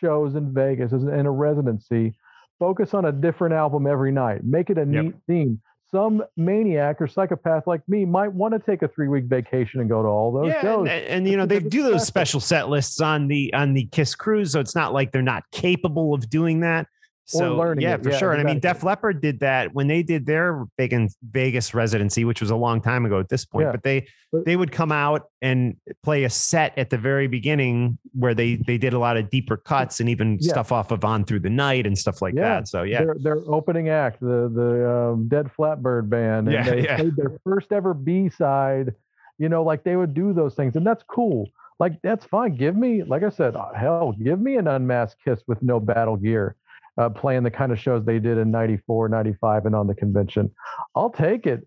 shows 0.00 0.34
in 0.34 0.52
Vegas 0.52 0.92
in 0.92 1.26
a 1.26 1.30
residency, 1.30 2.14
focus 2.58 2.94
on 2.94 3.06
a 3.06 3.12
different 3.12 3.54
album 3.54 3.86
every 3.86 4.12
night. 4.12 4.44
Make 4.44 4.70
it 4.70 4.78
a 4.78 4.80
Yep. 4.80 5.04
neat 5.04 5.14
theme. 5.26 5.60
Some 5.92 6.22
maniac 6.36 7.00
or 7.00 7.08
psychopath 7.08 7.66
like 7.66 7.80
me 7.88 8.04
might 8.04 8.32
want 8.32 8.54
to 8.54 8.60
take 8.60 8.82
a 8.82 8.88
three 8.88 9.08
week 9.08 9.24
vacation 9.24 9.80
and 9.80 9.88
go 9.88 10.02
to 10.02 10.08
all 10.08 10.30
those 10.32 10.48
yeah, 10.48 10.62
shows. 10.62 10.88
and, 10.88 11.04
and, 11.06 11.28
you 11.28 11.36
know 11.36 11.46
they 11.46 11.58
do 11.58 11.82
those 11.82 12.06
special. 12.06 12.38
special 12.38 12.40
set 12.40 12.68
lists 12.68 13.00
on 13.00 13.26
the 13.26 13.52
on 13.54 13.74
the 13.74 13.86
Kiss 13.86 14.14
cruise, 14.14 14.52
so 14.52 14.60
it's 14.60 14.76
not 14.76 14.92
like 14.92 15.10
they're 15.10 15.22
not 15.22 15.42
capable 15.50 16.14
of 16.14 16.30
doing 16.30 16.60
that. 16.60 16.86
So 17.30 17.56
learning 17.56 17.82
yeah, 17.82 17.94
it. 17.94 18.02
for 18.02 18.10
Yeah, 18.10 18.18
sure. 18.18 18.32
And 18.32 18.40
I 18.40 18.44
mean. 18.44 18.60
Def 18.60 18.82
Leppard 18.82 19.20
did 19.20 19.40
that 19.40 19.72
when 19.74 19.86
they 19.86 20.02
did 20.02 20.26
their 20.26 20.64
Vegas 20.76 21.16
Vegas 21.22 21.72
residency, 21.74 22.24
which 22.24 22.40
was 22.40 22.50
a 22.50 22.56
long 22.56 22.80
time 22.80 23.04
ago 23.06 23.18
at 23.20 23.28
this 23.28 23.44
point. 23.44 23.66
Yeah. 23.66 23.72
But 23.72 23.82
they 23.84 24.06
But- 24.32 24.44
they 24.44 24.56
would 24.56 24.70
come 24.72 24.92
out 24.92 25.28
and 25.42 25.76
play 26.02 26.24
a 26.24 26.30
set 26.30 26.76
at 26.78 26.90
the 26.90 26.98
very 26.98 27.26
beginning 27.28 27.98
where 28.12 28.34
they 28.34 28.56
they 28.56 28.78
did 28.78 28.92
a 28.92 28.98
lot 28.98 29.16
of 29.16 29.30
deeper 29.30 29.56
cuts 29.56 30.00
and 30.00 30.08
even 30.08 30.38
Yeah. 30.40 30.52
stuff 30.52 30.72
off 30.72 30.90
of 30.90 31.04
On 31.04 31.24
Through 31.24 31.40
the 31.40 31.50
Night 31.50 31.86
and 31.86 31.96
stuff 31.96 32.20
like 32.22 32.34
that. 32.34 32.68
So 32.68 32.82
yeah, 32.82 33.04
Their, 33.04 33.16
their 33.20 33.38
opening 33.46 33.88
act, 33.88 34.20
the 34.20 34.50
the 34.52 34.90
um, 34.90 35.28
Ded 35.28 35.50
Flatbird 35.56 36.08
Band, 36.08 36.48
and 36.48 36.52
Yeah, 36.54 36.62
they 36.70 36.82
yeah. 36.84 36.96
played 36.96 37.16
their 37.16 37.38
first 37.44 37.72
ever 37.72 37.94
B 37.94 38.28
side. 38.28 38.94
You 39.38 39.48
know, 39.48 39.62
like 39.62 39.84
they 39.84 39.96
would 39.96 40.12
do 40.14 40.32
those 40.32 40.54
things, 40.54 40.76
and 40.76 40.86
that's 40.86 41.02
cool. 41.04 41.48
Like 41.78 41.94
that's 42.02 42.26
fine. 42.26 42.56
Give 42.56 42.76
me, 42.76 43.02
like 43.04 43.22
I 43.22 43.30
said, 43.30 43.56
uh, 43.56 43.72
hell, 43.74 44.12
give 44.12 44.38
me 44.38 44.56
an 44.56 44.68
unmasked 44.68 45.24
Kiss 45.24 45.42
with 45.46 45.62
no 45.62 45.80
battle 45.80 46.14
gear, 46.16 46.54
uh, 47.00 47.08
playing 47.08 47.42
the 47.42 47.50
kind 47.50 47.72
of 47.72 47.78
shows 47.78 48.04
they 48.04 48.18
did 48.18 48.36
in 48.36 48.50
'94, 48.50 49.08
'95, 49.08 49.66
and 49.66 49.74
on 49.74 49.86
the 49.86 49.94
convention. 49.94 50.50
I'll 50.94 51.10
take 51.10 51.46
it. 51.46 51.66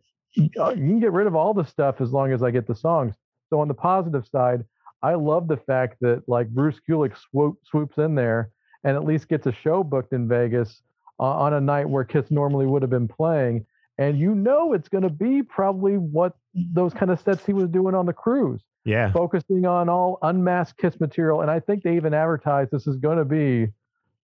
Uh, 0.59 0.69
You 0.69 0.75
can 0.75 0.99
get 0.99 1.11
rid 1.11 1.27
of 1.27 1.35
all 1.35 1.53
the 1.53 1.65
stuff 1.65 2.01
as 2.01 2.11
long 2.11 2.31
as 2.31 2.43
I 2.43 2.51
get 2.51 2.67
the 2.67 2.75
songs. 2.75 3.15
So 3.49 3.59
on 3.59 3.67
the 3.67 3.73
positive 3.73 4.25
side, 4.27 4.63
I 5.01 5.15
love 5.15 5.47
the 5.47 5.57
fact 5.57 5.97
that 6.01 6.23
like 6.27 6.49
Bruce 6.49 6.79
Kulick 6.87 7.17
swoop, 7.17 7.57
swoops 7.63 7.97
in 7.97 8.15
there 8.15 8.51
and 8.83 8.95
at 8.95 9.03
least 9.03 9.27
gets 9.27 9.47
a 9.47 9.51
show 9.51 9.83
booked 9.83 10.13
in 10.13 10.27
Vegas 10.27 10.81
uh, 11.19 11.23
on 11.23 11.53
a 11.53 11.61
night 11.61 11.89
where 11.89 12.03
Kiss 12.03 12.31
normally 12.31 12.65
would 12.65 12.81
have 12.81 12.89
been 12.91 13.07
playing. 13.07 13.65
And 13.97 14.17
you 14.17 14.33
know 14.33 14.73
it's 14.73 14.89
going 14.89 15.03
to 15.03 15.09
be 15.09 15.43
probably 15.43 15.97
what 15.97 16.33
those 16.55 16.93
kind 16.93 17.11
of 17.11 17.19
sets 17.19 17.45
he 17.45 17.53
was 17.53 17.69
doing 17.69 17.93
on 17.93 18.07
the 18.07 18.13
cruise, 18.13 18.63
yeah, 18.85 19.11
focusing 19.11 19.65
on 19.65 19.87
all 19.87 20.17
unmasked 20.23 20.79
Kiss 20.79 20.99
material. 20.99 21.41
And 21.41 21.51
I 21.51 21.59
think 21.59 21.83
they 21.83 21.95
even 21.95 22.13
advertised 22.13 22.71
this 22.71 22.87
is 22.87 22.97
going 22.97 23.19
to 23.19 23.25
be 23.25 23.67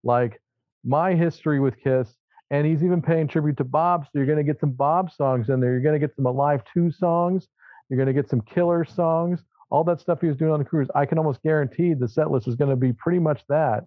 like 0.02 0.40
my 0.84 1.14
history 1.14 1.60
with 1.60 1.76
Kiss. 1.82 2.14
And 2.52 2.66
he's 2.66 2.82
even 2.82 3.00
paying 3.00 3.28
tribute 3.28 3.56
to 3.58 3.64
Bob. 3.64 4.04
So 4.06 4.10
you're 4.14 4.26
going 4.26 4.38
to 4.38 4.44
get 4.44 4.58
some 4.58 4.72
Bob 4.72 5.12
songs 5.12 5.50
in 5.50 5.60
there. 5.60 5.70
You're 5.70 5.82
going 5.82 5.98
to 5.98 6.04
get 6.04 6.16
some 6.16 6.26
Alive 6.26 6.62
2 6.74 6.90
songs. 6.90 7.46
You're 7.88 7.96
going 7.96 8.08
to 8.08 8.12
get 8.12 8.28
some 8.28 8.40
Killer 8.40 8.84
songs. 8.84 9.44
All 9.70 9.84
that 9.84 10.00
stuff 10.00 10.20
he 10.20 10.26
was 10.26 10.36
doing 10.36 10.50
on 10.50 10.58
the 10.58 10.64
cruise. 10.64 10.88
I 10.96 11.06
can 11.06 11.16
almost 11.16 11.42
guarantee 11.42 11.94
the 11.94 12.08
set 12.08 12.30
list 12.32 12.48
is 12.48 12.56
going 12.56 12.70
to 12.70 12.76
be 12.76 12.92
pretty 12.92 13.20
much 13.20 13.42
that 13.48 13.84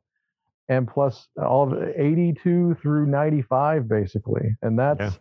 and 0.69 0.87
plus 0.87 1.27
all 1.41 1.71
of 1.71 1.89
82 1.95 2.77
through 2.81 3.05
95 3.07 3.87
basically 3.87 4.55
and 4.61 4.79
that's 4.79 4.99
Yeah. 4.99 5.11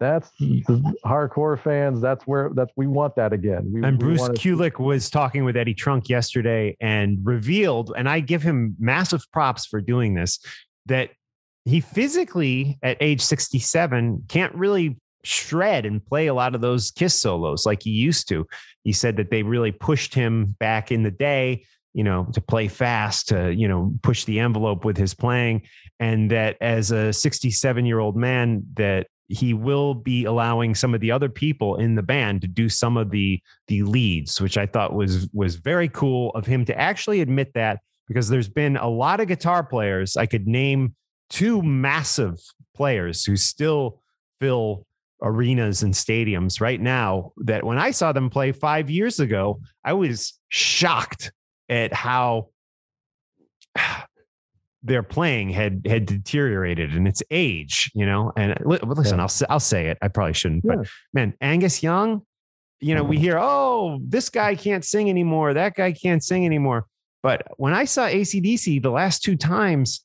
that's 0.00 0.30
hmm. 0.38 0.60
the 0.66 0.94
hardcore 1.04 1.60
fans 1.60 2.00
that's 2.00 2.26
where 2.26 2.50
that's 2.54 2.72
we 2.76 2.86
want 2.86 3.14
that 3.16 3.32
again 3.32 3.70
we, 3.72 3.82
and 3.82 4.00
we 4.00 4.08
Bruce 4.08 4.20
wanna- 4.20 4.34
Kulick 4.34 4.78
was 4.78 5.10
talking 5.10 5.44
with 5.44 5.56
Eddie 5.56 5.74
Trunk 5.74 6.08
yesterday 6.08 6.76
and 6.80 7.18
revealed, 7.22 7.92
and 7.96 8.08
I 8.08 8.20
give 8.20 8.42
him 8.42 8.76
massive 8.78 9.30
props 9.32 9.66
for 9.66 9.80
doing 9.80 10.14
this, 10.14 10.38
that 10.88 11.10
he 11.64 11.80
physically 11.80 12.78
at 12.82 12.96
age 13.00 13.20
67 13.20 14.24
can't 14.28 14.54
really 14.54 14.98
shred 15.24 15.84
and 15.84 16.04
play 16.04 16.26
a 16.26 16.34
lot 16.34 16.54
of 16.54 16.60
those 16.60 16.90
kiss 16.90 17.20
solos 17.20 17.66
like 17.66 17.82
he 17.82 17.90
used 17.90 18.28
to. 18.28 18.46
He 18.84 18.92
said 18.92 19.16
that 19.16 19.30
they 19.30 19.42
really 19.42 19.72
pushed 19.72 20.14
him 20.14 20.56
back 20.58 20.90
in 20.90 21.02
the 21.02 21.10
day, 21.10 21.64
you 21.92 22.04
know, 22.04 22.28
to 22.32 22.40
play 22.40 22.68
fast, 22.68 23.28
to, 23.28 23.52
you 23.52 23.68
know, 23.68 23.92
push 24.02 24.24
the 24.24 24.40
envelope 24.40 24.84
with 24.84 24.96
his 24.96 25.14
playing. 25.14 25.62
And 26.00 26.30
that 26.30 26.56
as 26.60 26.90
a 26.90 27.12
67 27.12 27.84
year 27.84 27.98
old 27.98 28.16
man, 28.16 28.62
that 28.74 29.08
he 29.28 29.52
will 29.52 29.92
be 29.92 30.24
allowing 30.24 30.74
some 30.74 30.94
of 30.94 31.00
the 31.00 31.10
other 31.10 31.28
people 31.28 31.76
in 31.76 31.94
the 31.94 32.02
band 32.02 32.40
to 32.40 32.48
do 32.48 32.68
some 32.68 32.96
of 32.96 33.10
the 33.10 33.42
the 33.66 33.82
leads, 33.82 34.40
which 34.40 34.56
I 34.56 34.64
thought 34.64 34.94
was 34.94 35.28
was 35.34 35.56
very 35.56 35.88
cool 35.88 36.30
of 36.30 36.46
him 36.46 36.64
to 36.64 36.78
actually 36.78 37.20
admit 37.20 37.52
that 37.54 37.80
because 38.08 38.28
there's 38.28 38.48
been 38.48 38.76
a 38.76 38.88
lot 38.88 39.20
of 39.20 39.28
guitar 39.28 39.62
players. 39.62 40.16
I 40.16 40.26
could 40.26 40.46
name 40.46 40.94
two 41.30 41.62
massive 41.62 42.40
players 42.74 43.24
who 43.24 43.36
still 43.36 44.00
fill 44.40 44.86
arenas 45.22 45.82
and 45.82 45.92
stadiums 45.94 46.60
right 46.60 46.80
now 46.80 47.32
that 47.38 47.64
when 47.64 47.76
I 47.78 47.90
saw 47.90 48.12
them 48.12 48.30
play 48.30 48.52
5 48.52 48.88
years 48.88 49.20
ago, 49.20 49.60
I 49.84 49.92
was 49.92 50.38
shocked 50.48 51.32
at 51.68 51.92
how 51.92 52.48
their 54.82 55.02
playing 55.02 55.50
had 55.50 55.82
had 55.86 56.06
deteriorated 56.06 56.94
in 56.94 57.06
its 57.06 57.22
age, 57.30 57.90
you 57.94 58.06
know. 58.06 58.32
And 58.36 58.54
listen, 58.64 59.16
Yeah. 59.18 59.22
I'll 59.22 59.28
say, 59.28 59.46
I'll 59.50 59.60
say 59.60 59.86
it. 59.88 59.98
I 60.00 60.08
probably 60.08 60.34
shouldn't, 60.34 60.64
Yeah. 60.64 60.76
but 60.76 60.86
man, 61.12 61.34
Angus 61.40 61.82
Young, 61.82 62.22
you 62.80 62.94
know, 62.94 63.02
we 63.02 63.18
hear, 63.18 63.38
oh, 63.40 63.98
this 64.02 64.28
guy 64.30 64.54
can't 64.54 64.84
sing 64.84 65.10
anymore, 65.10 65.52
that 65.54 65.74
guy 65.74 65.92
can't 65.92 66.22
sing 66.22 66.46
anymore. 66.46 66.86
But 67.22 67.42
when 67.56 67.74
I 67.74 67.84
saw 67.84 68.06
ACDC 68.06 68.82
the 68.82 68.90
last 68.90 69.22
two 69.22 69.36
times, 69.36 70.04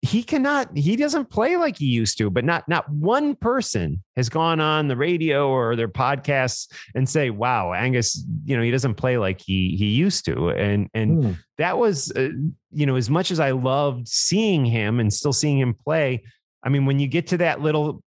he 0.00 0.22
cannot, 0.22 0.76
he 0.76 0.94
doesn't 0.94 1.28
play 1.28 1.56
like 1.56 1.76
he 1.76 1.86
used 1.86 2.18
to, 2.18 2.30
but 2.30 2.44
not 2.44 2.68
not 2.68 2.88
one 2.88 3.34
person 3.34 4.02
has 4.16 4.28
gone 4.28 4.60
on 4.60 4.86
the 4.86 4.96
radio 4.96 5.48
or 5.48 5.74
their 5.74 5.88
podcasts 5.88 6.68
and 6.94 7.08
say, 7.08 7.30
wow, 7.30 7.72
Angus, 7.72 8.24
you 8.44 8.56
know, 8.56 8.62
he 8.62 8.70
doesn't 8.70 8.94
play 8.94 9.18
like 9.18 9.40
he 9.40 9.74
he 9.76 9.86
used 9.86 10.24
to. 10.26 10.50
And 10.50 10.88
and 10.94 11.24
Hmm. 11.24 11.32
that 11.58 11.78
was 11.78 12.12
uh, 12.12 12.28
you 12.70 12.86
know 12.86 12.94
as 12.96 13.10
much 13.10 13.30
as 13.30 13.40
i 13.40 13.50
loved 13.50 14.06
seeing 14.06 14.64
him 14.64 15.00
and 15.00 15.12
still 15.12 15.32
seeing 15.32 15.58
him 15.58 15.74
play 15.74 16.22
i 16.62 16.68
mean 16.68 16.84
when 16.84 16.98
you 17.00 17.08
get 17.08 17.28
to 17.28 17.38
that 17.38 17.62
little 17.62 18.02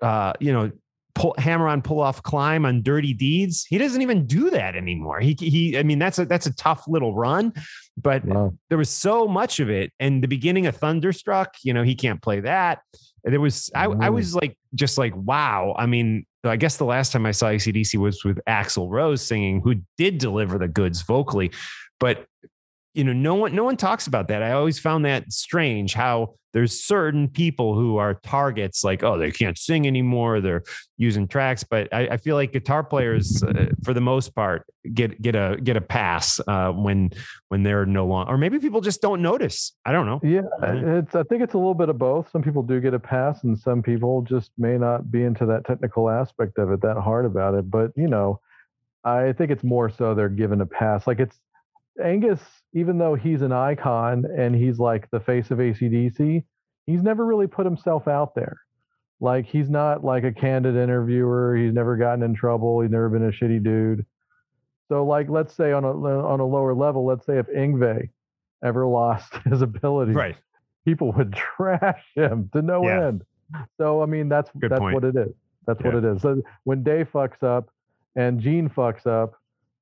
uh 0.00 0.32
you 0.40 0.52
know 0.52 0.70
pull, 1.14 1.34
hammer 1.38 1.68
on 1.68 1.82
pull 1.82 2.00
off 2.00 2.22
climb 2.22 2.64
on 2.64 2.82
dirty 2.82 3.12
deeds. 3.14 3.64
He 3.68 3.78
doesn't 3.78 4.02
even 4.02 4.26
do 4.26 4.50
that 4.50 4.76
anymore. 4.76 5.20
He 5.20 5.36
he 5.38 5.78
i 5.78 5.82
mean 5.82 5.98
that's 5.98 6.18
a 6.18 6.24
that's 6.24 6.46
a 6.46 6.54
tough 6.54 6.84
little 6.88 7.14
run 7.14 7.52
but 8.00 8.24
Wow. 8.24 8.54
there 8.70 8.78
was 8.78 8.88
so 8.88 9.28
much 9.28 9.60
of 9.60 9.68
it. 9.68 9.92
And 10.00 10.22
the 10.22 10.28
beginning 10.28 10.66
of 10.66 10.76
thunderstruck 10.76 11.56
you 11.62 11.74
know 11.74 11.82
he 11.82 11.94
can't 11.94 12.22
play 12.22 12.40
that. 12.40 12.80
There 13.24 13.40
was 13.40 13.70
I, 13.74 13.84
I 13.84 13.88
Mm. 13.88 14.14
was 14.14 14.34
like 14.34 14.56
just 14.74 14.98
like 14.98 15.14
wow. 15.16 15.74
I 15.78 15.86
mean 15.86 16.26
i 16.44 16.56
guess 16.56 16.76
the 16.76 16.84
last 16.84 17.12
time 17.12 17.24
i 17.24 17.30
saw 17.30 17.46
acdc 17.46 17.94
was 17.98 18.24
with 18.24 18.40
Axl 18.48 18.90
Rose 18.90 19.22
singing 19.22 19.60
who 19.62 19.76
did 19.96 20.18
deliver 20.18 20.58
the 20.58 20.66
goods 20.66 21.00
vocally 21.02 21.52
but 22.00 22.26
you 22.94 23.04
know 23.04 23.12
no 23.12 23.34
one 23.34 23.54
no 23.54 23.64
one 23.64 23.76
talks 23.76 24.06
about 24.06 24.28
that. 24.28 24.42
I 24.42 24.52
always 24.52 24.78
found 24.78 25.04
that 25.04 25.32
strange 25.32 25.94
how 25.94 26.34
there's 26.52 26.84
certain 26.84 27.28
people 27.28 27.74
who 27.74 27.96
are 27.96 28.14
targets 28.14 28.84
like 28.84 29.02
oh 29.02 29.18
they 29.18 29.30
can't 29.30 29.58
sing 29.58 29.86
anymore 29.86 30.40
they're 30.40 30.62
using 30.98 31.26
tracks 31.26 31.64
but 31.64 31.88
i, 31.92 32.08
I 32.08 32.16
feel 32.16 32.36
like 32.36 32.52
guitar 32.52 32.84
players 32.84 33.42
uh, 33.42 33.66
for 33.82 33.94
the 33.94 34.00
most 34.00 34.34
part 34.34 34.66
get 34.92 35.20
get 35.20 35.34
a 35.34 35.58
get 35.62 35.76
a 35.76 35.80
pass 35.80 36.40
uh, 36.46 36.70
when 36.72 37.10
when 37.48 37.62
they're 37.62 37.86
no 37.86 38.06
longer 38.06 38.32
or 38.32 38.38
maybe 38.38 38.58
people 38.58 38.80
just 38.80 39.00
don't 39.00 39.22
notice. 39.22 39.72
I 39.84 39.92
don't 39.92 40.06
know. 40.06 40.20
Yeah 40.22 40.42
it's 40.62 41.14
i 41.14 41.22
think 41.24 41.42
it's 41.42 41.54
a 41.54 41.58
little 41.58 41.74
bit 41.74 41.88
of 41.88 41.98
both. 41.98 42.30
Some 42.30 42.42
people 42.42 42.62
do 42.62 42.80
get 42.80 42.94
a 42.94 42.98
pass 42.98 43.44
and 43.44 43.58
some 43.58 43.82
people 43.82 44.22
just 44.22 44.50
may 44.58 44.78
not 44.78 45.10
be 45.10 45.22
into 45.22 45.46
that 45.46 45.64
technical 45.64 46.08
aspect 46.08 46.58
of 46.58 46.70
it 46.72 46.80
that 46.82 46.96
hard 46.96 47.24
about 47.24 47.54
it 47.54 47.70
but 47.70 47.92
you 47.96 48.08
know 48.08 48.40
i 49.04 49.32
think 49.32 49.50
it's 49.50 49.64
more 49.64 49.90
so 49.90 50.14
they're 50.14 50.28
given 50.28 50.60
a 50.60 50.66
pass. 50.66 51.06
Like 51.06 51.20
it's 51.20 51.38
angus 52.02 52.40
even 52.74 52.98
though 52.98 53.14
he's 53.14 53.42
an 53.42 53.52
icon 53.52 54.24
and 54.36 54.54
he's 54.54 54.78
like 54.78 55.08
the 55.10 55.20
face 55.20 55.50
of 55.50 55.58
acdc 55.58 56.42
he's 56.86 57.02
never 57.02 57.24
really 57.26 57.46
put 57.46 57.64
himself 57.66 58.08
out 58.08 58.34
there 58.34 58.58
like 59.20 59.46
he's 59.46 59.68
not 59.70 60.04
like 60.04 60.24
a 60.24 60.32
candid 60.32 60.76
interviewer 60.76 61.56
he's 61.56 61.72
never 61.72 61.96
gotten 61.96 62.22
in 62.22 62.34
trouble 62.34 62.80
he's 62.80 62.90
never 62.90 63.08
been 63.08 63.24
a 63.28 63.32
shitty 63.32 63.62
dude 63.62 64.04
so 64.88 65.04
like 65.04 65.28
let's 65.28 65.54
say 65.54 65.72
on 65.72 65.84
a 65.84 65.90
on 65.90 66.40
a 66.40 66.46
lower 66.46 66.74
level 66.74 67.04
let's 67.06 67.24
say 67.26 67.38
if 67.38 67.46
Yngwie 67.48 68.08
ever 68.64 68.86
lost 68.86 69.32
his 69.44 69.62
ability 69.62 70.12
right 70.12 70.36
people 70.84 71.12
would 71.12 71.32
trash 71.56 72.02
him 72.14 72.50
to 72.52 72.60
no 72.62 72.84
Yeah. 72.84 73.06
end. 73.08 73.22
So 73.78 74.02
I 74.02 74.06
mean, 74.06 74.28
that's 74.28 74.50
Good 74.58 74.70
that's 74.72 74.80
point. 74.80 74.94
what 74.94 75.04
it 75.04 75.14
is. 75.14 75.32
That's 75.66 75.80
what 75.82 75.94
it 75.94 76.04
is. 76.04 76.22
So 76.22 76.42
when 76.64 76.82
Dave 76.82 77.08
fucks 77.12 77.42
up 77.44 77.70
and 78.16 78.40
Gene 78.40 78.68
fucks 78.68 79.06
up, 79.06 79.34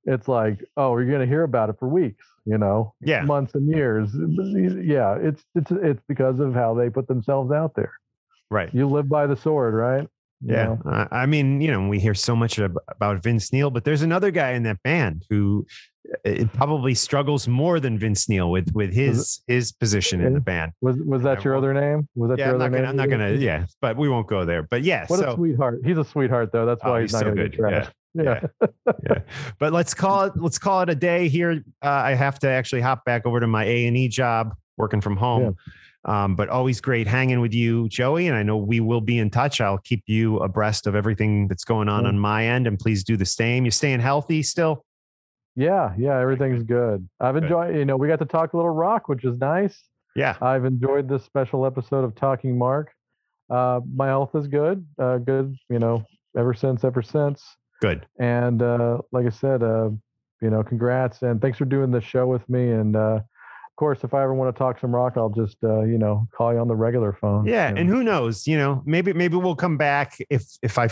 it's 0.04 0.28
like, 0.28 0.64
oh, 0.76 0.96
you're 0.96 1.06
going 1.06 1.20
to 1.20 1.26
hear 1.26 1.42
about 1.42 1.68
it 1.70 1.76
for 1.78 1.88
weeks, 1.88 2.24
you 2.46 2.58
know, 2.58 2.94
Yeah. 3.00 3.22
months 3.22 3.54
and 3.54 3.68
years. 3.68 4.10
Yeah, 4.14 5.16
it's 5.20 5.44
it's 5.54 5.70
it's 5.70 6.02
because 6.08 6.40
of 6.40 6.54
how 6.54 6.74
they 6.74 6.88
put 6.90 7.06
themselves 7.08 7.52
out 7.52 7.74
there. 7.74 7.92
Right. 8.50 8.72
You 8.74 8.88
live 8.88 9.08
by 9.08 9.26
the 9.26 9.36
sword, 9.36 9.74
right? 9.74 10.08
You 10.42 10.54
Yeah. 10.54 10.76
Uh, 10.84 11.06
I 11.10 11.26
mean, 11.26 11.60
you 11.60 11.70
know, 11.70 11.86
we 11.88 12.00
hear 12.00 12.14
so 12.14 12.34
much 12.34 12.58
about 12.58 13.22
Vince 13.22 13.52
Neil, 13.52 13.70
but 13.70 13.84
there's 13.84 14.02
another 14.02 14.30
guy 14.30 14.52
in 14.52 14.62
that 14.64 14.82
band 14.82 15.26
who 15.28 15.66
uh, 16.26 16.44
probably 16.54 16.94
struggles 16.94 17.46
more 17.46 17.78
than 17.78 17.98
Vince 17.98 18.26
Neil 18.28 18.50
with 18.50 18.72
with 18.74 18.92
his 18.92 19.42
his 19.46 19.70
position 19.70 20.22
in 20.22 20.32
the 20.32 20.40
band. 20.40 20.72
Was 20.80 20.96
was 20.96 21.22
that 21.22 21.44
your 21.44 21.54
other 21.56 21.74
name? 21.74 22.08
Was 22.16 22.30
that 22.30 22.38
Yeah, 22.38 22.46
your 22.46 22.54
I'm 22.56 22.62
other 22.62 22.70
gonna, 22.70 22.80
name? 22.82 22.90
I'm 22.90 22.96
not 22.96 23.10
gonna, 23.10 23.32
yeah, 23.32 23.66
but 23.82 23.96
we 23.98 24.08
won't 24.08 24.26
go 24.26 24.44
there. 24.46 24.62
But 24.62 24.82
yeah, 24.82 25.04
What 25.08 25.20
a 25.20 25.34
sweetheart. 25.34 25.80
He's 25.84 25.98
a 25.98 26.04
sweetheart 26.04 26.50
though. 26.52 26.64
That's 26.64 26.80
Oh, 26.82 26.92
why 26.92 27.02
he's 27.02 27.10
he's, 27.10 27.12
not 27.12 27.18
so 27.20 27.24
gonna 27.34 27.42
good. 27.42 27.52
get 27.52 27.60
trashed. 27.60 27.90
Yeah. 28.14 28.40
yeah. 29.04 29.18
but 29.58 29.72
let's 29.72 29.94
call 29.94 30.24
it 30.24 30.32
let's 30.36 30.58
call 30.58 30.80
it 30.82 30.90
a 30.90 30.94
day 30.94 31.28
here. 31.28 31.62
Uh, 31.82 31.88
I 31.88 32.14
have 32.14 32.38
to 32.40 32.48
actually 32.48 32.80
hop 32.80 33.04
back 33.04 33.26
over 33.26 33.40
to 33.40 33.46
my 33.46 33.64
A 33.64 33.86
and 33.86 33.96
E 33.96 34.08
job, 34.08 34.54
working 34.76 35.00
from 35.00 35.16
home. 35.16 35.56
Um, 36.06 36.34
but 36.34 36.48
always 36.48 36.80
great 36.80 37.06
hanging 37.06 37.40
with 37.40 37.52
you, 37.52 37.86
Joey. 37.88 38.26
And 38.26 38.34
I 38.34 38.42
know 38.42 38.56
we 38.56 38.80
will 38.80 39.02
be 39.02 39.18
in 39.18 39.28
touch. 39.28 39.60
I'll 39.60 39.76
keep 39.78 40.02
you 40.06 40.38
abreast 40.38 40.86
of 40.86 40.94
everything 40.94 41.46
that's 41.46 41.62
going 41.64 41.88
on 41.90 42.02
Yeah. 42.04 42.08
on 42.08 42.18
my 42.18 42.46
end, 42.46 42.66
and 42.66 42.78
please 42.78 43.04
do 43.04 43.16
the 43.18 43.26
same. 43.26 43.64
You 43.66 43.70
staying 43.70 44.00
healthy 44.00 44.42
still? 44.42 44.84
Yeah, 45.56 45.92
yeah, 45.98 46.18
everything's 46.18 46.62
good. 46.62 47.06
I've 47.20 47.34
Good. 47.34 47.42
enjoyed, 47.42 47.76
you 47.76 47.84
know, 47.84 47.96
we 47.98 48.08
got 48.08 48.18
to 48.20 48.24
talk 48.24 48.54
a 48.54 48.56
little 48.56 48.70
rock, 48.70 49.08
which 49.08 49.24
is 49.24 49.36
nice. 49.38 49.78
Yeah. 50.16 50.36
I've 50.40 50.64
enjoyed 50.64 51.06
this 51.08 51.22
special 51.24 51.66
episode 51.66 52.04
of 52.04 52.14
Talking 52.14 52.56
Mark. 52.56 52.92
Uh, 53.50 53.80
my 53.94 54.06
health 54.06 54.34
is 54.34 54.46
good, 54.48 54.86
uh, 54.98 55.18
good, 55.18 55.54
you 55.68 55.78
know, 55.80 56.04
ever 56.36 56.54
since, 56.54 56.82
ever 56.82 57.02
since. 57.02 57.44
Good. 57.80 58.06
And 58.18 58.62
uh, 58.62 58.98
like 59.12 59.26
I 59.26 59.30
said, 59.30 59.62
uh, 59.62 59.90
you 60.40 60.50
know, 60.50 60.62
congrats 60.62 61.22
and 61.22 61.40
thanks 61.40 61.58
for 61.58 61.64
doing 61.64 61.90
the 61.90 62.00
show 62.00 62.26
with 62.26 62.48
me. 62.48 62.70
And 62.70 62.96
uh, 62.96 63.20
of 63.20 63.76
course, 63.76 64.04
if 64.04 64.14
I 64.14 64.22
ever 64.22 64.34
want 64.34 64.54
to 64.54 64.58
talk 64.58 64.78
some 64.78 64.94
rock, 64.94 65.14
I'll 65.16 65.30
just, 65.30 65.56
uh, 65.62 65.82
you 65.82 65.98
know, 65.98 66.26
call 66.34 66.52
you 66.52 66.58
on 66.58 66.68
the 66.68 66.76
regular 66.76 67.12
phone. 67.12 67.46
Yeah, 67.46 67.70
you 67.70 67.76
and 67.76 67.88
who 67.88 68.02
knows? 68.02 68.46
You 68.46 68.58
know, 68.58 68.82
maybe 68.84 69.12
maybe 69.12 69.36
we'll 69.36 69.56
come 69.56 69.76
back 69.76 70.18
if 70.28 70.44
if 70.62 70.78
I 70.78 70.88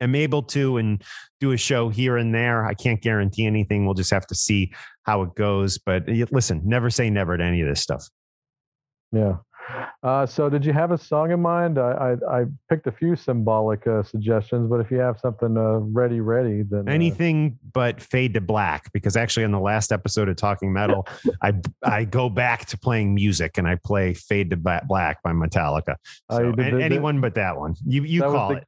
am 0.00 0.14
able 0.14 0.42
to 0.44 0.76
and 0.76 1.02
do 1.40 1.52
a 1.52 1.56
show 1.56 1.88
here 1.88 2.16
and 2.16 2.34
there. 2.34 2.64
I 2.64 2.74
can't 2.74 3.00
guarantee 3.00 3.46
anything. 3.46 3.84
We'll 3.84 3.94
just 3.94 4.10
have 4.10 4.26
to 4.28 4.34
see 4.34 4.72
how 5.02 5.22
it 5.22 5.34
goes. 5.34 5.78
But 5.78 6.08
listen, 6.30 6.62
never 6.64 6.90
say 6.90 7.10
never 7.10 7.36
to 7.36 7.44
any 7.44 7.60
of 7.60 7.68
this 7.68 7.80
stuff. 7.80 8.08
Yeah. 9.12 9.36
Uh, 10.02 10.26
so, 10.26 10.48
did 10.48 10.64
you 10.64 10.72
have 10.72 10.90
a 10.90 10.98
song 10.98 11.30
in 11.30 11.40
mind? 11.40 11.78
I 11.78 12.16
I, 12.28 12.40
I 12.40 12.44
picked 12.68 12.86
a 12.86 12.92
few 12.92 13.14
symbolic 13.16 13.86
uh, 13.86 14.02
suggestions, 14.02 14.68
but 14.68 14.80
if 14.80 14.90
you 14.90 14.98
have 14.98 15.18
something 15.20 15.56
uh, 15.56 15.78
ready, 15.78 16.20
ready, 16.20 16.62
then 16.62 16.88
uh, 16.88 16.92
Anything 16.92 17.58
but 17.72 18.00
fade 18.00 18.34
to 18.34 18.40
black, 18.40 18.92
because 18.92 19.16
actually 19.16 19.44
on 19.44 19.52
the 19.52 19.60
last 19.60 19.92
episode 19.92 20.28
of 20.28 20.36
Talking 20.36 20.72
Metal, 20.72 21.06
I 21.42 21.54
I 21.82 22.04
go 22.04 22.28
back 22.28 22.66
to 22.66 22.78
playing 22.78 23.14
music 23.14 23.58
and 23.58 23.68
I 23.68 23.76
play 23.76 24.14
Fade 24.14 24.50
to 24.50 24.56
Black 24.56 25.22
by 25.22 25.32
Metallica. 25.32 25.96
Oh, 26.30 26.36
So, 26.38 26.42
you 26.44 26.52
did 26.52 26.66
a- 26.66 26.70
the- 26.72 26.76
the- 26.78 26.82
anyone 26.84 27.20
but 27.20 27.34
that 27.34 27.56
one. 27.58 27.74
You 27.86 28.02
you 28.04 28.22
call 28.22 28.50
the, 28.50 28.56
it. 28.56 28.66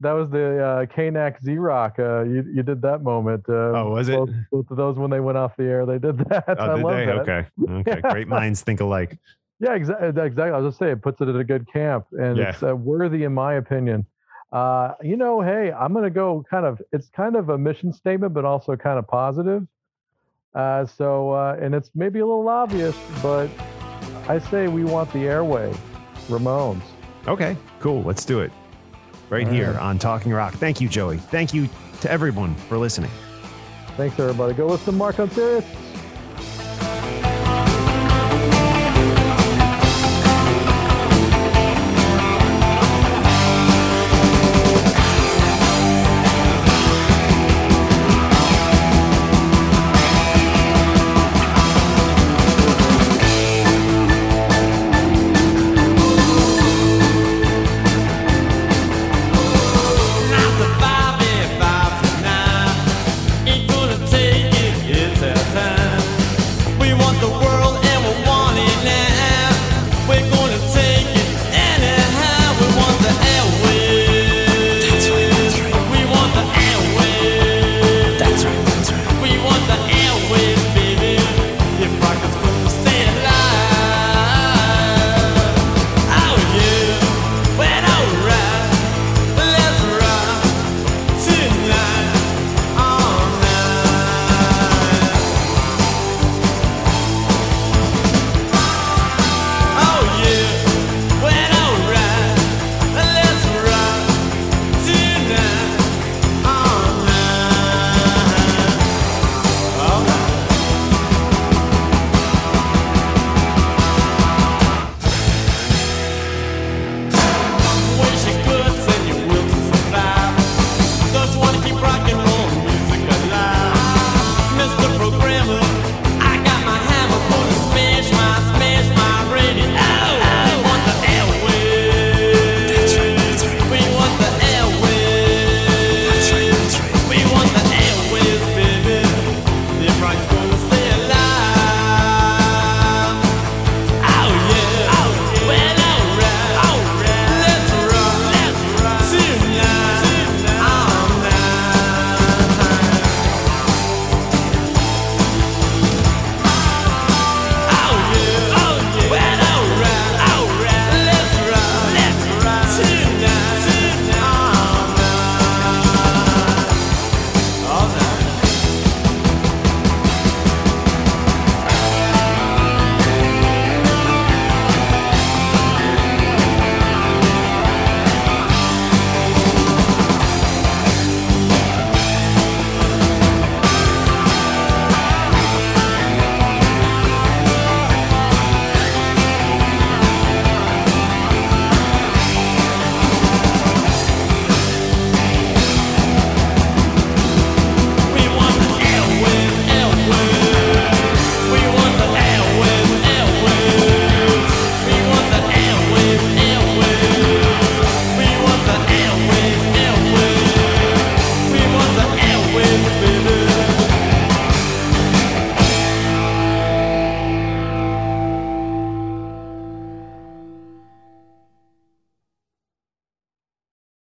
That 0.00 0.12
was 0.14 0.30
the 0.30 0.58
uh, 0.64 0.86
K-Nack 0.92 1.40
Z-Rock. 1.42 1.94
Uh, 2.00 2.24
you 2.24 2.44
you 2.52 2.64
did 2.64 2.82
that 2.82 3.04
moment. 3.04 3.44
Uh, 3.48 3.52
Oh, 3.72 3.90
was 3.90 4.08
it? 4.08 4.16
Both, 4.16 4.30
both 4.50 4.70
of 4.72 4.76
those 4.76 4.96
when 4.98 5.10
they 5.10 5.20
went 5.20 5.38
off 5.38 5.56
the 5.56 5.62
air, 5.62 5.86
they 5.86 5.98
did 6.00 6.18
that. 6.28 6.44
I 6.48 6.54
Oh, 6.58 6.76
did 6.76 6.84
love 6.84 6.96
they? 6.96 7.06
that. 7.06 7.18
Okay. 7.20 7.46
Okay. 7.70 8.00
Great 8.10 8.26
minds 8.26 8.62
think 8.62 8.80
alike. 8.80 9.16
Yeah, 9.62 9.74
exactly. 9.74 10.08
Exactly. 10.08 10.42
I 10.52 10.58
was 10.58 10.72
just 10.72 10.78
saying, 10.80 10.92
it 10.94 11.02
puts 11.02 11.20
it 11.20 11.28
at 11.28 11.36
a 11.36 11.44
good 11.44 11.70
camp, 11.72 12.06
and 12.18 12.36
Yeah. 12.36 12.50
it's 12.50 12.62
uh, 12.64 12.74
worthy, 12.74 13.22
in 13.22 13.32
my 13.32 13.54
opinion. 13.54 14.04
Uh, 14.50 14.94
you 15.02 15.16
know, 15.16 15.40
hey, 15.40 15.70
I'm 15.72 15.92
going 15.92 16.04
to 16.04 16.10
go 16.10 16.44
kind 16.50 16.66
of. 16.66 16.82
It's 16.92 17.08
kind 17.10 17.36
of 17.36 17.48
a 17.48 17.56
mission 17.56 17.92
statement, 17.92 18.34
but 18.34 18.44
also 18.44 18.74
kind 18.76 18.98
of 18.98 19.06
positive. 19.06 19.66
Uh, 20.54 20.84
so, 20.84 21.30
uh, 21.30 21.56
and 21.62 21.74
it's 21.76 21.90
maybe 21.94 22.18
a 22.18 22.26
little 22.26 22.48
obvious, 22.48 22.94
but 23.22 23.48
I 24.28 24.38
say 24.50 24.66
We 24.68 24.84
Want 24.84 25.10
the 25.12 25.20
Airwaves, 25.20 25.78
Ramones. 26.26 26.82
Okay, 27.28 27.56
cool. 27.80 28.02
Let's 28.02 28.24
do 28.24 28.40
it. 28.40 28.50
Right 29.30 29.46
All 29.46 29.52
here 29.54 29.70
right. 29.72 29.80
on 29.80 29.98
Talking 29.98 30.32
Rock. 30.32 30.54
Thank 30.54 30.80
you, 30.80 30.88
Joey. 30.88 31.18
Thank 31.18 31.54
you 31.54 31.68
to 32.02 32.10
everyone 32.10 32.54
for 32.68 32.76
listening. 32.78 33.10
Thanks, 33.96 34.18
everybody. 34.18 34.54
Go 34.54 34.66
listen 34.66 34.86
to 34.86 34.92
Mark 34.92 35.20
on 35.20 35.30
Sirius. 35.30 35.64